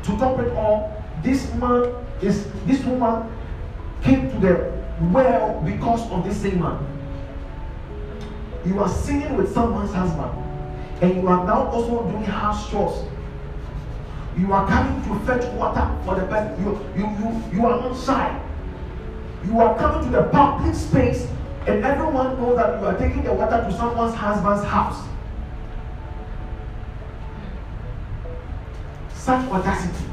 To 0.05 0.16
top 0.16 0.39
it 0.39 0.53
all, 0.53 1.05
this 1.24 1.53
man 1.55 1.93
is 2.22 2.47
this 2.66 2.84
woman 2.84 3.28
came 4.01 4.30
to 4.30 4.39
the 4.39 4.72
well 5.12 5.61
because 5.66 6.09
of 6.12 6.24
this 6.24 6.41
same 6.41 6.61
man. 6.61 6.78
You 8.64 8.78
are 8.78 8.89
singing 8.89 9.37
with 9.37 9.53
someone's 9.53 9.93
husband, 9.93 10.46
and 11.01 11.15
you 11.15 11.29
are 11.29 11.47
now 11.47 11.67
also 11.69 12.09
doing 12.11 12.25
house 12.25 12.71
chores. 12.71 13.05
You 14.39 14.53
are 14.53 14.67
coming 14.67 15.03
to 15.05 15.27
fetch 15.27 15.45
water 15.55 15.89
for 16.05 16.15
the 16.15 16.27
person. 16.27 16.63
You, 16.63 16.79
you, 16.97 17.07
you, 17.19 17.43
you 17.53 17.67
are 17.67 17.95
shy. 17.97 18.41
You 19.45 19.61
are 19.61 19.77
coming 19.79 20.11
to 20.11 20.17
the 20.17 20.25
public 20.25 20.75
space, 20.75 21.29
and 21.67 21.85
everyone 21.85 22.41
knows 22.41 22.57
that 22.57 22.81
you 22.81 22.87
are 22.87 22.99
taking 22.99 23.23
the 23.25 23.33
water 23.33 23.65
to 23.69 23.77
someone's 23.77 24.15
husband's 24.15 24.65
house. 24.65 25.07
Such 29.15 29.49
audacity. 29.51 30.05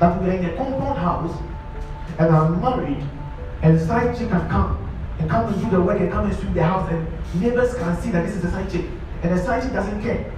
That 0.00 0.22
we 0.22 0.30
are 0.30 0.32
in 0.32 0.44
a 0.44 0.56
compound 0.56 0.98
house 0.98 1.42
and 2.18 2.34
I'm 2.34 2.60
married 2.60 3.04
and 3.62 3.80
side 3.80 4.16
chick 4.16 4.28
can 4.28 4.48
come 4.48 4.85
and 5.18 5.30
come 5.30 5.52
and 5.52 5.62
do 5.62 5.70
the 5.70 5.80
work 5.80 6.00
and 6.00 6.10
come 6.12 6.26
and 6.26 6.36
sweep 6.36 6.54
the 6.54 6.62
house 6.62 6.90
and 6.90 7.06
neighbors 7.40 7.74
can 7.74 8.00
see 8.00 8.10
that 8.10 8.26
this 8.26 8.36
is 8.36 8.44
a 8.44 8.50
side 8.50 8.70
chick 8.70 8.84
and 9.22 9.32
the 9.36 9.42
side 9.42 9.62
chick 9.62 9.72
doesn't 9.72 10.02
care. 10.02 10.32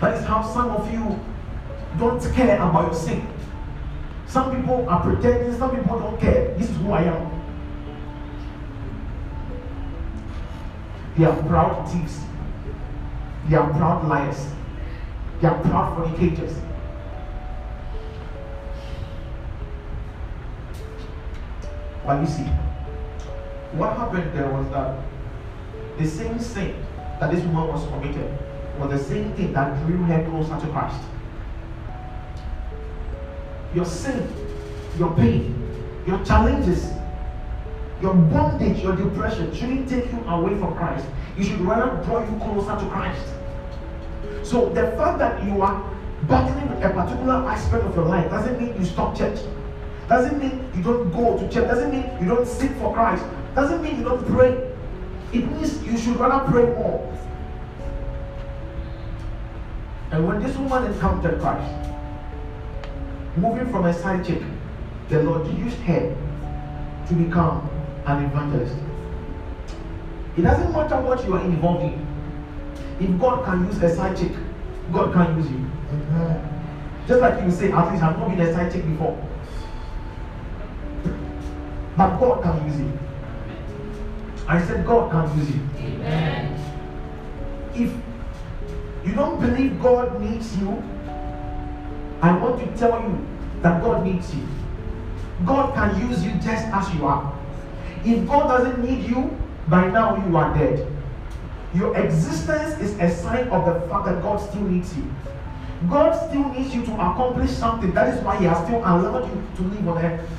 That 0.00 0.14
is 0.14 0.24
how 0.24 0.42
some 0.42 0.70
of 0.70 0.92
you 0.92 1.18
don't 1.98 2.20
care 2.34 2.56
about 2.56 2.92
your 2.92 2.94
sin. 2.94 3.26
Some 4.26 4.54
people 4.54 4.88
are 4.88 5.02
pretending, 5.02 5.56
some 5.56 5.74
people 5.74 5.98
don't 5.98 6.20
care. 6.20 6.54
This 6.58 6.68
is 6.68 6.76
who 6.76 6.92
I 6.92 7.04
am. 7.04 7.36
They 11.16 11.24
are 11.24 11.42
proud 11.44 11.88
thieves. 11.88 12.20
They 13.48 13.56
are 13.56 13.70
proud 13.70 14.06
liars. 14.06 14.46
They 15.40 15.48
are 15.48 15.58
proud 15.62 15.96
fornicators. 15.96 16.58
But 22.06 22.20
you 22.20 22.26
see, 22.26 22.44
what 23.72 23.96
happened 23.96 24.32
there 24.32 24.48
was 24.48 24.68
that 24.70 24.96
the 25.98 26.06
same 26.06 26.38
sin 26.38 26.76
that 27.18 27.32
this 27.32 27.42
woman 27.44 27.68
was 27.68 27.84
committed 27.88 28.30
was 28.78 28.90
the 28.90 29.04
same 29.08 29.32
thing 29.32 29.52
that 29.52 29.84
drew 29.84 29.96
her 30.04 30.24
closer 30.30 30.64
to 30.64 30.72
Christ. 30.72 31.02
Your 33.74 33.84
sin, 33.84 34.32
your 34.98 35.12
pain, 35.14 35.54
your 36.06 36.24
challenges, 36.24 36.92
your 38.00 38.14
bondage, 38.14 38.82
your 38.82 38.94
depression 38.94 39.52
shouldn't 39.54 39.88
take 39.88 40.12
you 40.12 40.20
away 40.28 40.56
from 40.58 40.74
Christ. 40.76 41.06
You 41.36 41.44
should 41.44 41.60
rather 41.60 42.02
draw 42.04 42.20
you 42.20 42.38
closer 42.38 42.78
to 42.78 42.90
Christ. 42.90 43.26
So 44.42 44.68
the 44.68 44.92
fact 44.96 45.18
that 45.18 45.42
you 45.44 45.60
are 45.62 45.92
battling 46.28 46.68
with 46.68 46.84
a 46.84 46.90
particular 46.90 47.34
aspect 47.34 47.84
of 47.84 47.96
your 47.96 48.04
life 48.04 48.30
doesn't 48.30 48.60
mean 48.60 48.76
you 48.78 48.84
stop 48.84 49.16
church. 49.16 49.40
Doesn't 50.08 50.38
mean 50.38 50.70
you 50.74 50.82
don't 50.82 51.10
go 51.10 51.36
to 51.36 51.48
church. 51.48 51.68
Doesn't 51.68 51.90
mean 51.90 52.04
you 52.20 52.28
don't 52.28 52.46
seek 52.46 52.70
for 52.72 52.92
Christ. 52.94 53.24
Doesn't 53.54 53.82
mean 53.82 53.98
you 53.98 54.04
don't 54.04 54.24
pray. 54.26 54.72
It 55.32 55.50
means 55.50 55.82
you 55.84 55.98
should 55.98 56.16
rather 56.16 56.50
pray 56.50 56.64
more. 56.74 57.12
And 60.12 60.26
when 60.26 60.42
this 60.42 60.56
woman 60.56 60.84
encountered 60.84 61.40
Christ, 61.40 61.90
moving 63.36 63.68
from 63.70 63.86
a 63.86 63.92
side 63.92 64.24
chick, 64.24 64.42
the 65.08 65.22
Lord 65.22 65.46
used 65.58 65.78
her 65.78 66.16
to 67.08 67.14
become 67.14 67.68
an 68.06 68.24
evangelist. 68.24 68.76
It 70.36 70.42
doesn't 70.42 70.72
matter 70.72 71.00
what 71.00 71.24
you 71.24 71.34
are 71.34 71.44
involved 71.44 71.84
in. 71.84 72.06
If 73.00 73.20
God 73.20 73.44
can 73.44 73.66
use 73.66 73.82
a 73.82 73.94
side 73.94 74.16
chick, 74.16 74.32
God 74.92 75.12
can 75.12 75.36
use 75.36 75.50
you. 75.50 75.66
Just 77.08 77.20
like 77.20 77.42
you 77.42 77.50
say, 77.50 77.72
at 77.72 77.90
least 77.90 78.02
I've 78.02 78.18
not 78.18 78.28
been 78.28 78.40
a 78.40 78.52
side 78.52 78.72
chick 78.72 78.86
before. 78.86 79.16
But 81.96 82.18
God 82.18 82.42
can 82.42 82.66
use 82.68 82.80
you. 82.80 82.98
I 84.46 84.62
said 84.64 84.86
God 84.86 85.10
can 85.10 85.38
use 85.38 85.50
you. 85.50 85.60
Amen. 85.78 86.52
If 87.74 87.92
you 89.06 89.14
don't 89.14 89.40
believe 89.40 89.80
God 89.80 90.20
needs 90.20 90.56
you, 90.58 90.82
I 92.20 92.36
want 92.36 92.60
to 92.60 92.78
tell 92.78 93.00
you 93.02 93.26
that 93.62 93.82
God 93.82 94.04
needs 94.04 94.34
you. 94.34 94.46
God 95.44 95.74
can 95.74 96.08
use 96.08 96.24
you 96.24 96.32
just 96.32 96.66
as 96.66 96.94
you 96.94 97.06
are. 97.06 97.36
If 98.04 98.26
God 98.26 98.48
doesn't 98.48 98.84
need 98.84 99.08
you, 99.08 99.36
by 99.68 99.88
now 99.90 100.16
you 100.26 100.36
are 100.36 100.56
dead. 100.56 100.86
Your 101.74 101.96
existence 101.96 102.80
is 102.80 102.98
a 102.98 103.10
sign 103.10 103.48
of 103.48 103.66
the 103.66 103.88
fact 103.88 104.06
that 104.06 104.22
God 104.22 104.36
still 104.38 104.62
needs 104.62 104.96
you. 104.96 105.04
God 105.90 106.12
still 106.28 106.48
needs 106.50 106.74
you 106.74 106.84
to 106.86 106.92
accomplish 106.94 107.50
something. 107.50 107.92
That 107.92 108.14
is 108.14 108.22
why 108.24 108.38
He 108.38 108.44
has 108.44 108.64
still 108.66 108.78
allowed 108.78 109.28
you 109.28 109.42
to 109.56 109.62
live 109.62 109.88
on 109.88 109.98
earth. 110.04 110.30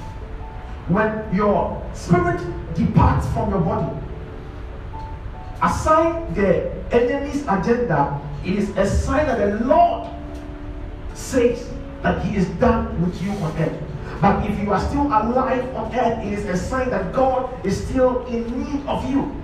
When 0.87 1.35
your 1.35 1.83
spirit 1.93 2.39
departs 2.73 3.27
from 3.33 3.49
your 3.49 3.59
body, 3.59 3.91
aside 5.61 6.33
the 6.33 6.71
enemy's 6.91 7.43
agenda, 7.43 8.21
it 8.45 8.55
is 8.55 8.69
a 8.77 8.87
sign 8.87 9.27
that 9.27 9.37
the 9.37 9.65
Lord 9.65 10.09
says 11.13 11.69
that 12.03 12.23
He 12.23 12.37
is 12.37 12.47
done 12.59 13.01
with 13.03 13.21
you 13.21 13.31
on 13.31 13.57
earth. 13.57 13.83
But 14.21 14.49
if 14.49 14.57
you 14.59 14.71
are 14.71 14.79
still 14.79 15.07
alive 15.07 15.75
on 15.75 15.93
earth, 15.93 16.25
it 16.25 16.33
is 16.33 16.45
a 16.45 16.55
sign 16.55 16.89
that 16.89 17.11
God 17.13 17.65
is 17.65 17.85
still 17.85 18.25
in 18.27 18.43
need 18.63 18.87
of 18.87 19.09
you. 19.09 19.35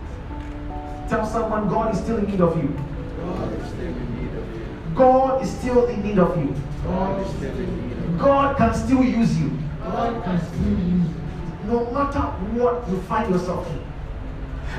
Tell 1.09 1.25
someone 1.25 1.67
God 1.67 1.93
is 1.93 1.99
still 1.99 2.17
in 2.17 2.25
need 2.25 2.41
of 2.41 2.55
you. 2.55 2.73
God 3.19 3.53
is 3.53 3.67
still 3.67 3.87
in 3.87 4.15
need 4.15 4.33
of 4.37 4.55
you. 4.55 4.95
God 4.95 5.43
is 5.43 5.51
still 5.51 5.85
in 5.87 6.03
need 6.03 6.17
of 6.17 6.37
you. 6.37 6.55
God 6.85 7.21
is 7.21 7.33
still 7.35 7.51
in 7.51 7.89
need 7.89 7.97
of 7.97 8.11
you. 8.11 8.17
God 8.17 8.57
can 8.57 8.73
still 8.73 9.03
use 9.03 9.37
you. 9.37 9.51
God 9.83 10.23
can 10.23 10.39
still 10.39 10.69
use 10.69 11.09
you. 11.09 11.22
No 11.65 11.89
matter 11.91 12.21
what 12.59 12.87
you 12.89 13.01
find 13.03 13.33
yourself 13.33 13.67
in. 13.67 13.81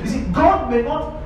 You 0.03 0.09
see, 0.09 0.21
God 0.31 0.69
may 0.69 0.81
not 0.81 1.21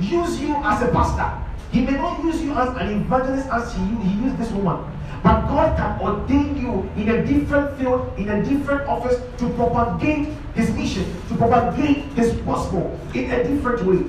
use 0.00 0.40
you 0.40 0.56
as 0.56 0.82
a 0.82 0.88
pastor. 0.88 1.30
He 1.72 1.82
may 1.82 1.92
not 1.92 2.22
use 2.24 2.42
you 2.42 2.52
as 2.54 2.68
an 2.76 3.00
evangelist 3.00 3.48
as 3.48 3.74
he, 3.74 3.82
he 3.82 4.24
used 4.24 4.38
this 4.38 4.50
woman. 4.52 4.84
But 5.22 5.48
God 5.48 5.76
can 5.76 6.00
ordain 6.00 6.56
you 6.56 6.88
in 6.96 7.08
a 7.08 7.24
different 7.26 7.76
field, 7.76 8.12
in 8.16 8.28
a 8.28 8.42
different 8.42 8.88
office 8.88 9.20
to 9.38 9.48
propagate 9.50 10.28
his 10.54 10.70
mission, 10.70 11.04
to 11.28 11.36
propagate 11.36 12.04
his 12.14 12.32
gospel 12.42 12.98
in 13.14 13.30
a 13.30 13.44
different 13.44 13.84
way. 13.84 14.04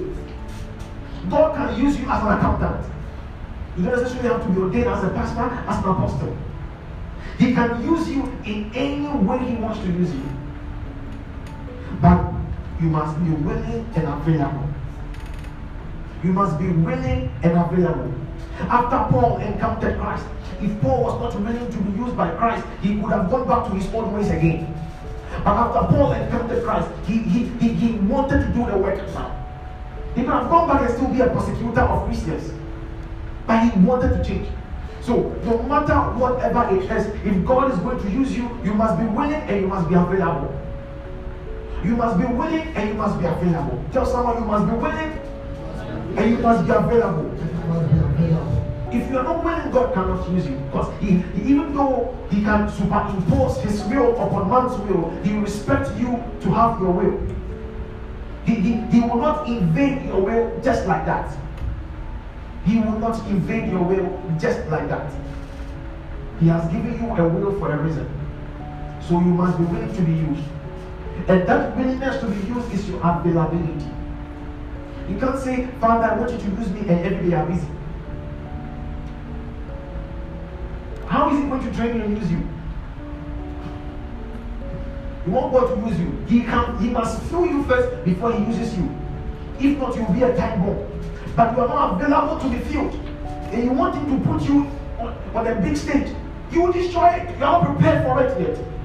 God 1.30 1.56
can 1.56 1.84
use 1.84 2.00
you 2.00 2.10
as 2.10 2.24
an 2.24 2.38
accountant. 2.38 2.86
You 3.78 3.86
don't 3.86 4.02
necessarily 4.02 4.30
have 4.30 4.44
to 4.44 4.50
be 4.50 4.62
ordained 4.62 4.88
as 4.88 5.04
a 5.04 5.10
pastor, 5.10 5.42
as 5.68 5.84
an 5.84 5.90
apostle. 5.90 6.38
He 7.38 7.54
can 7.54 7.84
use 7.84 8.10
you 8.10 8.24
in 8.46 8.72
any 8.74 9.08
way 9.26 9.40
he 9.40 9.56
wants 9.56 9.80
to 9.80 9.88
use 9.88 10.14
you. 10.14 10.24
You 12.80 12.88
must 12.88 13.18
be 13.24 13.32
willing 13.32 13.86
and 13.96 14.08
available. 14.08 14.70
You 16.24 16.32
must 16.34 16.58
be 16.58 16.68
willing 16.70 17.32
and 17.44 17.58
available. 17.58 18.14
After 18.62 19.12
Paul 19.12 19.38
encountered 19.40 20.00
Christ, 20.00 20.26
if 20.62 20.82
Paul 20.82 21.04
was 21.04 21.22
not 21.22 21.42
willing 21.42 21.72
to 21.72 21.78
be 21.78 21.98
used 21.98 22.16
by 22.16 22.32
Christ, 22.36 22.66
he 22.82 22.96
would 22.96 23.12
have 23.12 23.30
gone 23.30 23.48
back 23.48 23.68
to 23.70 23.76
his 23.76 23.94
old 23.94 24.14
ways 24.14 24.30
again. 24.30 24.74
But 25.44 25.56
after 25.56 25.94
Paul 25.94 26.14
encountered 26.14 26.64
Christ, 26.64 26.90
he, 27.06 27.20
he, 27.20 27.46
he, 27.60 27.74
he 27.74 27.92
wanted 28.00 28.46
to 28.46 28.48
do 28.54 28.66
the 28.66 28.78
work 28.78 28.98
now. 29.14 29.36
He 30.16 30.22
could 30.24 30.34
have 30.34 30.50
gone 30.50 30.68
back 30.68 30.82
and 30.82 30.98
still 30.98 31.10
be 31.10 31.22
a 31.22 31.28
persecutor 31.28 31.82
of 31.82 32.06
Christians. 32.06 32.54
But 33.48 33.64
he 33.64 33.80
wanted 33.80 34.18
to 34.18 34.24
change. 34.24 34.48
So, 35.02 35.30
no 35.46 35.64
matter 35.64 35.96
whatever 36.20 36.76
it 36.76 36.92
is, 36.92 37.08
if 37.26 37.46
God 37.46 37.72
is 37.72 37.80
going 37.80 38.00
to 38.02 38.10
use 38.12 38.36
you, 38.36 38.50
you 38.64 38.74
must 38.74 39.00
be 39.00 39.06
willing 39.06 39.34
and 39.34 39.62
you 39.62 39.68
must 39.68 39.88
be 39.88 39.96
available. 39.96 40.54
You 41.84 41.96
must 41.96 42.18
be 42.18 42.26
willing 42.26 42.68
and 42.76 42.90
you 42.90 42.96
must 42.96 43.20
be 43.20 43.26
available. 43.26 43.84
Tell 43.94 44.06
someone 44.06 44.38
you 44.38 44.46
must 44.46 44.66
be 44.66 44.74
willing 44.74 46.18
and 46.18 46.32
you 46.32 46.38
must 46.40 46.66
be 46.66 46.72
available. 46.74 47.32
If 48.92 49.10
you 49.10 49.18
are 49.20 49.24
not 49.24 49.44
willing, 49.44 49.72
God 49.72 49.94
cannot 49.94 50.30
use 50.32 50.48
you. 50.48 50.56
Because 50.56 50.92
he, 51.00 51.24
even 51.50 51.74
though 51.74 52.18
He 52.30 52.44
can 52.44 52.70
superimpose 52.70 53.62
His 53.62 53.84
will 53.86 54.12
upon 54.20 54.50
man's 54.50 54.78
will, 54.90 55.10
He 55.24 55.34
will 55.34 55.42
respect 55.42 55.96
you 55.98 56.22
to 56.42 56.50
have 56.54 56.80
your 56.82 56.92
will. 56.92 57.36
He, 58.46 58.56
he, 58.56 58.74
he 58.92 59.00
will 59.02 59.18
not 59.18 59.48
invade 59.48 60.06
your 60.06 60.22
will 60.22 60.60
just 60.62 60.86
like 60.88 61.06
that. 61.06 61.38
He 62.66 62.80
will 62.80 63.00
not 63.00 63.26
invade 63.28 63.72
your 63.72 63.84
will 63.84 64.22
just 64.40 64.68
like 64.70 64.90
that. 64.90 65.12
He 66.40 66.48
has 66.48 66.70
given 66.72 66.94
you 66.94 67.16
a 67.16 67.28
will 67.28 67.58
for 67.60 67.72
a 67.72 67.78
reason. 67.78 68.10
So 69.08 69.14
you 69.20 69.34
must 69.34 69.58
be 69.58 69.64
willing 69.66 69.94
to 69.94 70.02
be 70.02 70.14
used. 70.14 70.44
And 71.28 71.48
that 71.48 71.78
willingness 71.78 72.20
to 72.22 72.28
be 72.28 72.48
used 72.48 72.74
is 72.74 72.90
your 72.90 73.00
availability. 73.04 73.86
You 75.10 75.18
can't 75.20 75.40
say, 75.40 75.68
Father, 75.80 76.06
I 76.06 76.18
want 76.18 76.32
you 76.32 76.38
to 76.38 76.44
use 76.44 76.70
me, 76.70 76.82
and 76.82 77.06
every 77.06 77.30
day 77.30 77.36
I'm 77.36 77.52
busy. 77.52 77.68
How 81.08 81.32
is 81.32 81.40
he 81.40 81.50
going 81.50 81.64
to 81.64 81.76
train 81.76 81.96
you 81.96 82.02
and 82.04 82.18
use 82.18 82.32
you? 82.32 82.48
You 85.26 85.32
want 85.32 85.54
God 85.54 85.76
to 85.76 85.90
use 85.90 86.00
you. 86.00 86.26
He 86.28 86.44
can 86.44 86.78
he 86.80 86.90
must 86.90 87.22
fill 87.24 87.46
you 87.46 87.64
first 87.64 88.06
before 88.06 88.32
he 88.34 88.44
uses 88.46 88.78
you. 88.78 88.96
If 89.60 89.78
not, 89.78 89.96
you'll 89.96 90.14
be 90.14 90.24
a 90.24 90.36
time 90.38 90.62
bomb. 90.62 90.88
But 91.36 91.56
you 91.56 91.64
are 91.64 91.68
not 91.68 92.02
available 92.02 92.40
to 92.40 92.50
be 92.50 92.60
filled. 92.72 92.94
And 93.52 93.64
you 93.64 93.72
want 93.72 93.96
him 93.96 94.22
to 94.22 94.28
put 94.28 94.42
you 94.44 94.68
on, 95.00 95.14
on 95.36 95.48
a 95.48 95.56
big 95.56 95.76
stage. 95.76 96.16
You 96.52 96.64
will 96.64 96.72
destroy 96.72 97.08
it. 97.10 97.30
You 97.38 97.46
are 97.46 97.64
not 97.64 97.66
prepared 97.66 98.06
for 98.06 98.24
it 98.24 98.40
yet. 98.40 98.79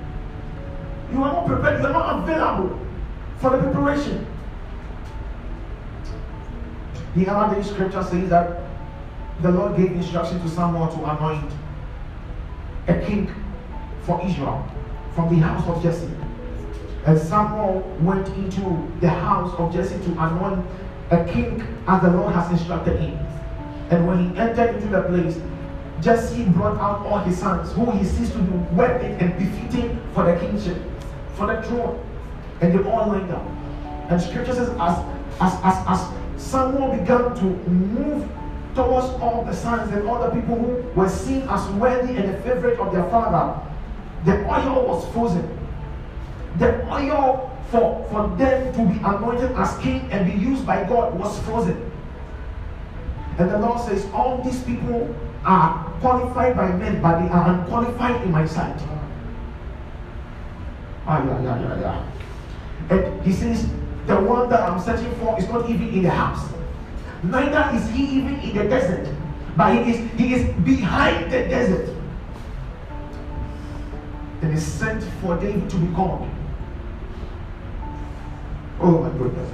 You 1.13 1.23
are 1.23 1.33
not 1.33 1.47
prepared, 1.47 1.81
you 1.81 1.87
are 1.87 1.93
not 1.93 2.23
available 2.23 2.79
for 3.39 3.51
the 3.51 3.59
preparation. 3.59 4.27
The 7.17 7.29
other 7.29 7.63
scripture 7.63 8.03
says 8.03 8.31
that 8.31 8.61
the 9.43 9.51
Lord 9.51 9.77
gave 9.77 9.93
instruction 9.93 10.41
to 10.41 10.49
Samuel 10.49 10.89
to 10.89 11.17
anoint 11.17 11.53
a 12.89 12.99
king 13.07 13.33
for 14.03 14.21
Israel 14.25 14.67
from 15.15 15.35
the 15.35 15.41
house 15.41 15.67
of 15.69 15.83
Jesse. 15.83 16.11
And 17.07 17.19
Samuel 17.19 17.81
went 18.01 18.27
into 18.29 18.91
the 19.01 19.09
house 19.09 19.55
of 19.59 19.73
Jesse 19.73 19.99
to 20.05 20.11
anoint 20.13 20.67
a 21.11 21.25
king 21.25 21.63
as 21.87 22.03
the 22.03 22.11
Lord 22.11 22.35
has 22.35 22.51
instructed 22.51 22.99
him. 22.99 23.19
And 23.91 24.07
when 24.09 24.31
he 24.31 24.39
entered 24.39 24.75
into 24.77 24.89
the 24.89 25.03
place, 25.03 25.39
Jesse 26.01 26.45
brought 26.45 26.79
out 26.79 27.07
all 27.07 27.19
his 27.19 27.39
sons, 27.39 27.73
who 27.73 27.91
he 27.93 28.05
sees 28.05 28.31
to 28.31 28.39
be 28.39 28.57
worthy 28.75 29.07
and 29.07 29.39
befitting 29.39 30.01
for 30.15 30.25
the 30.25 30.39
kingship, 30.39 30.77
for 31.37 31.47
the 31.47 31.63
throne. 31.63 32.05
And 32.61 32.73
they 32.73 32.91
all 32.91 33.09
lined 33.09 33.31
up. 33.31 33.47
And 34.11 34.21
scripture 34.21 34.55
says, 34.55 34.71
as, 34.71 34.99
as, 35.41 35.53
as, 35.63 35.85
as 35.89 36.43
Samuel 36.43 36.93
began 36.93 37.35
to 37.35 37.45
move 37.69 38.29
towards 38.75 39.07
all 39.23 39.45
the 39.45 39.55
sons 39.55 39.93
and 39.93 40.07
all 40.09 40.21
the 40.21 40.31
people 40.31 40.57
who 40.57 41.01
were 41.01 41.09
seen 41.09 41.43
as 41.49 41.69
worthy 41.73 42.17
and 42.17 42.31
a 42.31 42.43
favorite 42.43 42.79
of 42.79 42.93
their 42.93 43.09
father, 43.11 43.61
the 44.25 44.45
oil 44.47 44.87
was 44.87 45.13
frozen. 45.13 45.59
The 46.59 46.87
oil 46.91 47.51
for, 47.71 48.07
for 48.11 48.37
them 48.37 48.73
to 48.73 48.79
be 48.87 48.99
anointed 49.05 49.53
as 49.53 49.77
king 49.79 50.09
and 50.11 50.31
be 50.31 50.39
used 50.39 50.67
by 50.67 50.85
God 50.85 51.19
was 51.19 51.39
frozen. 51.41 51.91
And 53.39 53.51
the 53.51 53.59
Lord 53.59 53.81
says, 53.81 54.07
All 54.13 54.43
these 54.43 54.63
people 54.63 55.15
are 55.45 55.85
qualified 56.01 56.57
by 56.57 56.71
men, 56.73 57.03
but 57.03 57.21
they 57.21 57.29
are 57.29 57.49
unqualified 57.49 58.23
in 58.23 58.31
my 58.31 58.47
sight. 58.47 58.81
Ah, 61.07 61.25
yeah, 61.25 61.43
yeah, 61.43 61.61
yeah, 61.61 61.81
yeah. 61.81 62.97
And 62.97 63.23
he 63.23 63.33
says, 63.33 63.67
The 64.07 64.17
one 64.17 64.49
that 64.51 64.61
I'm 64.61 64.81
searching 64.81 65.15
for 65.17 65.39
is 65.39 65.49
not 65.49 65.69
even 65.69 65.89
in 65.89 66.03
the 66.03 66.11
house 66.11 66.55
neither 67.31 67.77
is 67.77 67.89
he 67.91 68.05
even 68.19 68.39
in 68.41 68.57
the 68.57 68.65
desert, 68.65 69.09
but 69.57 69.75
he 69.75 69.93
is, 69.93 70.11
he 70.13 70.35
is 70.35 70.55
behind 70.65 71.33
the 71.33 71.41
desert. 71.49 71.89
And 74.43 74.53
he 74.53 74.61
sent 74.61 75.03
for 75.21 75.37
David 75.39 75.71
to 75.71 75.77
be 75.77 75.95
called. 75.95 76.29
Oh 78.81 78.99
my 79.01 79.19
goodness. 79.19 79.51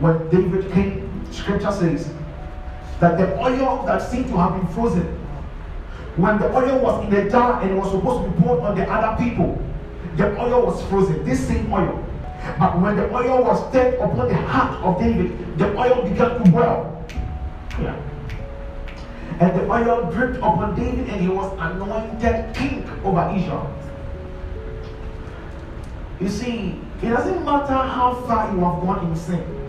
When 0.00 0.28
David 0.28 0.70
came, 0.72 1.32
scripture 1.32 1.72
says 1.72 2.12
that 3.00 3.16
the 3.16 3.38
oil 3.38 3.84
that 3.86 3.98
seemed 3.98 4.28
to 4.28 4.36
have 4.36 4.60
been 4.60 4.66
frozen, 4.74 5.06
when 6.16 6.38
the 6.38 6.54
oil 6.54 6.78
was 6.80 7.06
in 7.06 7.14
a 7.14 7.30
jar 7.30 7.62
and 7.62 7.70
it 7.70 7.74
was 7.74 7.90
supposed 7.90 8.24
to 8.24 8.30
be 8.30 8.42
poured 8.42 8.60
on 8.60 8.76
the 8.76 8.88
other 8.90 9.22
people, 9.22 9.60
the 10.16 10.38
oil 10.40 10.66
was 10.66 10.82
frozen. 10.88 11.24
This 11.24 11.46
same 11.46 11.72
oil 11.72 12.04
but 12.58 12.78
when 12.80 12.96
the 12.96 13.10
oil 13.12 13.42
was 13.42 13.72
set 13.72 13.94
upon 13.94 14.28
the 14.28 14.36
heart 14.36 14.82
of 14.84 15.00
David, 15.00 15.58
the 15.58 15.76
oil 15.76 16.02
began 16.02 16.42
to 16.42 16.50
boil. 16.50 17.06
Yeah. 17.80 17.96
And 19.40 19.58
the 19.58 19.70
oil 19.70 20.10
dripped 20.10 20.36
upon 20.36 20.76
David, 20.76 21.08
and 21.08 21.20
he 21.20 21.28
was 21.28 21.50
anointed 21.58 22.54
king 22.54 22.88
over 23.02 23.32
Israel. 23.34 23.72
You 26.20 26.28
see, 26.28 26.80
it 27.02 27.08
doesn't 27.08 27.44
matter 27.44 27.74
how 27.74 28.14
far 28.26 28.52
you 28.54 28.60
have 28.60 28.80
gone 28.82 29.06
in 29.08 29.16
sin. 29.16 29.63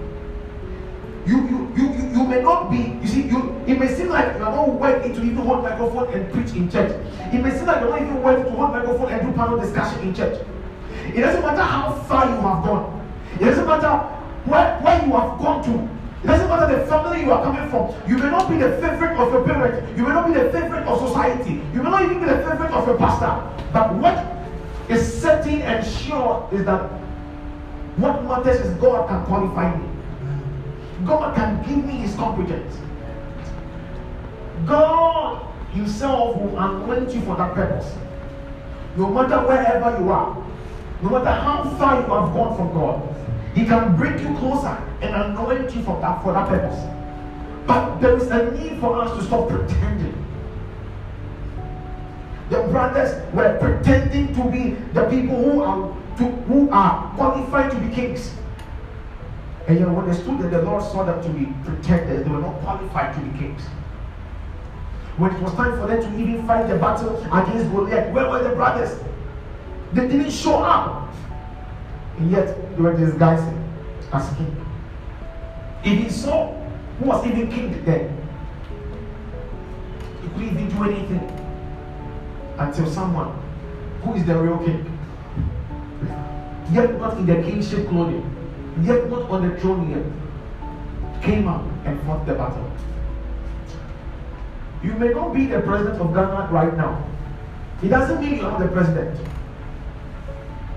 You, 1.25 1.41
you, 1.47 1.73
you, 1.75 1.93
you, 1.93 2.09
you 2.11 2.23
may 2.27 2.41
not 2.41 2.69
be, 2.69 2.97
you 3.01 3.07
see, 3.07 3.23
you 3.23 3.55
it 3.67 3.79
may 3.79 3.87
seem 3.87 4.09
like 4.09 4.37
you're 4.37 4.51
not 4.51 4.69
worthy 4.69 5.09
to 5.11 5.23
even 5.23 5.37
hold 5.37 5.63
microphone 5.63 6.13
and 6.13 6.31
preach 6.31 6.51
in 6.51 6.69
church. 6.69 6.91
It 7.33 7.41
may 7.41 7.49
seem 7.49 7.65
like 7.65 7.81
you're 7.81 7.89
not 7.89 8.01
even 8.01 8.21
worthy 8.21 8.43
to 8.43 8.51
hold 8.51 8.71
microphone 8.71 9.11
and 9.11 9.27
do 9.27 9.33
panel 9.33 9.59
discussion 9.59 10.01
in 10.01 10.13
church. 10.13 10.39
It 11.07 11.21
doesn't 11.21 11.41
matter 11.41 11.63
how 11.63 11.93
far 12.03 12.25
you 12.25 12.35
have 12.35 12.63
gone. 12.63 13.11
It 13.39 13.45
doesn't 13.45 13.65
matter 13.65 13.89
where, 14.45 14.77
where 14.81 15.05
you 15.05 15.11
have 15.13 15.39
gone 15.39 15.63
to. 15.63 15.95
It 16.23 16.27
doesn't 16.27 16.47
matter 16.47 16.77
the 16.77 16.85
family 16.85 17.21
you 17.21 17.31
are 17.31 17.43
coming 17.43 17.69
from. 17.71 17.93
You 18.07 18.17
may 18.17 18.29
not 18.29 18.49
be 18.49 18.57
the 18.57 18.77
favorite 18.77 19.17
of 19.17 19.33
your 19.33 19.43
parent. 19.43 19.97
You 19.97 20.03
may 20.03 20.09
not 20.09 20.27
be 20.27 20.33
the 20.33 20.51
favorite 20.51 20.85
of 20.85 21.07
society. 21.07 21.61
You 21.73 21.81
may 21.81 21.89
not 21.89 22.03
even 22.03 22.19
be 22.19 22.25
the 22.25 22.37
favorite 22.37 22.71
of 22.71 22.87
your 22.87 22.97
pastor. 22.97 23.41
But 23.73 23.95
what 23.95 24.23
is 24.89 25.21
certain 25.21 25.61
and 25.61 25.85
sure 25.85 26.47
is 26.51 26.65
that 26.65 26.81
what 27.97 28.23
matters 28.23 28.59
is 28.59 28.73
God 28.77 29.07
can 29.07 29.25
qualify 29.25 29.75
me. 29.75 29.94
God 31.03 31.35
can 31.35 31.61
give 31.67 31.83
me 31.83 31.93
his 31.93 32.15
competence. 32.15 32.77
God 34.65 35.53
himself 35.71 36.37
will 36.37 36.57
anoint 36.57 37.13
you 37.13 37.21
for 37.21 37.35
that 37.35 37.53
purpose. 37.53 37.93
No 38.95 39.09
matter 39.09 39.39
wherever 39.45 39.99
you 39.99 40.09
are. 40.09 40.45
No 41.01 41.09
matter 41.09 41.31
how 41.31 41.63
far 41.77 41.95
you 42.01 42.07
have 42.07 42.33
gone 42.33 42.55
from 42.55 42.73
God, 42.73 43.15
He 43.53 43.65
can 43.65 43.95
bring 43.95 44.17
you 44.19 44.37
closer 44.37 44.77
and 45.01 45.13
anoint 45.13 45.75
you 45.75 45.83
for 45.83 45.99
that, 45.99 46.23
for 46.23 46.33
that 46.33 46.47
purpose. 46.47 46.79
But 47.67 47.99
there 47.99 48.15
is 48.17 48.27
a 48.27 48.51
need 48.51 48.79
for 48.79 49.01
us 49.01 49.17
to 49.17 49.23
stop 49.25 49.49
pretending. 49.49 50.13
The 52.49 52.61
brothers 52.63 53.21
were 53.33 53.57
pretending 53.59 54.33
to 54.35 54.43
be 54.49 54.75
the 54.93 55.05
people 55.09 55.35
who 55.35 55.63
are 55.63 55.95
to, 56.17 56.23
who 56.23 56.69
are 56.69 57.13
qualified 57.15 57.71
to 57.71 57.77
be 57.77 57.93
kings. 57.93 58.33
And 59.67 59.79
yet 59.79 59.89
when 59.89 60.07
they 60.07 60.13
stood 60.13 60.39
the 60.51 60.61
Lord 60.61 60.83
saw 60.83 61.03
them 61.03 61.21
to 61.23 61.29
be 61.29 61.51
pretenders. 61.63 62.23
They 62.23 62.29
were 62.29 62.39
not 62.39 62.59
qualified 62.61 63.15
to 63.15 63.21
be 63.21 63.37
kings. 63.39 63.61
When 65.17 65.33
it 65.33 65.41
was 65.41 65.53
time 65.53 65.79
for 65.79 65.87
them 65.87 66.01
to 66.01 66.19
even 66.19 66.45
fight 66.45 66.67
the 66.67 66.77
battle 66.77 67.17
against 67.33 67.71
Goliath, 67.71 68.13
where 68.13 68.29
were 68.29 68.43
the 68.43 68.49
brothers? 68.49 68.99
They 69.93 70.07
didn't 70.07 70.31
show 70.31 70.55
up. 70.55 71.13
And 72.19 72.31
yet 72.31 72.75
they 72.75 72.81
were 72.81 72.95
disguising 72.95 73.63
as 74.11 74.29
king. 74.35 74.65
Even 75.83 76.09
so, 76.09 76.61
who 76.99 77.05
was 77.05 77.25
even 77.25 77.49
king 77.49 77.85
then, 77.85 78.17
he 80.21 80.27
couldn't 80.29 80.49
even 80.49 80.69
do 80.69 80.83
anything 80.83 81.41
until 82.57 82.89
someone 82.89 83.39
who 84.03 84.13
is 84.13 84.25
the 84.25 84.37
real 84.37 84.57
king, 84.59 84.99
yet 86.71 86.99
not 86.99 87.17
in 87.17 87.25
the 87.25 87.35
kingship 87.35 87.87
clothing, 87.87 88.34
yet 88.83 89.09
not 89.09 89.29
on 89.29 89.47
the 89.47 89.59
throne 89.59 89.89
yet, 89.89 91.23
came 91.23 91.47
up 91.47 91.63
and 91.85 92.01
fought 92.03 92.25
the 92.25 92.33
battle. 92.33 92.71
You 94.83 94.93
may 94.93 95.09
not 95.09 95.33
be 95.33 95.45
the 95.45 95.61
president 95.61 95.99
of 95.99 96.13
Ghana 96.13 96.49
right 96.51 96.75
now. 96.77 97.03
It 97.81 97.89
doesn't 97.89 98.21
mean 98.21 98.37
you're 98.39 98.59
the 98.59 98.67
president. 98.67 99.19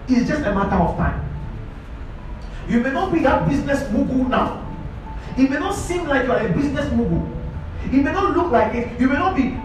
It's 0.09 0.28
just 0.28 0.40
a 0.40 0.55
matter 0.55 0.76
of 0.76 0.96
time. 0.96 1.24
You 2.68 2.80
may 2.80 2.90
not 2.90 3.12
be 3.12 3.20
that 3.20 3.49
business 3.49 3.90
mogul 3.90 4.28
now. 4.28 4.64
It 5.36 5.51
may 5.51 5.59
not 5.59 5.74
seem 5.74 6.07
like 6.07 6.24
you 6.24 6.32
are 6.32 6.46
a 6.46 6.53
business 6.53 6.90
mogul. 6.92 7.28
It 7.84 7.92
may 8.05 8.12
not 8.12 8.36
look 8.36 8.51
like 8.51 8.74
it. 8.74 9.01
You 9.01 9.09
may 9.09 9.14
not 9.14 9.36
be 9.36 9.57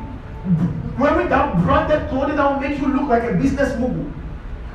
wearing 0.99 1.29
that 1.29 1.57
branded 1.63 2.09
clothing 2.09 2.35
that 2.35 2.51
will 2.51 2.59
make 2.59 2.79
you 2.79 2.87
look 2.87 3.09
like 3.09 3.23
a 3.23 3.33
business 3.33 3.77
mogul. 3.79 4.11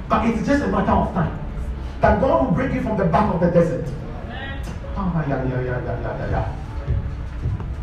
But 0.08 0.26
it's 0.28 0.46
just 0.46 0.64
a 0.64 0.68
matter 0.68 0.92
of 0.92 1.12
time. 1.14 1.38
That 2.00 2.20
God 2.20 2.44
will 2.44 2.52
bring 2.52 2.74
you 2.74 2.82
from 2.82 2.96
the 2.96 3.04
back 3.04 3.34
of 3.34 3.40
the 3.40 3.50
desert. 3.50 3.86
Ah, 4.96 5.24
yeah, 5.28 5.44
yeah, 5.44 5.60
yeah, 5.60 5.82
yeah, 5.82 6.00
yeah, 6.00 6.30
yeah. 6.30 6.56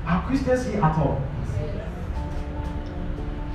Are 0.08 0.22
Christians 0.28 0.66
here 0.66 0.84
at 0.84 0.98
all? 0.98 1.22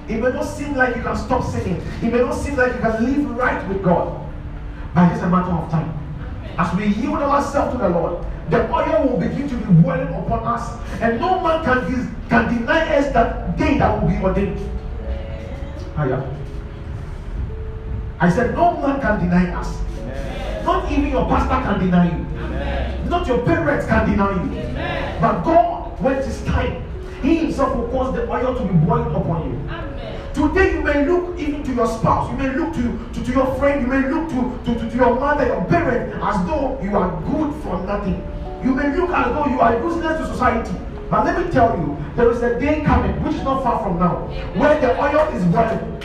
It 0.08 0.20
may 0.20 0.30
not 0.32 0.42
seem 0.42 0.74
like 0.74 0.96
you 0.96 1.02
can 1.02 1.16
stop 1.16 1.44
sinning. 1.44 1.80
It 2.02 2.12
may 2.12 2.18
not 2.18 2.34
seem 2.34 2.56
like 2.56 2.74
you 2.74 2.80
can 2.80 3.04
live 3.04 3.36
right 3.36 3.68
with 3.68 3.82
God. 3.82 4.26
But 4.92 5.12
it's 5.12 5.22
a 5.22 5.28
matter 5.28 5.52
of 5.52 5.70
time. 5.70 5.96
As 6.58 6.74
we 6.76 6.86
yield 6.88 7.22
ourselves 7.22 7.72
to 7.72 7.78
the 7.78 7.88
Lord, 7.88 8.26
the 8.50 8.68
oil 8.72 9.08
will 9.08 9.20
begin 9.20 9.48
to 9.48 9.54
be 9.54 9.72
boiling 9.82 10.08
upon 10.08 10.44
us. 10.44 10.76
And 11.00 11.20
no 11.20 11.40
man 11.40 11.64
can, 11.64 12.16
can 12.28 12.54
deny 12.54 12.96
us 12.96 13.12
that 13.12 13.56
day 13.56 13.78
that 13.78 14.02
will 14.02 14.08
be 14.08 14.16
ordained. 14.16 14.58
Higher. 15.94 16.36
I 18.18 18.28
said, 18.28 18.54
no 18.54 18.76
man 18.78 19.00
can 19.00 19.20
deny 19.20 19.54
us. 19.54 19.78
Not 20.70 20.92
even 20.92 21.10
your 21.10 21.26
pastor 21.26 21.58
can 21.66 21.80
deny 21.80 22.06
you. 22.14 23.10
Not 23.10 23.26
your 23.26 23.44
parents 23.44 23.86
can 23.86 24.08
deny 24.08 24.30
you. 24.40 25.20
But 25.20 25.42
God, 25.42 26.00
when 26.00 26.14
it 26.14 26.24
is 26.24 26.44
time, 26.44 26.84
He 27.22 27.38
Himself 27.38 27.76
will 27.76 27.88
cause 27.88 28.14
the 28.14 28.30
oil 28.30 28.54
to 28.54 28.62
be 28.62 28.74
boiling 28.86 29.12
upon 29.12 29.50
you. 29.50 29.56
Today 30.32 30.74
you 30.74 30.82
may 30.82 31.04
look 31.04 31.36
even 31.40 31.64
to 31.64 31.74
your 31.74 31.88
spouse, 31.88 32.30
you 32.30 32.36
may 32.36 32.54
look 32.54 32.72
to, 32.74 32.82
to, 33.14 33.26
to 33.26 33.32
your 33.32 33.52
friend, 33.56 33.82
you 33.82 33.88
may 33.88 34.08
look 34.08 34.30
to, 34.30 34.72
to, 34.72 34.90
to, 34.90 34.96
your 34.96 35.18
mother, 35.18 35.44
your 35.44 35.64
parent, 35.64 36.14
as 36.22 36.46
though 36.46 36.78
you 36.80 36.96
are 36.96 37.20
good 37.22 37.52
for 37.64 37.82
nothing. 37.84 38.22
You 38.62 38.72
may 38.72 38.94
look 38.94 39.10
as 39.10 39.26
though 39.34 39.46
you 39.46 39.60
are 39.60 39.76
useless 39.82 40.20
to 40.20 40.26
society. 40.32 40.78
But 41.10 41.24
let 41.24 41.44
me 41.44 41.50
tell 41.50 41.76
you, 41.76 41.98
there 42.14 42.30
is 42.30 42.42
a 42.42 42.60
day 42.60 42.82
coming, 42.82 43.20
which 43.24 43.34
is 43.34 43.42
not 43.42 43.64
far 43.64 43.82
from 43.82 43.98
now, 43.98 44.28
where 44.54 44.80
the 44.80 44.96
oil 45.02 45.34
is 45.34 45.44
boiling. 45.46 46.00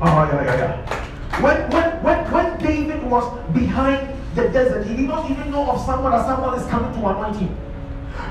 Oh, 0.00 0.30
yeah, 0.32 0.44
yeah, 0.44 0.56
yeah. 0.56 1.42
When, 1.42 1.70
when, 1.70 2.02
when, 2.02 2.02
when 2.02 2.25
David 2.66 3.02
was 3.04 3.24
behind 3.52 4.08
the 4.34 4.48
desert, 4.48 4.86
he 4.86 4.96
did 4.96 5.08
not 5.08 5.30
even 5.30 5.50
know 5.50 5.70
of 5.70 5.80
someone 5.86 6.12
that 6.12 6.26
someone 6.26 6.58
is 6.58 6.66
coming 6.66 6.92
to 7.00 7.06
anoint 7.08 7.36
him. 7.36 7.56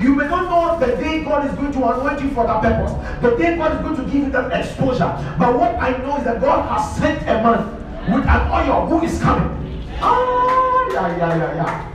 You 0.02 0.14
may 0.16 0.28
not 0.28 0.50
know 0.50 0.86
the 0.86 0.96
day 0.98 1.24
God 1.24 1.50
is 1.50 1.56
going 1.56 1.72
to 1.72 1.78
anoint 1.78 2.22
you 2.22 2.30
for 2.32 2.46
that 2.46 2.62
purpose, 2.62 2.92
the 3.22 3.36
day 3.38 3.56
God 3.56 3.76
is 3.76 3.82
going 3.82 3.96
to 3.96 4.04
give 4.04 4.24
you 4.26 4.32
that 4.32 4.52
exposure. 4.52 5.10
But 5.40 5.58
what 5.58 5.76
I 5.76 5.98
know 6.04 6.18
is 6.18 6.26
that 6.26 6.42
God 6.42 6.68
has 6.68 6.98
sent 6.98 7.22
a 7.24 7.42
man 7.42 8.12
with 8.12 8.26
an 8.28 8.52
oil 8.52 8.88
who 8.88 9.06
is 9.06 9.20
coming. 9.22 9.84
Ah, 10.02 10.88
yeah, 10.92 11.18
yeah, 11.18 11.38
yeah, 11.38 11.56
yeah. 11.56 11.92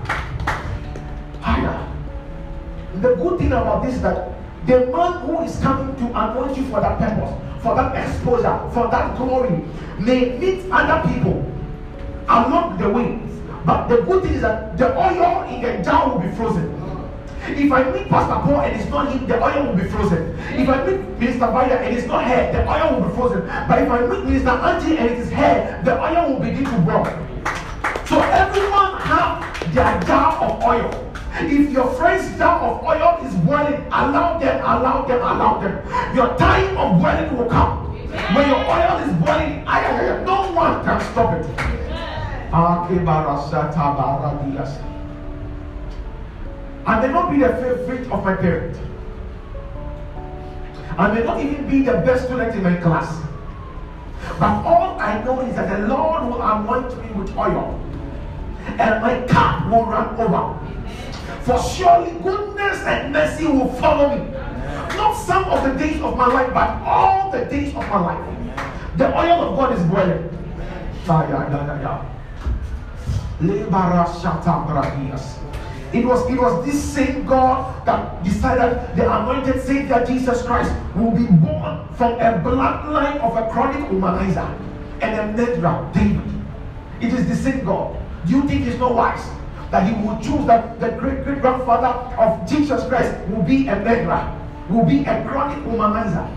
Ah, 1.43 1.62
yeah. 1.62 3.01
The 3.01 3.14
good 3.14 3.38
thing 3.38 3.53
about 3.53 3.84
this 3.84 3.97
is 3.97 4.03
that 4.03 4.32
the 4.66 4.86
man 4.86 5.20
who 5.26 5.43
is 5.43 5.59
coming 5.61 5.95
to 5.97 6.07
anoint 6.07 6.57
you 6.57 6.64
for 6.66 6.80
that 6.80 6.99
purpose, 6.99 7.62
for 7.62 7.74
that 7.74 7.95
exposure, 7.95 8.59
for 8.72 8.88
that 8.91 9.16
glory, 9.16 9.62
may 9.99 10.38
meet 10.38 10.64
other 10.70 11.09
people 11.12 11.47
along 12.31 12.78
the 12.78 12.89
way. 12.89 13.18
But 13.66 13.89
the 13.89 14.03
good 14.03 14.22
thing 14.22 14.35
is 14.35 14.43
that 14.43 14.78
the 14.78 14.97
oil 14.97 15.43
in 15.51 15.61
the 15.61 15.83
jar 15.83 16.09
will 16.09 16.20
be 16.20 16.35
frozen. 16.37 16.76
If 17.47 17.72
I 17.72 17.91
meet 17.91 18.09
Pastor 18.09 18.39
Paul 18.47 18.61
and 18.61 18.81
it's 18.81 18.89
not 18.89 19.12
him, 19.12 19.26
the 19.26 19.43
oil 19.43 19.66
will 19.66 19.76
be 19.76 19.89
frozen. 19.89 20.39
If 20.55 20.68
I 20.68 20.87
meet 20.87 21.01
Minister 21.18 21.51
Vaya 21.51 21.76
and 21.76 21.97
it's 21.97 22.07
not 22.07 22.24
her, 22.24 22.53
the 22.53 22.62
oil 22.70 23.01
will 23.01 23.09
be 23.09 23.14
frozen. 23.16 23.41
But 23.68 23.83
if 23.83 23.91
I 23.91 24.07
meet 24.07 24.24
Minister 24.24 24.51
Angie 24.51 24.97
and 24.97 25.11
it 25.11 25.18
is 25.18 25.31
her, 25.33 25.83
the 25.85 26.01
oil 26.01 26.33
will 26.33 26.41
begin 26.41 26.64
to 26.64 26.78
boil. 26.87 27.05
So 28.07 28.20
everyone 28.20 29.01
have 29.01 29.74
their 29.74 30.01
jar 30.03 30.37
of 30.39 30.62
oil. 30.62 31.07
If 31.35 31.70
your 31.70 31.91
friend's 31.95 32.37
jar 32.39 32.61
of 32.61 32.85
oil 32.85 33.18
is 33.26 33.35
boiling, 33.47 33.83
allow 33.91 34.39
them, 34.39 34.61
allow 34.62 35.05
them, 35.07 35.18
allow 35.18 35.61
them. 35.61 35.74
Your 36.14 36.37
time 36.37 36.76
of 36.76 37.01
boiling 37.01 37.37
will 37.37 37.49
come. 37.49 37.91
When 38.35 38.49
your 38.49 38.62
oil 38.62 38.99
is 38.99 39.12
boiling, 39.24 39.64
no 40.24 40.53
one 40.53 40.85
can 40.85 41.01
stop 41.12 41.35
it. 41.35 41.89
I 46.86 47.01
may 47.01 47.09
not 47.12 47.30
be 47.30 47.38
the 47.38 47.48
favorite 47.48 48.11
of 48.11 48.24
my 48.24 48.34
parent. 48.34 48.76
I 50.98 51.14
may 51.14 51.22
not 51.22 51.40
even 51.40 51.68
be 51.70 51.82
the 51.82 51.92
best 51.92 52.24
student 52.24 52.55
in 52.57 52.62
my 52.64 52.76
class. 52.76 53.22
But 54.40 54.64
all 54.64 54.98
I 54.98 55.22
know 55.22 55.40
is 55.42 55.55
that 55.55 55.68
the 55.78 55.86
Lord 55.86 56.24
will 56.24 56.42
anoint 56.42 56.90
me 57.05 57.12
with 57.20 57.36
oil. 57.36 57.78
And 58.66 59.01
my 59.01 59.24
cup 59.28 59.70
will 59.70 59.86
run 59.86 60.18
over. 60.18 60.59
For 61.42 61.62
surely 61.62 62.12
goodness 62.20 62.82
and 62.82 63.12
mercy 63.12 63.46
will 63.46 63.72
follow 63.74 64.16
me. 64.16 64.28
Not 64.96 65.14
some 65.14 65.44
of 65.44 65.62
the 65.64 65.78
days 65.78 66.01
of 66.03 66.16
my 66.16 66.26
life, 66.26 66.53
but 66.53 66.82
all 66.82 67.30
the 67.30 67.44
days 67.44 67.68
of 67.68 67.88
my 67.88 68.01
life. 68.01 68.36
The 68.96 69.16
oil 69.16 69.40
of 69.40 69.57
God 69.57 69.78
is 69.78 69.84
boiling. 69.84 70.28
Ah, 71.09 71.28
yeah, 71.28 71.51
yeah, 71.51 71.66
yeah, 71.66 71.80
yeah. 71.80 72.19
It 75.93 76.05
was, 76.05 76.30
it 76.30 76.38
was 76.38 76.64
this 76.64 76.80
same 76.80 77.26
God 77.26 77.84
that 77.84 78.22
decided 78.22 78.97
the 78.97 79.11
anointed 79.11 79.61
Savior 79.62 80.05
Jesus 80.07 80.43
Christ 80.43 80.72
will 80.95 81.11
be 81.11 81.26
born 81.26 81.88
from 81.95 82.12
a 82.20 82.38
bloodline 82.38 83.18
of 83.18 83.36
a 83.36 83.51
chronic 83.51 83.91
womanizer 83.91 84.47
and 85.01 85.18
a 85.18 85.36
murderer, 85.36 85.91
David. 85.93 86.22
It 87.01 87.12
is 87.12 87.26
the 87.26 87.34
same 87.34 87.64
God. 87.64 87.97
Do 88.26 88.36
you 88.36 88.47
think 88.47 88.66
it's 88.66 88.78
not 88.78 88.95
wise 88.95 89.24
that 89.72 89.88
he 89.88 90.01
will 90.05 90.20
choose 90.20 90.47
that 90.47 90.78
the 90.78 90.91
great 90.91 91.24
great 91.24 91.41
grandfather 91.41 91.91
of 92.20 92.49
Jesus 92.49 92.86
Christ 92.86 93.16
will 93.28 93.43
be 93.43 93.66
a 93.66 93.76
murderer, 93.76 94.30
will 94.68 94.84
be 94.84 95.01
a 95.05 95.24
chronic 95.26 95.59
womanizer? 95.64 96.28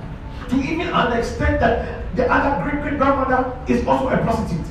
To 0.49 0.55
even 0.55 0.87
an 0.87 1.17
extent 1.17 1.59
that 1.59 2.15
the 2.15 2.31
other 2.31 2.63
great 2.63 2.81
great 2.81 2.97
grandmother 2.97 3.53
is 3.67 3.85
also 3.85 4.09
a 4.09 4.17
prostitute 4.17 4.65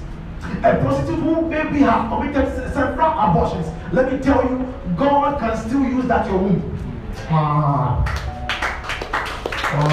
a 0.45 0.77
prostitute 0.81 1.19
who 1.19 1.43
maybe 1.49 1.79
have 1.81 2.09
committed 2.11 2.73
several 2.73 3.11
abortions, 3.19 3.67
let 3.93 4.13
me 4.13 4.19
tell 4.19 4.43
you, 4.43 4.67
God 4.97 5.39
can 5.39 5.57
still 5.57 5.83
use 5.83 6.07
that 6.07 6.27
your 6.27 6.39
womb. 6.39 6.63
Ah. 7.31 8.05
Oh, 9.75 9.89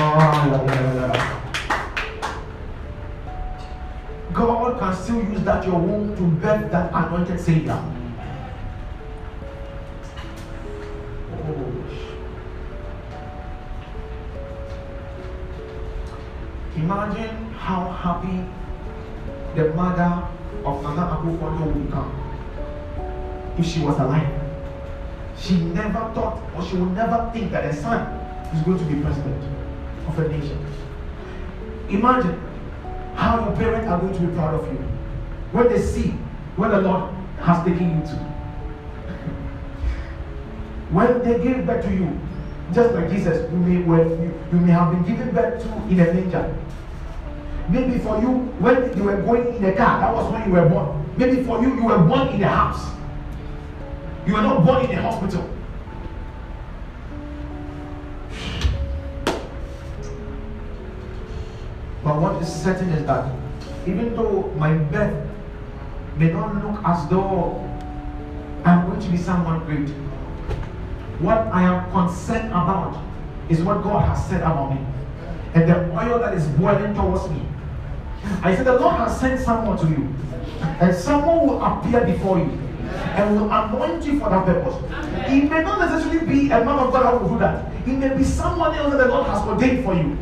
yeah, 0.48 0.66
yeah, 0.66 0.94
yeah. 0.96 1.40
God 4.34 4.80
can 4.80 4.96
still 4.96 5.24
use 5.24 5.42
that 5.44 5.66
your 5.66 5.80
womb 5.80 6.16
to 6.16 6.24
birth 6.24 6.72
that 6.72 6.92
anointed 6.94 7.40
Savior. 7.40 7.84
Oh. 11.34 11.80
Imagine 16.76 17.52
how 17.54 17.92
happy 17.92 18.46
the 19.56 19.74
mother 19.74 20.28
of 20.66 20.84
Nana 20.84 21.02
Akufo-Addo 21.16 21.74
would 21.74 21.86
become 21.86 22.12
if 23.58 23.66
she 23.66 23.80
was 23.82 23.98
alive. 24.00 24.28
She 25.38 25.58
never 25.58 26.12
thought 26.14 26.42
or 26.56 26.64
she 26.66 26.76
would 26.78 26.92
never 26.92 27.30
think 27.34 27.52
that 27.52 27.66
a 27.66 27.74
son 27.74 28.02
is 28.54 28.62
going 28.64 28.78
to 28.80 28.86
be 28.86 29.02
president 29.02 29.44
of 30.08 30.20
a 30.20 30.28
nation. 30.28 30.58
Imagine 31.90 32.40
how 33.16 33.44
your 33.46 33.56
parents 33.56 33.88
are 33.88 34.00
going 34.00 34.14
to 34.14 34.20
be 34.20 34.28
proud 34.36 34.54
of 34.56 34.68
you 34.68 34.78
when 35.52 35.68
they 35.70 35.82
see 35.82 36.10
where 36.56 36.70
the 36.70 36.82
Lord 36.82 37.12
has 37.42 37.66
taken 37.66 38.00
you 38.00 38.06
to. 38.06 38.16
when 40.92 41.20
they 41.24 41.40
gave 41.44 41.66
birth 41.66 41.84
to 41.86 41.92
you, 41.94 42.20
just 42.74 42.94
like 42.94 43.10
Jesus, 43.10 43.50
you 43.52 43.58
may, 43.58 43.82
well, 43.84 44.08
you, 44.08 44.34
you 44.52 44.60
may 44.60 44.72
have 44.72 44.92
been 44.92 45.04
given 45.04 45.32
birth 45.34 45.62
to 45.64 45.70
in 45.90 46.00
a 46.00 46.14
manger. 46.14 46.56
Maybe 47.70 48.00
for 48.00 48.20
you, 48.22 48.30
when 48.60 48.98
you 48.98 49.04
were 49.04 49.22
going 49.22 49.56
in 49.56 49.66
a 49.66 49.74
car, 49.74 50.00
that 50.00 50.14
was 50.14 50.32
when 50.32 50.48
you 50.48 50.54
were 50.54 50.68
born. 50.68 51.14
Maybe 51.18 51.44
for 51.44 51.62
you, 51.62 51.76
you 51.76 51.86
were 51.86 52.00
born 52.00 52.30
in 52.30 52.44
a 52.44 52.48
house. 52.48 52.96
You 54.26 54.34
were 54.34 54.42
not 54.42 54.66
born 54.66 54.86
in 54.86 54.98
a 54.98 55.02
hospital. 55.02 55.48
But 62.04 62.22
what 62.22 62.42
is 62.42 62.52
certain 62.52 62.90
is 62.90 63.06
that 63.06 63.34
even 63.86 64.16
though 64.16 64.52
my 64.58 64.74
birth 64.74 65.30
may 66.18 66.32
not 66.32 66.56
look 66.64 66.84
as 66.84 67.08
though 67.08 67.66
I'm 68.66 68.88
going 68.88 69.00
to 69.00 69.10
be 69.10 69.18
someone 69.18 69.64
great. 69.66 69.90
What 71.20 71.38
I 71.48 71.64
am 71.64 71.92
concerned 71.92 72.50
about 72.50 73.02
is 73.48 73.62
what 73.62 73.84
God 73.84 74.08
has 74.08 74.26
said 74.28 74.42
about 74.42 74.74
me 74.74 74.86
and 75.54 75.70
the 75.70 75.76
oil 75.98 76.20
that 76.20 76.34
is 76.34 76.46
boiling 76.48 76.94
towards 76.94 77.30
me. 77.30 77.42
I 78.44 78.56
said, 78.56 78.66
The 78.66 78.80
Lord 78.80 78.96
has 78.96 79.20
sent 79.20 79.40
someone 79.42 79.78
to 79.78 79.88
you, 79.88 80.14
and 80.62 80.96
someone 80.96 81.48
will 81.48 81.64
appear 81.64 82.06
before 82.06 82.40
you 82.40 82.52
and 82.90 83.36
will 83.36 83.52
anoint 83.52 84.06
you 84.06 84.20
for 84.20 84.30
that 84.30 84.46
purpose. 84.46 84.76
It 85.28 85.50
may 85.50 85.62
not 85.62 85.80
necessarily 85.80 86.26
be 86.26 86.46
a 86.48 86.64
man 86.64 86.80
of 86.80 86.92
God 86.92 87.06
that 87.06 87.22
will 87.22 87.30
do 87.30 87.40
that, 87.40 87.72
it 87.88 87.98
may 87.98 88.16
be 88.16 88.24
someone 88.24 88.76
else 88.76 88.92
that 88.92 88.98
the 88.98 89.08
Lord 89.08 89.28
has 89.28 89.48
ordained 89.48 89.84
for 89.84 89.94
you. 89.94 90.18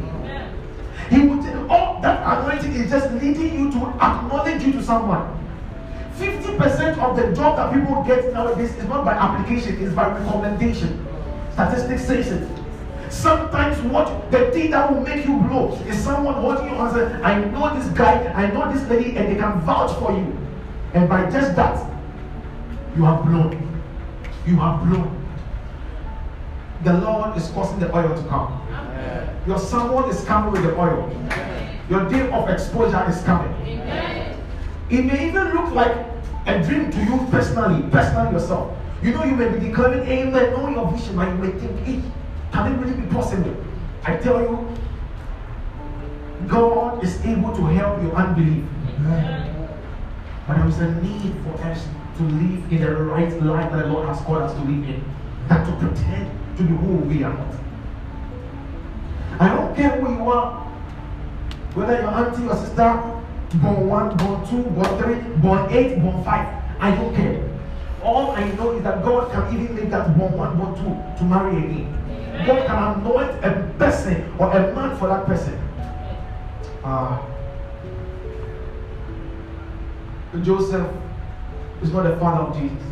He 1.10 1.26
will 1.26 1.38
would 1.38 1.70
all 1.70 1.98
oh, 1.98 2.02
that 2.02 2.22
anointing 2.40 2.74
is 2.74 2.90
just 2.90 3.12
leading 3.14 3.54
you 3.54 3.72
to 3.72 3.78
acknowledge 4.02 4.64
you 4.64 4.74
to 4.74 4.84
someone. 4.84 5.34
50% 6.18 6.98
of 6.98 7.16
the 7.16 7.34
job 7.36 7.58
that 7.58 7.74
people 7.74 8.04
get 8.04 8.34
nowadays 8.34 8.76
is 8.76 8.84
not 8.86 9.06
by 9.06 9.14
application, 9.14 9.82
it's 9.82 9.94
by 9.94 10.08
recommendation. 10.10 11.06
Statistics 11.54 12.06
says 12.06 12.32
it. 12.32 12.50
Sometimes 13.10 13.80
what 13.92 14.32
the 14.32 14.52
thing 14.52 14.72
that 14.72 14.92
will 14.92 15.02
make 15.02 15.26
you 15.26 15.38
blow 15.38 15.74
is 15.88 15.98
someone 15.98 16.36
holding 16.36 16.68
you 16.68 16.76
and 16.76 16.94
saying, 16.94 17.24
I 17.24 17.44
know 17.46 17.74
this 17.78 17.88
guy, 17.98 18.32
I 18.34 18.52
know 18.52 18.72
this 18.72 18.88
lady, 18.90 19.18
and 19.18 19.30
they 19.30 19.40
can 19.40 19.62
vouch 19.62 19.98
for 20.00 20.12
you. 20.12 20.38
And 20.94 21.08
by 21.08 21.30
just 21.30 21.56
that, 21.56 21.78
you 22.96 23.04
have 23.04 23.24
blown. 23.26 23.82
You 24.46 24.56
have 24.58 24.84
blown. 24.88 25.14
The 26.84 26.94
Lord 26.94 27.38
is 27.38 27.50
causing 27.50 27.80
the 27.80 27.96
oil 27.96 28.16
to 28.16 28.28
come. 28.30 28.62
Your 29.46 29.60
someone 29.60 30.10
is 30.10 30.24
coming 30.26 30.52
with 30.52 30.64
the 30.64 30.78
oil. 30.78 31.10
Your 31.90 32.08
day 32.10 32.30
of 32.30 32.50
exposure 32.50 33.04
is 33.10 33.22
coming. 33.24 33.54
It 34.90 35.06
may 35.06 35.28
even 35.28 35.54
look 35.54 35.74
like 35.74 35.96
a 36.46 36.64
dream 36.64 36.92
to 36.92 37.00
you 37.00 37.28
personally, 37.30 37.90
personally 37.90 38.34
yourself. 38.34 38.78
You 39.02 39.14
know, 39.14 39.24
you 39.24 39.36
may 39.36 39.50
be 39.50 39.60
declaring 39.68 40.08
amen, 40.08 40.52
knowing 40.52 40.74
your 40.74 40.92
vision, 40.92 41.20
and 41.20 41.38
you 41.38 41.52
may 41.52 41.60
think, 41.60 41.80
hey, 41.86 42.02
can 42.52 42.74
it 42.74 42.78
really 42.78 43.02
be 43.02 43.08
possible? 43.14 43.56
I 44.04 44.18
tell 44.18 44.42
you, 44.42 44.68
God 46.48 47.04
is 47.04 47.24
able 47.26 47.56
to 47.56 47.66
help 47.66 48.02
your 48.02 48.16
unbelief. 48.16 48.64
But 50.48 50.58
there 50.58 50.68
is 50.68 50.80
a 50.80 50.92
need 51.02 51.36
for 51.44 51.62
us 51.64 51.88
to 52.18 52.24
live 52.24 52.72
in 52.72 52.82
the 52.82 52.96
right 52.96 53.42
life 53.44 53.72
that 53.72 53.86
the 53.86 53.88
Lord 53.92 54.08
has 54.08 54.20
called 54.22 54.44
us 54.44 54.54
to 54.54 54.60
live 54.60 54.90
in, 54.90 55.04
not 55.50 55.66
to 55.66 55.72
pretend 55.86 56.32
to 56.58 56.64
be 56.64 56.74
who 56.74 56.96
we 56.98 57.24
are 57.24 57.34
not. 57.34 57.54
I 59.40 59.50
don't 59.56 59.76
care 59.76 59.90
who 60.00 60.14
you 60.14 60.32
are, 60.32 60.64
whether 61.74 61.94
your 62.02 62.10
auntie 62.10 62.48
or 62.48 62.56
sister, 62.56 63.04
born 63.56 63.88
one, 63.88 64.18
born 64.18 64.48
two, 64.48 64.64
born 64.72 65.04
three, 65.04 65.20
born 65.42 65.72
eight, 65.72 66.02
born 66.02 66.24
five. 66.24 66.48
I 66.80 66.92
don't 66.96 67.14
care. 67.14 67.44
All 68.02 68.32
I 68.32 68.50
know 68.54 68.72
is 68.72 68.84
that 68.84 69.04
God 69.04 69.32
can 69.32 69.54
even 69.54 69.76
make 69.76 69.90
that 69.90 70.18
born 70.18 70.34
one, 70.34 70.58
born 70.58 70.76
two 70.76 71.18
to 71.20 71.24
marry 71.26 71.58
again. 71.58 71.94
God 72.46 72.68
can 72.68 73.00
anoint 73.00 73.44
a 73.44 73.74
person 73.78 74.34
or 74.38 74.52
a 74.52 74.74
man 74.76 74.98
for 74.98 75.08
that 75.08 75.26
person. 75.26 75.60
Ah. 76.84 77.26
Joseph 80.44 80.88
is 81.82 81.92
not 81.92 82.04
the 82.04 82.18
father 82.18 82.42
of 82.44 82.60
Jesus. 82.60 82.88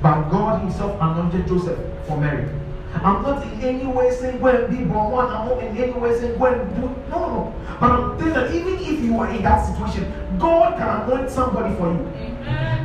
But 0.00 0.28
God 0.30 0.62
Himself 0.62 0.96
anointed 1.00 1.46
Joseph 1.48 1.78
for 2.06 2.16
Mary. 2.16 2.48
I'm 2.94 3.22
not 3.22 3.42
in 3.42 3.60
any 3.60 3.86
way 3.86 4.10
saying 4.10 4.40
go 4.40 4.46
and 4.46 4.70
be 4.70 4.84
born 4.84 5.12
one. 5.12 5.26
I'm 5.26 5.48
not 5.48 5.62
in 5.62 5.76
any 5.76 5.92
way 5.92 6.18
saying 6.18 6.38
go 6.38 6.46
and 6.46 6.74
do 6.74 6.82
no, 7.10 7.18
no. 7.28 7.54
But 7.80 7.90
I'm 7.90 8.18
saying 8.18 8.32
that 8.32 8.54
even 8.54 8.74
if 8.74 9.04
you 9.04 9.18
are 9.20 9.30
in 9.30 9.42
that 9.42 9.64
situation, 9.66 10.12
God 10.38 10.78
can 10.78 11.02
anoint 11.02 11.30
somebody 11.30 11.74
for 11.76 11.92
you. 11.92 12.27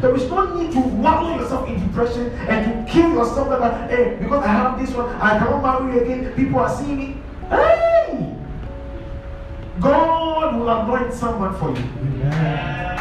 There 0.04 0.14
is 0.18 0.30
no 0.30 0.54
need 0.54 0.74
to 0.74 0.82
wallow 0.82 1.40
yourself 1.40 1.66
in 1.70 1.80
depression 1.80 2.30
and 2.52 2.86
to 2.86 2.92
kill 2.92 3.12
yourself 3.14 3.48
that 3.48 3.90
hey, 3.90 4.18
because 4.20 4.44
I 4.44 4.48
have 4.48 4.78
this 4.78 4.94
one, 4.94 5.08
I 5.16 5.40
cannot 5.40 5.64
marry 5.64 5.98
again. 6.04 6.34
People 6.34 6.60
are 6.60 6.76
seeing 6.76 6.98
me. 6.98 7.16
Hey! 7.50 8.36
God 9.80 10.58
will 10.58 10.68
anoint 10.68 11.14
someone 11.14 11.58
for 11.58 11.70
you. 11.70 11.78
Amen. 11.78 13.00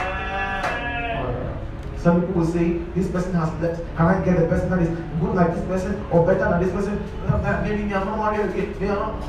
Some 1.96 2.20
people 2.20 2.42
will 2.42 2.46
say, 2.46 2.78
this 2.94 3.08
person 3.10 3.34
has 3.34 3.50
left. 3.60 3.82
Can 3.96 4.06
I 4.06 4.24
get 4.24 4.38
a 4.40 4.46
person 4.46 4.70
that 4.70 4.82
is 4.82 4.88
good 5.18 5.34
like 5.34 5.52
this 5.56 5.64
person 5.64 6.06
or 6.12 6.24
better 6.24 6.48
than 6.50 6.62
this 6.62 6.70
person? 6.70 7.02
Maybe 7.64 7.82
me, 7.82 7.94
I'm 7.94 8.06
not 8.06 8.32
married 8.32 8.48
again. 8.48 8.80
Me, 8.80 8.88
I'm 8.88 9.20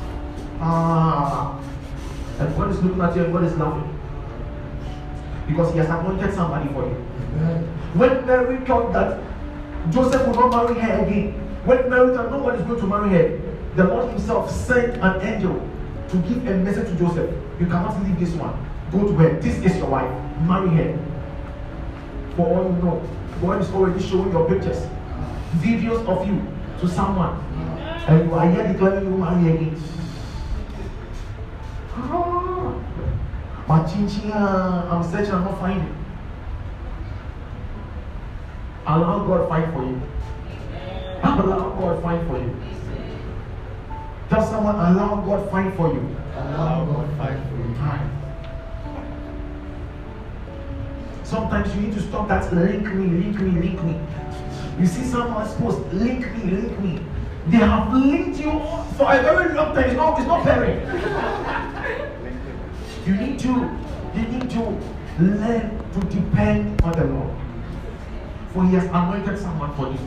Ah. 0.60 1.60
And 2.38 2.56
God 2.56 2.70
is 2.70 2.80
looking 2.84 3.00
at 3.00 3.16
you 3.16 3.24
and 3.24 3.32
God 3.32 3.42
is 3.42 3.56
laughing. 3.56 3.93
Because 5.46 5.72
he 5.72 5.78
has 5.78 5.88
appointed 5.90 6.32
somebody 6.34 6.68
for 6.72 6.84
you. 6.86 6.94
When 7.94 8.26
Mary 8.26 8.58
thought 8.64 8.92
that 8.92 9.20
Joseph 9.90 10.26
would 10.26 10.36
not 10.36 10.50
marry 10.50 10.80
her 10.80 11.04
again, 11.04 11.32
when 11.64 11.88
Mary 11.90 12.14
thought 12.14 12.30
nobody 12.30 12.58
is 12.58 12.64
going 12.66 12.80
to 12.80 12.86
marry 12.86 13.10
her, 13.10 13.40
the 13.76 13.84
Lord 13.84 14.10
himself 14.10 14.50
sent 14.50 14.96
an 15.02 15.20
angel 15.22 15.68
to 16.08 16.16
give 16.28 16.46
a 16.46 16.56
message 16.58 16.88
to 16.88 16.96
Joseph. 16.96 17.30
You 17.60 17.66
cannot 17.66 18.02
leave 18.02 18.18
this 18.18 18.32
one. 18.34 18.54
Go 18.92 19.06
to 19.08 19.14
her. 19.14 19.40
This 19.40 19.56
is 19.58 19.76
your 19.78 19.88
wife. 19.88 20.10
Marry 20.42 20.68
her. 20.70 20.98
For 22.36 22.46
all 22.46 22.64
you 22.64 22.82
know, 22.82 23.08
God 23.40 23.60
is 23.60 23.70
already 23.70 24.02
showing 24.02 24.30
your 24.32 24.48
pictures, 24.48 24.86
videos 25.56 26.06
of 26.06 26.26
you 26.26 26.42
to 26.80 26.88
someone, 26.88 27.38
and 28.08 28.28
you 28.28 28.34
are 28.34 28.50
here 28.50 28.72
declaring 28.72 29.04
you 29.04 29.16
marry 29.18 29.54
again. 29.54 29.82
Ah. 31.96 32.53
Ah, 33.66 34.88
I'm 34.90 35.10
searching, 35.10 35.34
I'm 35.34 35.44
not 35.44 35.58
finding. 35.58 35.94
Allow 38.86 39.24
God 39.26 39.48
fight 39.48 39.72
for 39.72 39.82
you. 39.82 40.02
Allow 41.22 41.70
God 41.70 42.02
fight 42.02 42.26
for 42.26 42.38
you. 42.38 42.54
Tell 44.28 44.46
someone, 44.46 44.74
allow 44.74 45.16
God 45.16 45.50
fight 45.50 45.74
for 45.76 45.88
you. 45.94 46.16
Allow 46.36 46.84
God 46.84 47.16
fight 47.16 47.38
for 47.48 47.56
you. 47.56 47.64
Sometimes 51.24 51.74
you 51.74 51.80
need 51.80 51.94
to 51.94 52.00
stop 52.00 52.28
that 52.28 52.52
link 52.54 52.86
me, 52.94 53.06
link 53.06 53.40
me, 53.40 53.60
link 53.60 53.82
me. 53.82 53.98
You 54.78 54.86
see 54.86 55.02
someone's 55.04 55.52
post, 55.54 55.80
link 55.92 56.20
me, 56.36 56.50
link 56.50 56.78
me. 56.80 57.00
They 57.48 57.56
have 57.56 57.92
linked 57.92 58.38
you 58.38 58.52
for 58.96 59.12
a 59.12 59.22
very 59.22 59.54
long 59.54 59.74
time. 59.74 59.84
It's 59.84 59.96
not, 59.96 60.18
it's 60.18 60.28
not 60.28 60.44
pairing. 60.44 60.80
you 63.06 63.14
need 63.14 63.38
to, 63.40 63.48
you 64.14 64.22
need 64.22 64.50
to 64.50 64.80
learn 65.18 65.78
to 65.92 66.00
depend 66.08 66.80
on 66.82 66.92
the 66.92 67.04
Lord. 67.04 67.36
For 68.52 68.64
he 68.64 68.74
has 68.74 68.84
anointed 68.84 69.38
someone 69.38 69.74
for 69.74 69.88
you. 69.88 69.98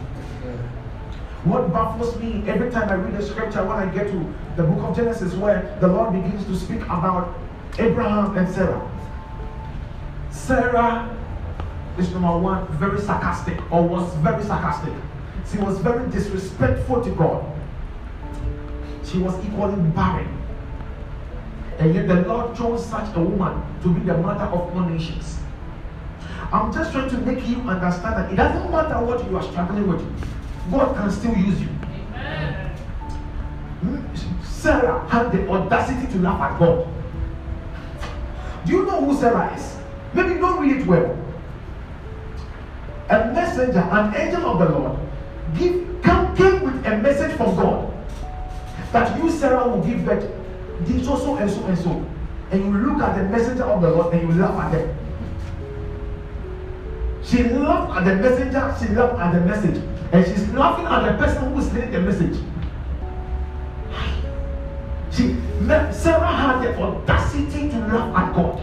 What 1.44 1.72
baffles 1.72 2.18
me 2.20 2.44
every 2.48 2.72
time 2.72 2.90
I 2.90 2.96
read 2.96 3.18
the 3.18 3.26
scripture 3.26 3.64
when 3.64 3.78
I 3.78 3.86
get 3.94 4.08
to 4.08 4.34
the 4.56 4.64
book 4.64 4.84
of 4.84 4.96
Genesis 4.96 5.34
where 5.36 5.78
the 5.80 5.88
Lord 5.88 6.14
begins 6.14 6.46
to 6.46 6.56
speak 6.56 6.82
about 6.84 7.38
Abraham 7.78 8.36
and 8.38 8.50
Sarah. 8.50 8.92
Sarah 10.32 11.16
is 11.98 12.12
number 12.12 12.38
one, 12.38 12.68
very 12.78 13.00
sarcastic, 13.00 13.60
or 13.72 13.88
was 13.88 14.14
very 14.16 14.44
sarcastic. 14.44 14.94
She 15.52 15.58
was 15.60 15.80
very 15.80 16.10
disrespectful 16.10 17.04
to 17.04 17.12
God. 17.12 17.46
She 19.06 19.20
was 19.20 19.34
equally 19.46 19.82
barren. 19.92 20.28
And 21.80 21.94
yet 21.94 22.08
the 22.08 22.22
Lord 22.22 22.56
chose 22.56 22.86
such 22.86 23.16
a 23.16 23.20
woman 23.20 23.62
to 23.84 23.94
be 23.94 24.02
the 24.02 24.18
mother 24.18 24.46
of 24.46 24.76
all 24.76 24.82
nations. 24.82 25.40
I'm 26.52 26.74
just 26.74 26.92
trying 26.92 27.10
to 27.10 27.18
make 27.20 27.46
you 27.48 27.58
understand 27.58 28.16
that 28.16 28.32
it 28.32 28.36
doesn't 28.36 28.72
matter 28.72 29.04
what 29.06 29.24
you 29.30 29.38
are 29.38 29.44
struggling 29.44 29.88
with, 29.88 30.02
God 30.72 30.96
can 30.96 31.12
still 31.12 31.36
use 31.36 31.60
you. 31.62 31.68
Hmm? 33.78 34.16
Sarah 34.44 35.08
had 35.10 35.32
the 35.32 35.48
audacity 35.50 36.12
to 36.14 36.20
laugh 36.20 36.42
at 36.42 36.60
God. 36.60 36.88
Do 38.66 38.72
you 38.72 38.86
know 38.86 39.06
who 39.06 39.20
Sarah 39.20 39.54
is? 39.56 39.78
Maybe 40.14 40.30
you 40.30 40.40
don't 40.40 40.60
read 40.62 40.82
it 40.82 40.88
well. 40.88 41.18
A 43.10 43.32
messenger, 43.34 43.80
an 43.80 44.16
angel 44.16 44.46
of 44.46 44.60
the 44.60 44.78
Lord, 44.78 45.00
give 45.58 46.02
come 46.02 46.36
came 46.36 46.62
with 46.64 46.86
a 46.86 46.98
message 46.98 47.36
from 47.38 47.56
God 47.56 47.94
that 48.92 49.18
you, 49.22 49.30
Sarah, 49.30 49.68
will 49.68 49.84
give 49.84 50.04
birth. 50.06 50.30
This 50.82 51.06
so 51.06 51.18
so 51.18 51.36
and 51.38 51.50
so 51.50 51.66
and 51.66 51.78
so. 51.78 52.06
And 52.52 52.64
you 52.64 52.78
look 52.78 53.02
at 53.02 53.18
the 53.18 53.24
messenger 53.24 53.64
of 53.64 53.82
the 53.82 53.90
Lord 53.90 54.14
and 54.14 54.30
you 54.30 54.42
laugh 54.42 54.66
at 54.66 54.72
them. 54.72 54.98
She 57.24 57.44
laughed 57.44 57.98
at 57.98 58.06
the 58.06 58.16
messenger, 58.16 58.76
she 58.80 58.94
laughed 58.94 59.20
at 59.20 59.34
the 59.34 59.42
message. 59.42 59.84
And 60.12 60.26
she's 60.26 60.48
laughing 60.54 60.86
at 60.86 61.12
the 61.12 61.18
person 61.24 61.52
who 61.52 61.60
is 61.60 61.70
reading 61.72 61.92
the 61.92 62.00
message. 62.02 62.38
She, 65.12 65.36
Sarah 65.92 66.28
had 66.28 66.62
the 66.62 66.80
audacity 66.80 67.70
to 67.70 67.80
laugh 67.80 68.16
at 68.16 68.36
God 68.36 68.62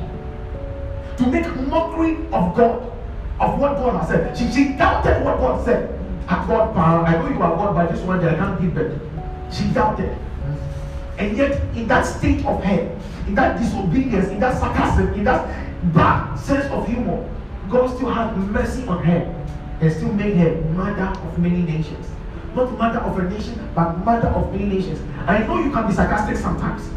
to 1.17 1.27
make 1.27 1.47
mockery 1.69 2.17
of 2.33 2.55
God, 2.55 2.93
of 3.41 3.59
what 3.59 3.77
God 3.77 4.01
has 4.01 4.09
said. 4.09 4.37
She, 4.37 4.51
she 4.51 4.73
doubted 4.77 5.25
what 5.25 5.39
God 5.39 5.65
said. 5.65 5.91
At 6.29 6.47
God, 6.49 6.77
I 6.77 7.13
know 7.13 7.29
you 7.29 7.43
are 7.43 7.57
God, 7.57 7.75
but 7.75 7.93
this 7.93 8.01
one 8.03 8.25
I 8.25 8.35
can't 8.35 8.61
give 8.61 8.75
birth. 8.75 9.01
She 9.53 9.65
doubted. 9.69 10.17
And 11.19 11.37
yet, 11.37 11.61
in 11.77 11.87
that 11.89 12.03
state 12.03 12.45
of 12.45 12.63
her, 12.65 13.01
in 13.27 13.35
that 13.35 13.59
disobedience, 13.59 14.29
in 14.29 14.41
that 14.41 14.59
sarcasm, 14.59 15.15
in 15.15 15.25
that 15.25 15.47
bad 15.95 16.37
sense 16.37 16.67
of 16.73 16.87
humor, 16.87 17.29
God 17.71 17.95
still 17.95 18.11
had 18.11 18.37
mercy 18.37 18.87
on 18.87 19.03
her 19.05 19.47
and 19.81 19.93
still 19.93 20.13
made 20.13 20.37
her 20.37 20.61
mother 20.73 21.19
of 21.21 21.39
many 21.39 21.63
nations. 21.63 22.07
Not 22.55 22.77
mother 22.79 23.01
of 23.01 23.19
a 23.19 23.29
nation, 23.29 23.69
but 23.75 23.99
mother 24.05 24.29
of 24.29 24.53
many 24.53 24.67
nations. 24.67 25.01
I 25.27 25.39
know 25.39 25.59
you 25.59 25.71
can 25.73 25.87
be 25.89 25.93
sarcastic 25.93 26.37
sometimes. 26.37 26.89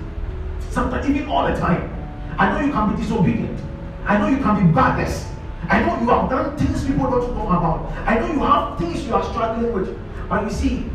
Sometimes, 0.70 1.10
even 1.10 1.28
all 1.30 1.48
the 1.48 1.58
time. 1.58 1.94
I 2.38 2.52
know 2.52 2.66
you 2.66 2.72
can 2.72 2.96
be 2.96 3.02
disobedient. 3.02 3.60
I 4.06 4.18
know 4.18 4.28
you 4.28 4.38
can 4.38 4.68
be 4.68 4.74
badness. 4.74 5.28
I 5.70 5.82
know 5.82 6.00
you 6.00 6.08
have 6.10 6.30
done 6.30 6.58
things 6.58 6.86
people 6.86 7.10
don't 7.10 7.36
know 7.36 7.48
about. 7.48 7.92
I 8.08 8.20
know 8.20 8.32
you 8.32 8.40
have 8.40 8.78
things 8.78 9.06
you 9.06 9.16
are 9.16 9.24
struggling 9.24 9.74
with. 9.74 9.98
But 10.30 10.44
you 10.44 10.50
see, 10.52 10.86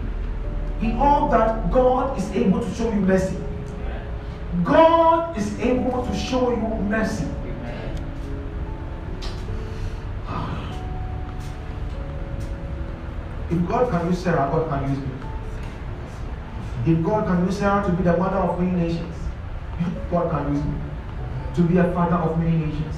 in 0.82 0.98
all 0.98 1.28
that, 1.30 1.70
God 1.70 2.18
is 2.18 2.30
able 2.32 2.60
to 2.60 2.74
show 2.74 2.92
you 2.92 3.00
mercy. 3.00 3.36
God 4.64 5.36
is 5.38 5.58
able 5.60 6.04
to 6.06 6.14
show 6.14 6.50
you 6.50 6.68
mercy. 6.88 7.26
If 13.50 13.68
God 13.68 13.90
can 13.90 14.06
use 14.08 14.18
Sarah, 14.18 14.48
God 14.50 14.68
can 14.68 14.90
use 14.90 14.98
me. 14.98 15.08
If 16.86 17.04
God 17.04 17.26
can 17.26 17.46
use 17.46 17.58
Sarah 17.58 17.84
to 17.84 17.92
be 17.92 18.02
the 18.02 18.16
mother 18.16 18.38
of 18.38 18.58
many 18.58 18.88
nations, 18.88 19.14
God 20.10 20.30
can 20.30 20.54
use 20.54 20.64
me 20.64 20.74
to 21.54 21.62
be 21.62 21.76
a 21.76 21.92
father 21.92 22.16
of 22.16 22.38
many 22.38 22.56
nations. 22.56 22.96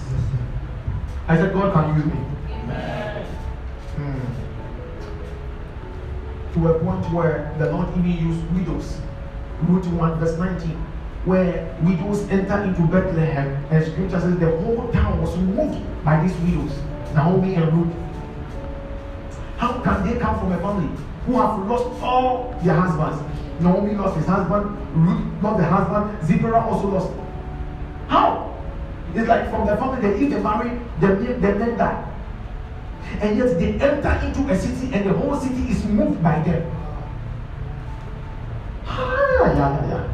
I 1.26 1.36
said, 1.36 1.52
God 1.52 1.72
can 1.72 1.96
use 1.96 2.06
me. 2.06 2.12
Hmm. 2.12 3.43
To 6.54 6.68
a 6.68 6.78
point 6.78 7.04
where 7.12 7.52
the 7.58 7.72
Lord 7.72 7.88
even 7.98 8.12
used 8.12 8.44
widows. 8.54 9.00
Ruth 9.62 9.86
1 9.86 10.18
verse 10.20 10.38
19, 10.38 10.70
where 11.24 11.76
widows 11.82 12.28
enter 12.28 12.62
into 12.62 12.82
Bethlehem, 12.82 13.64
and 13.70 13.84
scripture 13.84 14.20
says 14.20 14.38
the 14.38 14.56
whole 14.58 14.88
town 14.92 15.20
was 15.20 15.36
moved 15.36 15.82
by 16.04 16.22
these 16.22 16.36
widows, 16.38 16.78
Naomi 17.12 17.54
and 17.56 17.72
Ruth. 17.72 17.94
How 19.56 19.80
can 19.82 20.06
they 20.06 20.18
come 20.20 20.38
from 20.38 20.52
a 20.52 20.58
family 20.58 20.88
who 21.26 21.40
have 21.40 21.66
lost 21.66 22.02
all 22.02 22.54
their 22.62 22.74
husbands? 22.74 23.20
Naomi 23.60 23.94
lost 23.94 24.16
his 24.16 24.26
husband, 24.26 24.76
Ruth 24.94 25.42
lost 25.42 25.58
the 25.58 25.64
husband, 25.64 26.24
Zipporah 26.24 26.60
also 26.66 26.88
lost. 26.88 27.12
How? 28.06 28.54
It's 29.14 29.26
like 29.26 29.50
from 29.50 29.66
the 29.66 29.76
family, 29.76 30.00
they, 30.02 30.24
if 30.24 30.30
they 30.30 30.40
marry, 30.40 30.78
the 31.00 31.08
men, 31.08 31.40
the 31.40 31.54
men 31.54 31.78
die. 31.78 32.13
And 33.20 33.38
yet 33.38 33.58
they 33.58 33.72
enter 33.74 34.26
into 34.26 34.52
a 34.52 34.58
city 34.58 34.94
and 34.94 35.08
the 35.08 35.12
whole 35.12 35.38
city 35.38 35.70
is 35.70 35.84
moved 35.84 36.22
by 36.22 36.38
them. 36.40 36.70
Ah. 38.86 40.10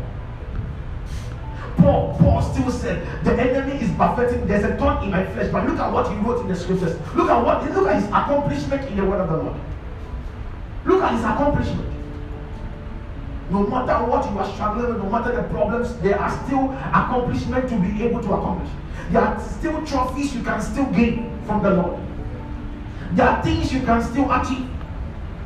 Paul, 1.77 2.17
Paul 2.19 2.43
still 2.43 2.71
said, 2.71 3.25
the 3.25 3.33
enemy 3.33 3.81
is 3.83 3.91
buffeting. 3.93 4.47
There's 4.47 4.65
a 4.65 4.77
thorn 4.77 5.05
in 5.05 5.11
my 5.11 5.25
flesh. 5.27 5.51
But 5.51 5.67
look 5.67 5.79
at 5.79 5.93
what 5.93 6.11
he 6.11 6.17
wrote 6.19 6.43
in 6.43 6.49
the 6.49 6.57
scriptures. 6.57 6.99
Look 7.15 7.31
at 7.31 7.45
what 7.45 7.65
look 7.75 7.89
at 7.89 7.97
his 7.97 8.07
accomplishment 8.07 8.89
in 8.89 8.97
the 8.97 9.05
word 9.05 9.21
of 9.21 9.29
the 9.29 9.37
Lord. 9.37 9.61
Look 10.85 11.03
at 11.03 11.15
his 11.15 11.25
accomplishment. 11.25 11.89
No 13.51 13.67
matter 13.67 14.05
what 14.07 14.31
you 14.31 14.39
are 14.39 14.53
struggling 14.53 14.95
with, 14.95 15.03
no 15.03 15.11
matter 15.11 15.35
the 15.35 15.43
problems, 15.45 15.97
there 15.99 16.19
are 16.19 16.31
still 16.45 16.71
accomplishments 16.73 17.73
to 17.73 17.79
be 17.81 18.05
able 18.05 18.21
to 18.23 18.33
accomplish. 18.33 18.71
There 19.11 19.23
are 19.23 19.41
still 19.41 19.85
trophies 19.85 20.35
you 20.35 20.43
can 20.43 20.61
still 20.61 20.87
gain 20.87 21.37
from 21.47 21.63
the 21.63 21.71
Lord. 21.71 22.01
There 23.13 23.27
are 23.29 23.43
things 23.43 23.73
you 23.73 23.81
can 23.81 24.03
still 24.03 24.31
achieve. 24.31 24.69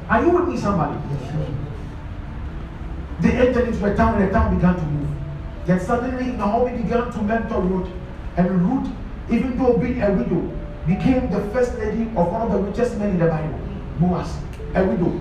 Are 0.08 0.22
you 0.22 0.30
with 0.30 0.48
me, 0.48 0.56
somebody? 0.56 0.98
They 3.20 3.32
entered 3.32 3.68
into 3.68 3.84
a 3.90 3.96
town 3.96 4.20
and 4.20 4.28
the 4.28 4.32
town 4.32 4.54
began 4.54 4.74
to 4.74 4.82
move. 4.82 5.08
Then 5.66 5.80
suddenly 5.80 6.32
Naomi 6.32 6.82
began 6.82 7.10
to 7.10 7.22
mentor 7.22 7.62
Ruth. 7.62 7.88
And 8.36 8.68
Ruth, 8.68 8.92
even 9.30 9.56
though 9.56 9.78
being 9.78 10.02
a 10.02 10.12
widow, 10.12 10.52
became 10.86 11.30
the 11.30 11.40
first 11.52 11.78
lady 11.78 12.02
of 12.02 12.32
one 12.32 12.42
of 12.42 12.52
the 12.52 12.58
richest 12.58 12.98
men 12.98 13.10
in 13.10 13.18
the 13.18 13.26
Bible. 13.26 13.58
Boaz, 13.98 14.36
a 14.74 14.84
widow. 14.84 15.20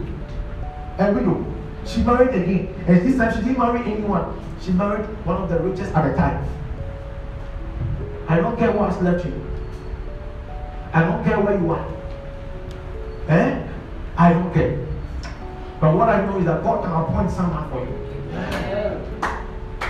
A 0.99 1.13
widow. 1.13 1.45
She 1.85 2.01
married 2.03 2.29
again. 2.35 2.73
And 2.87 3.07
this 3.07 3.17
time 3.17 3.33
she 3.33 3.39
didn't 3.41 3.59
marry 3.59 3.79
anyone. 3.89 4.37
She 4.61 4.71
married 4.71 5.05
one 5.25 5.41
of 5.41 5.49
the 5.49 5.59
richest 5.59 5.93
at 5.93 6.09
the 6.11 6.17
time. 6.17 6.45
I 8.27 8.37
don't 8.37 8.57
care 8.57 8.71
what 8.71 8.91
has 8.91 9.01
left 9.01 9.25
you. 9.25 9.33
I 10.93 11.03
don't 11.03 11.23
care 11.23 11.39
where 11.39 11.57
you 11.57 11.71
are. 11.71 11.87
Eh? 13.33 13.67
I 14.15 14.33
don't 14.33 14.53
care. 14.53 14.77
But 15.81 15.95
what 15.95 16.07
I 16.07 16.23
know 16.25 16.37
is 16.37 16.45
that 16.45 16.63
God 16.63 16.83
can 16.83 16.91
appoint 16.93 17.31
someone 17.31 17.67
for 17.69 17.81
you. 17.81 18.03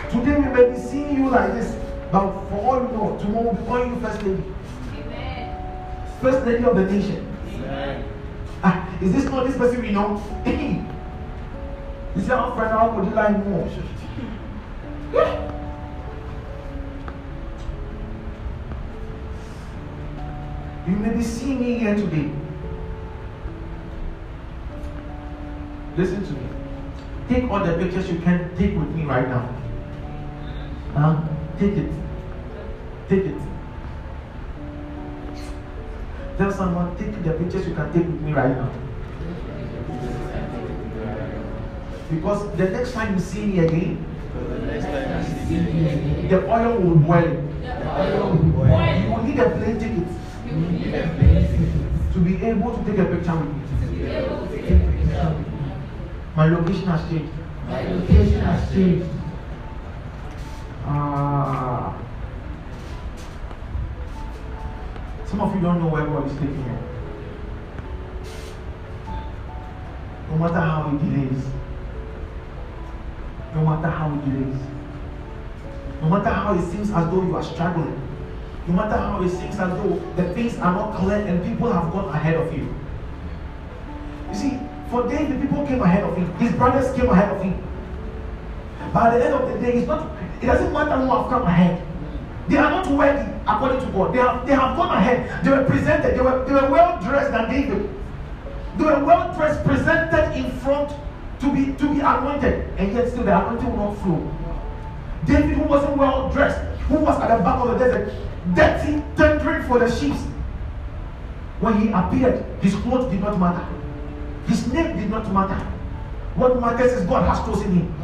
Today 0.10 0.40
we 0.40 0.48
may 0.54 0.72
be 0.72 0.78
seeing 0.80 1.18
you 1.18 1.30
like 1.30 1.54
this, 1.54 1.76
but 2.12 2.32
for 2.48 2.56
all 2.62 2.82
you 2.82 2.88
know, 2.96 3.18
tomorrow 3.20 3.52
we'll 3.52 3.84
be 3.84 3.90
you 3.90 4.00
first 4.00 4.24
lady. 4.24 4.44
Amen. 4.96 5.44
First 6.22 6.46
lady 6.46 6.64
of 6.64 6.76
the 6.76 6.86
nation. 6.86 7.28
Amen. 7.56 8.06
Ah, 8.64 8.90
is 9.02 9.12
this 9.12 9.26
not 9.26 9.46
this 9.46 9.58
person 9.58 9.82
we 9.82 9.92
know? 9.92 10.24
you 10.46 12.22
see 12.22 12.28
how 12.28 12.56
friend 12.56 12.72
how 12.72 12.96
would 12.96 13.10
you 13.10 13.14
like 13.14 13.46
more? 13.46 13.68
Yeah. 15.14 15.50
You 20.86 20.98
may 20.98 21.14
be 21.16 21.24
seeing 21.24 21.62
me 21.62 21.80
here 21.80 21.96
today. 21.96 22.30
Listen 25.96 26.26
to 26.26 26.34
me. 26.34 26.48
Take 27.30 27.52
all 27.52 27.64
the 27.64 27.74
pictures 27.78 28.10
you 28.10 28.20
can 28.20 28.56
take 28.58 28.76
with 28.76 28.90
me 28.90 29.06
right 29.06 29.28
now. 29.28 29.48
Huh? 30.96 31.22
Take 31.60 31.78
it. 31.78 31.92
Take 33.08 33.26
it. 33.26 33.36
Tell 36.38 36.52
someone, 36.52 36.96
take 36.98 37.24
the 37.24 37.34
pictures 37.34 37.68
you 37.68 37.76
can 37.76 37.94
take 37.94 38.06
with 38.08 38.22
me 38.22 38.34
right 38.34 38.58
now. 38.58 38.72
Because 42.10 42.58
the 42.58 42.70
next 42.70 42.94
time 42.94 43.14
you 43.14 43.20
see 43.20 43.46
me 43.46 43.60
again, 43.60 44.06
the 46.28 46.50
oil 46.50 46.80
will 46.80 46.96
boil. 46.96 47.22
You 47.24 49.12
will 49.12 49.24
need 49.24 49.40
a 49.40 49.50
plane 49.52 49.80
ticket 49.80 50.08
to 52.14 52.20
be 52.20 52.44
able 52.46 52.78
to 52.78 52.84
take 52.84 52.98
a 52.98 53.06
picture 53.06 53.36
with 53.36 53.50
me. 53.50 54.53
My 56.36 56.48
location 56.48 56.88
has 56.88 57.10
changed. 57.10 57.32
My 57.68 57.84
location 57.84 58.42
has 58.42 58.74
changed. 58.74 59.08
Ah. 60.86 61.96
Some 65.28 65.42
of 65.42 65.56
you 65.56 65.62
don't 65.62 65.80
know 65.80 65.88
where 65.88 66.06
God 66.06 66.26
is 66.26 66.34
taking 66.34 66.58
you. 66.58 66.78
No 70.32 70.38
matter 70.38 70.60
how 70.60 70.90
it 70.90 71.00
delays. 71.04 71.46
No 73.54 73.62
matter 73.66 73.88
how 73.88 74.14
it 74.14 74.26
delays. 74.26 74.62
No 76.02 76.10
matter 76.10 76.30
how 76.30 76.56
it 76.56 76.72
seems 76.72 76.90
as 76.90 77.10
though 77.12 77.22
you 77.22 77.36
are 77.36 77.44
struggling. 77.44 78.02
No 78.68 78.74
matter 78.74 78.98
how 78.98 79.22
it 79.22 79.30
seems 79.30 79.60
as 79.60 79.70
though 79.70 80.02
the 80.16 80.34
things 80.34 80.58
are 80.58 80.74
not 80.74 80.96
clear 80.96 81.18
and 81.18 81.44
people 81.46 81.72
have 81.72 81.92
gone 81.92 82.10
ahead 82.10 82.36
of 82.36 82.52
you. 82.52 82.74
You 84.30 84.36
see, 84.36 84.60
for 84.94 85.10
David, 85.10 85.42
people 85.42 85.66
came 85.66 85.82
ahead 85.82 86.04
of 86.04 86.16
him. 86.16 86.32
His 86.38 86.52
brothers 86.52 86.96
came 86.96 87.10
ahead 87.10 87.36
of 87.36 87.42
him. 87.42 87.58
But 88.94 89.14
at 89.14 89.18
the 89.18 89.26
end 89.26 89.34
of 89.34 89.52
the 89.52 89.60
day, 89.60 89.80
it's 89.80 89.88
not, 89.88 90.08
it 90.40 90.46
doesn't 90.46 90.72
matter 90.72 90.96
who 90.98 91.10
have 91.10 91.30
come 91.30 91.42
ahead. 91.42 91.82
They 92.48 92.58
are 92.58 92.70
not 92.70 92.86
worthy 92.88 93.32
according 93.48 93.80
to 93.80 93.88
God. 93.88 94.14
They 94.14 94.20
have, 94.20 94.46
they 94.46 94.54
have 94.54 94.78
gone 94.78 94.96
ahead. 94.96 95.44
They 95.44 95.50
were 95.50 95.64
presented. 95.64 96.16
They 96.16 96.22
were, 96.22 96.46
they 96.46 96.54
were 96.54 96.70
well 96.70 97.02
dressed 97.02 97.32
than 97.32 97.50
David. 97.50 97.90
They 98.78 98.84
were 98.84 99.04
well 99.04 99.34
dressed, 99.34 99.64
presented 99.66 100.38
in 100.38 100.52
front 100.60 100.94
to 101.40 101.52
be 101.52 101.74
to 101.74 101.94
be 101.94 102.00
anointed, 102.00 102.70
and 102.78 102.94
yet 102.94 103.10
still 103.10 103.24
the 103.24 103.36
anointing 103.36 103.72
will 103.72 103.92
not 103.92 103.98
flow. 104.04 104.22
David, 105.26 105.58
who 105.58 105.64
wasn't 105.64 105.98
well 105.98 106.30
dressed, 106.30 106.60
who 106.88 106.98
was 106.98 107.20
at 107.20 107.36
the 107.36 107.44
back 107.44 107.60
of 107.66 107.68
the 107.72 107.78
desert, 107.78 108.14
dirty, 108.54 109.02
tendering 109.16 109.64
for 109.68 109.80
the 109.80 109.90
sheep. 109.90 110.16
When 111.62 111.80
he 111.82 111.90
appeared, 111.92 112.46
his 112.62 112.76
clothes 112.76 113.12
did 113.12 113.22
not 113.22 113.40
matter. 113.40 113.83
His 114.48 114.72
name 114.74 114.98
did 114.98 115.10
not 115.10 115.32
matter. 115.32 115.60
What 116.36 116.60
matters 116.60 116.94
is 116.94 117.06
God 117.06 117.28
has 117.28 117.46
chosen 117.46 117.72
him. 117.72 117.96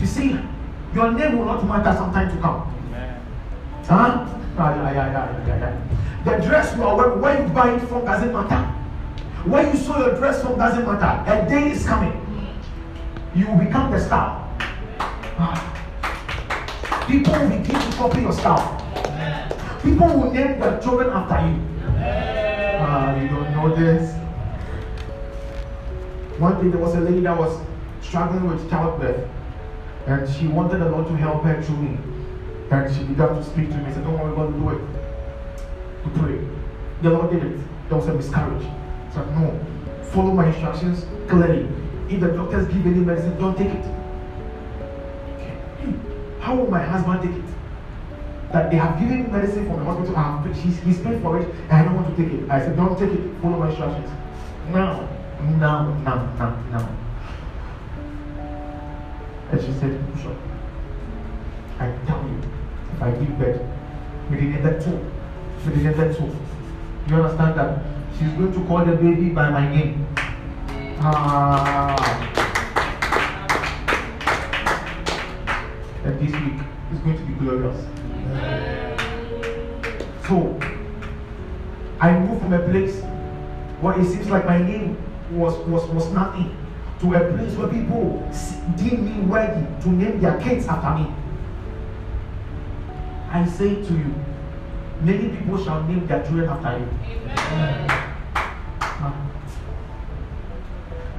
You 0.00 0.06
see, 0.06 0.38
your 0.94 1.12
name 1.12 1.38
will 1.38 1.46
not 1.46 1.64
matter 1.66 1.96
sometime 1.96 2.34
to 2.34 2.42
come. 2.42 2.68
Huh? 3.86 4.26
Yeah, 4.56 4.92
yeah, 4.92 5.12
yeah, 5.12 5.82
the 6.24 6.46
dress 6.46 6.76
you 6.76 6.84
are 6.84 6.96
wearing, 6.96 7.20
where 7.20 7.42
you 7.42 7.48
buy 7.52 7.74
it 7.74 7.80
from 7.88 8.04
doesn't 8.04 8.32
matter. 8.32 8.62
Where 9.48 9.68
you 9.68 9.76
sew 9.76 9.98
your 9.98 10.16
dress 10.16 10.40
from 10.42 10.56
doesn't 10.56 10.86
matter. 10.86 11.30
A 11.32 11.48
day 11.48 11.72
is 11.72 11.84
coming. 11.84 12.14
You 13.34 13.48
will 13.48 13.58
become 13.58 13.90
the 13.90 13.98
star. 13.98 14.38
People 17.08 17.32
will 17.32 17.48
begin 17.48 17.74
to 17.80 17.96
copy 17.96 18.20
your 18.20 18.32
style. 18.32 18.78
People 19.82 20.06
will 20.06 20.32
name 20.32 20.60
their 20.60 20.80
children 20.80 21.10
after 21.10 21.46
you. 21.46 21.60
Ah, 21.98 23.16
you 23.20 23.28
don't 23.28 23.50
know 23.52 23.74
this. 23.74 24.21
One 26.42 26.60
day 26.60 26.70
there 26.70 26.80
was 26.80 26.96
a 26.96 27.00
lady 27.00 27.20
that 27.20 27.38
was 27.38 27.56
struggling 28.00 28.48
with 28.48 28.68
childbirth, 28.68 29.30
and 30.08 30.28
she 30.28 30.48
wanted 30.48 30.78
the 30.78 30.90
Lord 30.90 31.06
to 31.06 31.16
help 31.16 31.44
her 31.44 31.62
through 31.62 31.76
me. 31.76 31.98
And 32.68 32.92
she 32.92 33.04
began 33.04 33.28
to 33.28 33.44
speak 33.44 33.70
to 33.70 33.76
me. 33.76 33.92
said, 33.92 34.02
Don't 34.02 34.18
worry, 34.18 34.34
God 34.34 34.52
will 34.52 34.58
do 34.58 34.70
it. 34.70 34.82
To 36.02 36.10
pray. 36.18 36.40
The 37.02 37.10
Lord 37.10 37.30
did 37.30 37.44
it. 37.44 37.60
There 37.88 37.96
was 37.96 38.08
a 38.08 38.14
miscarriage. 38.14 38.64
I 38.64 39.14
said, 39.14 39.38
No. 39.38 39.64
Follow 40.10 40.32
my 40.32 40.48
instructions 40.48 41.06
clearly. 41.28 41.68
If 42.10 42.18
the 42.18 42.32
doctors 42.32 42.66
give 42.74 42.86
any 42.86 43.04
medicine, 43.06 43.38
don't 43.38 43.56
take 43.56 43.70
it. 43.70 43.86
Okay. 45.36 45.56
How 46.40 46.56
will 46.56 46.68
my 46.68 46.82
husband 46.82 47.22
take 47.22 47.38
it? 47.38 48.52
That 48.52 48.68
they 48.72 48.78
have 48.78 48.98
given 48.98 49.30
medicine 49.30 49.68
from 49.68 49.78
the 49.78 49.84
hospital, 49.84 50.16
I 50.16 50.42
have, 50.42 50.56
he's 50.56 51.00
paid 51.02 51.22
for 51.22 51.38
it, 51.38 51.48
and 51.70 51.72
I 51.72 51.84
don't 51.84 51.94
want 51.94 52.16
to 52.16 52.20
take 52.20 52.32
it. 52.32 52.50
I 52.50 52.58
said, 52.58 52.74
Don't 52.74 52.98
take 52.98 53.12
it. 53.12 53.40
Follow 53.40 53.58
my 53.58 53.68
instructions. 53.68 54.10
Now, 54.72 55.08
now, 55.58 55.92
now, 56.04 56.32
now, 56.38 56.62
now. 56.70 56.88
And 59.50 59.60
she 59.60 59.72
said, 59.72 60.14
Bishop, 60.14 60.36
I 61.78 61.92
tell 62.06 62.22
you, 62.28 62.40
if 62.94 63.02
I 63.02 63.10
give 63.12 63.38
birth, 63.38 63.60
that 64.62 64.80
two, 64.82 64.98
within 65.64 65.96
that 65.96 66.16
two, 66.16 66.36
you 67.08 67.16
understand 67.16 67.58
that 67.58 67.82
she's 68.16 68.30
going 68.32 68.52
to 68.52 68.64
call 68.66 68.84
the 68.84 68.92
baby 68.92 69.30
by 69.30 69.50
my 69.50 69.68
name. 69.68 70.06
Ah. 71.00 71.96
And 76.04 76.20
this 76.20 76.32
week 76.40 76.60
is 76.92 76.98
going 77.00 77.18
to 77.18 77.24
be 77.24 77.34
glorious. 77.34 77.84
So, 80.26 80.58
I 82.00 82.18
moved 82.18 82.42
from 82.42 82.52
a 82.52 82.68
place 82.68 83.00
where 83.80 84.00
it 84.00 84.06
seems 84.06 84.28
like 84.28 84.46
my 84.46 84.58
name 84.58 84.96
was, 85.36 85.56
was, 85.66 85.88
was 85.90 86.10
nothing 86.12 86.56
to 87.00 87.14
a 87.14 87.32
place 87.32 87.54
where 87.56 87.68
people 87.68 88.28
deem 88.76 89.04
me 89.04 89.26
worthy 89.26 89.66
to 89.82 89.88
name 89.90 90.20
their 90.20 90.40
kids 90.40 90.66
after 90.66 91.02
me. 91.02 91.12
I 93.30 93.46
say 93.46 93.82
to 93.82 93.92
you, 93.92 94.14
many 95.00 95.36
people 95.36 95.62
shall 95.62 95.82
name 95.84 96.06
their 96.06 96.22
children 96.22 96.48
after 96.48 96.78
you. 96.78 96.88
Amen. 97.04 97.88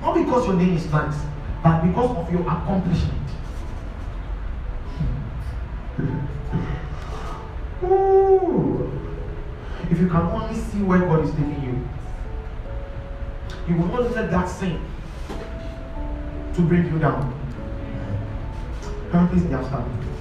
Not 0.02 0.16
because 0.16 0.48
your 0.48 0.56
name 0.56 0.76
is 0.78 0.86
nice, 0.92 1.16
but 1.64 1.82
because 1.82 2.18
of 2.18 2.32
your 2.32 2.42
accomplishment. 2.42 3.30
Ooh. 7.84 8.92
If 9.90 10.00
you 10.00 10.08
can 10.08 10.22
only 10.22 10.56
see 10.56 10.82
where 10.82 11.00
God 11.00 11.26
is 11.26 11.32
taking 11.32 11.64
you, 11.64 11.88
you 13.68 13.76
will 13.76 13.88
not 13.88 14.12
let 14.12 14.30
that 14.32 14.50
sin 14.50 14.80
to 16.54 16.62
bring 16.62 16.86
you 16.92 17.00
down. 17.00 17.40
Please 19.30 19.44
be 19.44 19.54
understand? 19.54 20.13